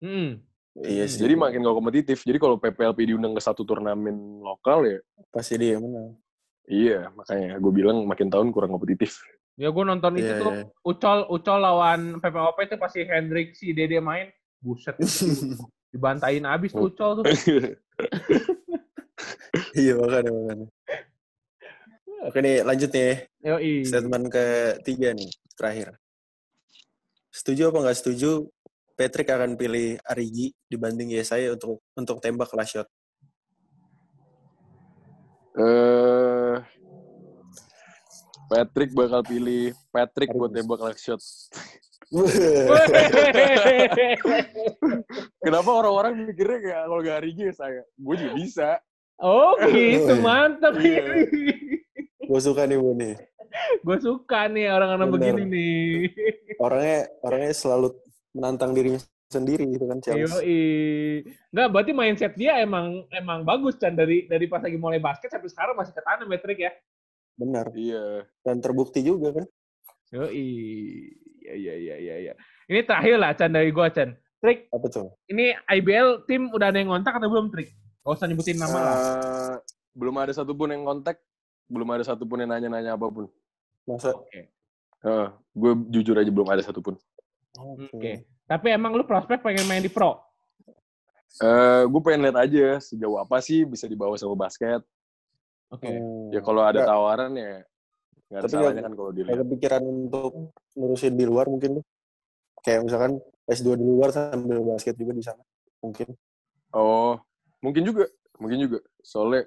Hmm. 0.01 0.41
Iya 0.73 1.05
sih. 1.05 1.21
Jadi 1.21 1.37
makin 1.37 1.61
nggak 1.61 1.77
kompetitif. 1.77 2.25
Jadi 2.25 2.41
kalau 2.41 2.57
PPLP 2.57 3.13
diundang 3.13 3.37
ke 3.37 3.45
satu 3.45 3.61
turnamen 3.61 4.41
lokal 4.41 4.89
ya, 4.89 4.99
pasti 5.29 5.61
dia 5.61 5.77
yang 5.77 5.85
menang. 5.85 6.17
iya 6.63 7.11
makanya 7.19 7.59
gue 7.59 7.73
bilang 7.75 8.07
makin 8.07 8.31
tahun 8.31 8.55
kurang 8.55 8.73
kompetitif. 8.73 9.19
Ya 9.61 9.69
gue 9.69 9.85
nonton 9.85 10.15
itu 10.17 10.31
Iya, 10.33 10.41
tuh 10.41 10.53
iya. 10.55 10.65
Ucol 10.87 11.19
Ucol 11.29 11.59
lawan 11.61 12.23
PPOP 12.23 12.57
itu 12.65 12.77
pasti 12.81 13.01
Hendrik 13.05 13.53
si 13.53 13.75
Dede 13.77 14.01
main. 14.01 14.33
Buset. 14.63 14.97
dibantain 15.93 16.45
abis 16.49 16.73
tuh 16.73 16.89
Ucol 16.89 17.11
tuh. 17.21 17.25
Iya 19.77 20.01
makanya 20.01 20.33
makanya. 20.33 20.67
Oke 22.23 22.39
nih, 22.39 22.63
lanjut 22.63 22.91
nih. 22.95 23.27
Yoi. 23.43 23.83
Statement 23.85 24.31
ketiga 24.31 25.11
nih, 25.13 25.31
terakhir. 25.59 25.99
Setuju 27.35 27.73
apa 27.73 27.79
nggak 27.83 27.99
setuju 27.99 28.47
Patrick 28.95 29.29
akan 29.33 29.57
pilih 29.57 29.99
Arigi 30.05 30.53
dibanding 30.69 31.11
Yesaya 31.13 31.53
untuk 31.57 31.81
untuk 31.97 32.21
tembak 32.23 32.53
last 32.55 32.77
shot? 32.77 32.89
Eh 35.59 36.57
Patrick 38.53 38.93
bakal 38.93 39.25
pilih 39.25 39.73
Patrick 39.89 40.29
buat 40.33 40.53
tembak 40.53 40.81
last 40.81 41.03
shot. 41.03 41.21
Kenapa 45.43 45.71
orang-orang 45.75 46.13
mikirnya 46.23 46.59
kayak 46.63 46.81
kalau 46.87 47.03
gak 47.03 47.19
Arigi 47.19 47.43
ya 47.51 47.55
saya? 47.55 47.83
Gue 47.99 48.15
juga 48.15 48.33
bisa. 48.39 48.71
oh 49.23 49.55
gitu, 49.67 50.15
mantap. 50.23 50.79
Iya. 50.79 51.27
Gue 52.23 52.41
suka 52.41 52.63
nih 52.65 52.79
Bu 52.79 52.95
nih. 52.95 53.15
Gue 53.83 53.97
suka 53.99 54.47
nih 54.49 54.71
orang-orang 54.71 55.09
begini 55.11 55.43
nih. 55.51 55.87
Orangnya 56.63 57.11
orangnya 57.27 57.53
selalu 57.53 57.99
menantang 58.33 58.73
dirinya 58.73 59.03
sendiri 59.29 59.65
gitu 59.67 59.85
kan 59.91 59.99
Charles. 59.99 60.31
Yoi. 60.31 60.63
Enggak, 61.51 61.69
berarti 61.75 61.93
mindset 61.93 62.33
dia 62.39 62.61
emang 62.63 63.03
emang 63.11 63.43
bagus 63.43 63.77
kan 63.81 63.97
dari 63.97 64.31
dari 64.31 64.47
pas 64.47 64.63
lagi 64.63 64.79
mulai 64.79 65.03
basket 65.03 65.33
sampai 65.33 65.51
sekarang 65.51 65.75
masih 65.75 65.93
ketanam 65.97 66.29
metrik 66.31 66.59
ya. 66.63 66.73
Benar. 67.35 67.73
Iya. 67.75 68.29
Dan 68.47 68.63
terbukti 68.63 69.03
juga 69.03 69.43
kan. 69.43 69.47
Yoi. 70.15 70.49
Ya 71.43 71.55
ya 71.59 71.75
ya 71.75 71.97
ya 71.99 72.15
ya. 72.31 72.35
Ini 72.71 72.81
terakhir 72.87 73.17
lah 73.19 73.33
Chan 73.35 73.51
dari 73.51 73.75
gua 73.75 73.91
Chan. 73.91 74.15
Trik, 74.43 74.67
Apa 74.75 74.87
tuh? 74.91 75.07
ini 75.31 75.55
IBL 75.71 76.27
tim 76.27 76.51
udah 76.51 76.75
ada 76.75 76.83
yang 76.83 76.91
ngontak 76.91 77.15
atau 77.15 77.31
belum 77.31 77.55
Trik? 77.55 77.71
Gak 78.03 78.11
usah 78.11 78.27
nyebutin 78.27 78.59
nama 78.59 78.75
lah. 78.75 78.97
Eh, 78.99 79.55
belum 79.95 80.19
ada 80.19 80.35
satupun 80.35 80.75
yang 80.75 80.83
kontak, 80.83 81.23
belum 81.71 81.87
ada 81.89 82.03
satupun 82.03 82.43
yang 82.43 82.51
nanya-nanya 82.51 82.99
apa 82.99 83.07
pun. 83.07 83.31
Masa? 83.87 84.11
Oke. 84.11 84.51
gue 85.53 85.73
jujur 85.91 86.15
aja 86.15 86.27
belum 86.27 86.47
ada 86.47 86.59
satupun. 86.59 86.99
Oke. 87.55 88.27
Tapi 88.43 88.67
emang 88.71 88.95
lu 88.95 89.07
prospek 89.07 89.43
pengen 89.43 89.67
main 89.67 89.79
di 89.79 89.87
pro? 89.87 90.19
Eh, 91.39 91.83
gue 91.87 92.01
pengen 92.03 92.27
lihat 92.27 92.39
aja 92.43 92.83
sejauh 92.83 93.23
apa 93.23 93.39
sih 93.39 93.63
bisa 93.63 93.87
dibawa 93.87 94.19
sama 94.19 94.35
basket. 94.35 94.83
Oke. 95.71 95.87
Hmm. 95.87 96.35
Ya 96.35 96.43
kalau 96.43 96.67
ada 96.67 96.83
Nggak- 96.83 96.91
tawaran 96.91 97.33
ya 97.39 97.63
nggak 98.27 98.39
ada 98.39 98.47
Tapi 98.49 98.55
salahnya 98.55 98.83
kan 98.83 98.93
kalau 98.93 99.09
Ada 99.09 99.17
dilihat. 99.19 99.39
kepikiran 99.45 99.83
untuk 99.85 100.33
ngurusin 100.75 101.15
di 101.15 101.25
luar 101.25 101.47
mungkin 101.47 101.79
tuh. 101.79 101.85
Kayak 102.61 102.91
misalkan 102.91 103.13
S2 103.53 103.77
di 103.77 103.85
luar 103.85 104.09
sambil 104.11 104.65
basket 104.65 104.97
juga 104.97 105.13
di 105.13 105.23
sana. 105.23 105.45
Mungkin. 105.85 106.09
Oh, 106.73 107.21
mungkin 107.61 107.85
juga, 107.85 108.09
mungkin 108.41 108.59
juga. 108.65 108.79
Soalnya 109.05 109.45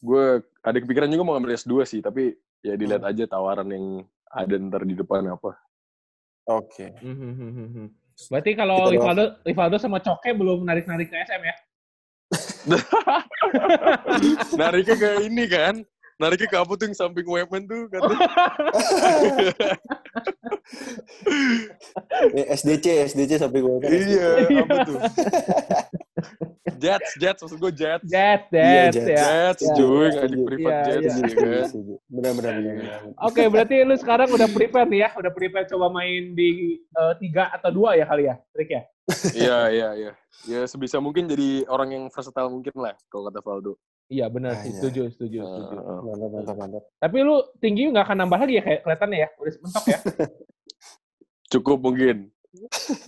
gue 0.00 0.24
ada 0.60 0.76
kepikiran 0.80 1.08
juga 1.08 1.22
mau 1.24 1.32
ngambil 1.36 1.56
S2 1.56 1.84
sih, 1.84 2.00
tapi 2.00 2.32
ya 2.64 2.74
dilihat 2.74 3.04
Hmm. 3.04 3.12
aja 3.12 3.24
tawaran 3.28 3.68
yang 3.68 3.86
ada 4.32 4.54
ntar 4.56 4.82
di 4.84 4.96
depan 4.96 5.24
apa. 5.28 5.52
Oke. 6.48 6.92
Hmm, 7.00 7.88
Berarti 8.30 8.50
kalau 8.54 8.76
Kita 8.78 8.84
doang. 8.84 8.94
Rivaldo, 8.94 9.24
Rivaldo 9.42 9.76
sama 9.76 9.98
Coke 9.98 10.30
belum 10.32 10.62
narik-narik 10.64 11.10
ke 11.10 11.18
SM 11.18 11.42
ya? 11.42 11.56
Nariknya 14.58 14.96
ke 14.96 15.08
ini 15.28 15.44
kan, 15.46 15.74
nariknya 16.16 16.46
ke 16.46 16.56
apa 16.56 16.72
tuh 16.74 16.84
yang 16.86 16.96
samping 16.96 17.26
weapon 17.26 17.62
tuh 17.64 17.86
kata. 17.88 18.14
Eh, 22.34 22.46
SDC, 22.50 22.86
SDC 23.12 23.36
sampai 23.36 23.60
gue 23.60 23.74
kan. 23.78 23.90
iya, 23.92 24.28
apa 24.64 24.76
tuh? 24.86 24.96
Jets, 26.80 27.10
Jets, 27.16 27.40
maksud 27.44 27.58
gue 27.60 27.72
Jets. 27.74 28.04
Jet, 28.04 28.42
Iya, 28.50 28.84
Jet, 28.88 28.94
Jets. 28.94 29.06
ya. 29.06 29.16
Jets, 29.20 29.62
Ya, 29.62 29.74
cuy, 29.76 29.84
iya, 29.84 30.08
ngajak 30.08 30.24
setuju. 30.24 30.44
privat 30.48 30.72
Iya, 30.72 30.84
Jets, 30.84 31.14
iya. 31.14 31.24
ya 31.24 31.34
kan? 31.36 31.68
Benar, 32.08 32.32
benar, 32.34 32.52
benar. 32.54 32.74
benar. 32.74 32.98
Oke, 33.20 33.42
berarti 33.46 33.74
lu 33.84 33.94
sekarang 33.94 34.28
udah 34.30 34.48
prepare 34.48 34.88
nih 34.88 35.00
ya? 35.00 35.08
Udah 35.14 35.32
prepare 35.32 35.66
coba 35.68 35.86
main 35.92 36.22
di 36.32 36.50
eh, 36.80 37.14
tiga 37.20 37.52
atau 37.52 37.70
dua 37.70 37.90
ya 37.94 38.04
kali 38.08 38.24
ya, 38.26 38.34
Trik 38.52 38.70
ya? 38.70 38.82
Iya, 39.36 39.58
iya, 39.70 39.88
iya. 39.94 40.12
Ya 40.44 40.60
sebisa 40.64 40.96
mungkin 40.98 41.28
jadi 41.28 41.68
orang 41.68 41.92
yang 41.92 42.04
versatile 42.08 42.48
mungkin 42.48 42.72
lah, 42.76 42.96
kalau 43.08 43.28
kata 43.28 43.40
Valdo. 43.40 43.76
Iya 44.12 44.28
benar 44.28 44.60
sih, 44.60 44.68
iya. 44.68 44.76
setuju, 44.76 45.02
setuju, 45.16 45.38
setuju. 45.40 45.76
Mantap, 45.80 46.28
mantap, 46.28 46.56
mantap. 46.60 46.82
Tapi 47.00 47.16
lu 47.24 47.40
tinggi 47.56 47.88
nggak 47.88 48.04
akan 48.04 48.16
nambah 48.24 48.38
lagi 48.44 48.54
ya 48.60 48.62
kayak 48.62 48.80
kelihatannya 48.84 49.18
ya? 49.24 49.28
Udah 49.40 49.52
mentok 49.64 49.84
ya? 49.88 49.98
Cukup 51.52 51.78
mungkin. 51.80 52.16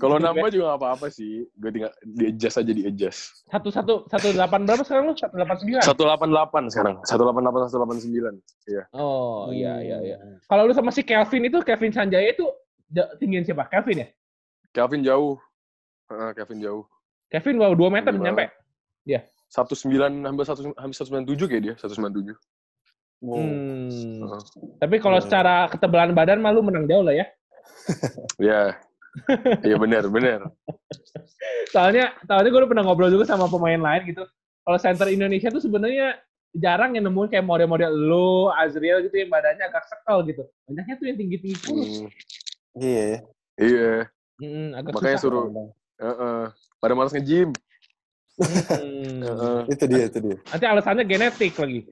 Kalau 0.02 0.18
nambah 0.18 0.50
juga 0.50 0.74
nggak 0.74 0.80
apa-apa 0.82 1.06
sih. 1.12 1.46
Gue 1.54 1.70
tinggal 1.70 1.92
di 2.02 2.24
adjust 2.32 2.58
aja 2.58 2.72
di 2.72 2.82
adjust. 2.88 3.46
Satu 3.46 3.68
satu 3.70 3.94
satu 4.10 4.34
delapan 4.34 4.66
berapa 4.66 4.82
sekarang 4.82 5.12
lu? 5.12 5.14
Satu 5.14 5.36
delapan 5.38 5.56
sembilan. 5.60 5.82
188 5.86 6.72
sekarang. 6.74 6.94
188 7.06 7.70
189. 7.70 8.42
Iya. 8.66 8.82
Oh 8.96 9.52
iya 9.54 9.74
iya 9.84 9.98
iya. 10.02 10.16
Hmm. 10.18 10.40
Kalau 10.48 10.62
lu 10.66 10.74
sama 10.74 10.90
si 10.90 11.06
Kelvin 11.06 11.46
itu 11.46 11.62
Kevin 11.62 11.92
Sanjaya 11.94 12.32
itu 12.32 12.48
tinggiin 13.22 13.46
siapa? 13.46 13.70
Kelvin 13.70 14.02
ya? 14.02 14.08
Kevin 14.74 15.06
jauh. 15.06 15.38
Heeh, 16.10 16.30
Kevin 16.34 16.58
jauh. 16.58 16.84
Kevin 17.30 17.58
wow 17.62 17.70
2 17.74 17.94
meter 17.94 18.12
nyampe. 18.16 18.50
19 19.50 20.26
hampir 20.26 20.44
1 20.44 20.74
hampir 20.76 20.96
197 20.96 21.50
kayak 21.50 21.62
dia, 21.62 21.74
197. 21.78 22.34
Wow. 23.24 23.40
Hmm. 23.40 23.88
Heeh. 23.88 24.40
Tapi 24.82 24.96
kalau 25.00 25.18
secara 25.24 25.70
ketebalan 25.72 26.12
badan 26.12 26.42
mah 26.44 26.52
lu 26.52 26.60
menang 26.60 26.84
jauh 26.86 27.04
lah 27.06 27.14
ya. 27.14 27.26
Iya. 28.42 28.76
Iya 29.64 29.76
benar, 29.80 30.04
benar. 30.12 30.40
Soalnya 31.72 32.12
soalnya 32.28 32.50
gue 32.52 32.68
pernah 32.68 32.84
ngobrol 32.84 33.08
juga 33.08 33.24
sama 33.24 33.48
pemain 33.48 33.80
lain 33.80 34.12
gitu. 34.12 34.24
Kalau 34.66 34.78
center 34.82 35.08
Indonesia 35.08 35.48
tuh 35.48 35.62
sebenarnya 35.64 36.20
jarang 36.52 36.96
yang 36.96 37.08
nemuin 37.08 37.32
kayak 37.32 37.46
model-model 37.46 37.92
lu, 37.96 38.52
Azriel 38.52 39.00
gitu 39.08 39.16
yang 39.24 39.30
badannya 39.32 39.64
agak 39.64 39.88
sekal 39.88 40.20
gitu. 40.26 40.44
Banyaknya 40.68 40.94
tuh 41.00 41.06
yang 41.08 41.16
tinggi-tinggi 41.16 41.58
kurus. 41.64 41.92
Hmm, 42.04 42.08
Iya. 42.76 43.04
ya. 43.04 43.18
iya. 43.56 43.92
Hmm, 44.36 44.68
agak 44.76 44.90
Makanya 44.92 45.16
susah. 45.16 45.24
suruh 45.32 45.44
Heeh. 45.96 46.42
Pada 46.76 46.92
malas 46.92 47.12
nge-gym. 47.16 47.56
Hmm. 48.36 49.64
Itu 49.72 49.84
dia, 49.88 50.04
itu 50.06 50.18
dia. 50.20 50.36
Nanti 50.52 50.64
alasannya 50.68 51.04
genetik 51.08 51.56
lagi. 51.56 51.88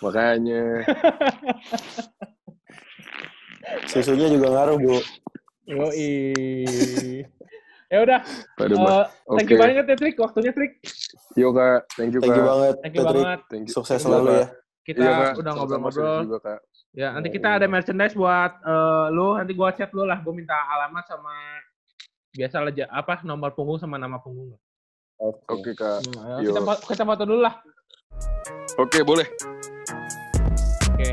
Makanya. 0.00 0.84
Susunya 3.88 4.28
juga 4.28 4.48
ngaruh, 4.52 4.76
Bu. 4.76 4.96
Yoi. 5.64 7.24
ya 7.88 7.98
udah, 8.02 8.20
eh, 8.58 8.68
malas. 8.74 9.08
thank 9.38 9.48
Oke. 9.48 9.52
you 9.54 9.58
banget 9.60 9.84
ya 9.86 9.96
Trik, 9.96 10.16
waktunya 10.18 10.52
Trik. 10.52 10.72
Yo 11.36 11.48
Kak, 11.52 11.86
thank 11.94 12.12
you 12.12 12.20
Thank 12.20 12.36
you 12.36 12.42
Kak. 12.42 12.50
banget, 12.50 12.74
Thank 12.82 12.94
you 12.94 13.04
Patrick. 13.04 13.24
banget. 13.24 13.40
Thank 13.48 13.64
you. 13.68 13.72
Sukses 13.72 13.96
Iya, 13.96 14.02
selalu 14.02 14.26
Kak. 14.26 14.36
ya. 14.36 14.46
Kita 14.84 14.98
Iya, 15.00 15.12
Kak. 15.14 15.32
udah 15.40 15.52
ngobrol-ngobrol. 15.54 16.18
juga 16.26 16.38
Kak. 16.42 16.60
Ya, 16.94 17.08
nanti 17.10 17.28
kita 17.28 17.48
ada 17.56 17.66
merchandise 17.66 18.14
buat 18.14 18.52
eh, 18.60 19.06
lu, 19.10 19.28
nanti 19.34 19.52
gua 19.52 19.70
chat 19.72 19.90
lu 19.90 20.04
lah, 20.04 20.18
gua 20.20 20.32
minta 20.32 20.54
alamat 20.54 21.04
sama 21.06 21.32
biasa 22.34 22.66
aja 22.66 22.84
apa 22.90 23.22
nomor 23.22 23.54
punggung 23.54 23.78
sama 23.78 23.96
nama 23.96 24.18
punggung. 24.18 24.58
Oke. 25.18 25.46
Oke 25.48 25.70
Kak. 25.74 26.02
Hmm, 26.10 26.42
Yo. 26.42 26.50
kita 26.52 26.60
fo- 26.60 26.82
kita 26.84 27.02
foto 27.06 27.22
dulu 27.24 27.40
lah. 27.46 27.54
Oke, 28.76 28.98
boleh. 29.06 29.26
Oke. 30.90 31.08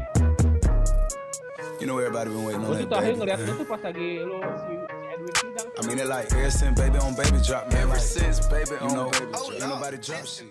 You 1.81 1.89
know 1.89 1.97
everybody 1.97 2.29
been 2.29 2.45
waiting 2.45 2.61
on 2.61 2.77
that 2.77 2.89
baby. 2.89 3.17
ngeliat 3.17 3.39
lu 3.41 3.53
tuh 3.57 3.65
pas 3.65 3.81
lagi 3.81 4.21
lu 4.21 4.37
si, 4.37 4.73
si 4.77 5.05
Edwin 5.09 5.33
sidang. 5.33 5.67
I 5.73 5.81
mean 5.89 5.97
it 5.97 6.05
like 6.05 6.29
ever 6.29 6.53
since 6.53 6.77
baby 6.77 6.97
on 7.01 7.13
baby 7.17 7.41
drop, 7.41 7.65
man. 7.73 7.89
Ever 7.89 7.97
since 7.97 8.37
baby 8.53 8.77
on 8.85 9.09
baby 9.09 9.33
drop, 9.33 9.49
ain't 9.49 9.65
nobody 9.65 9.97
drop 9.97 10.21
shit. 10.25 10.45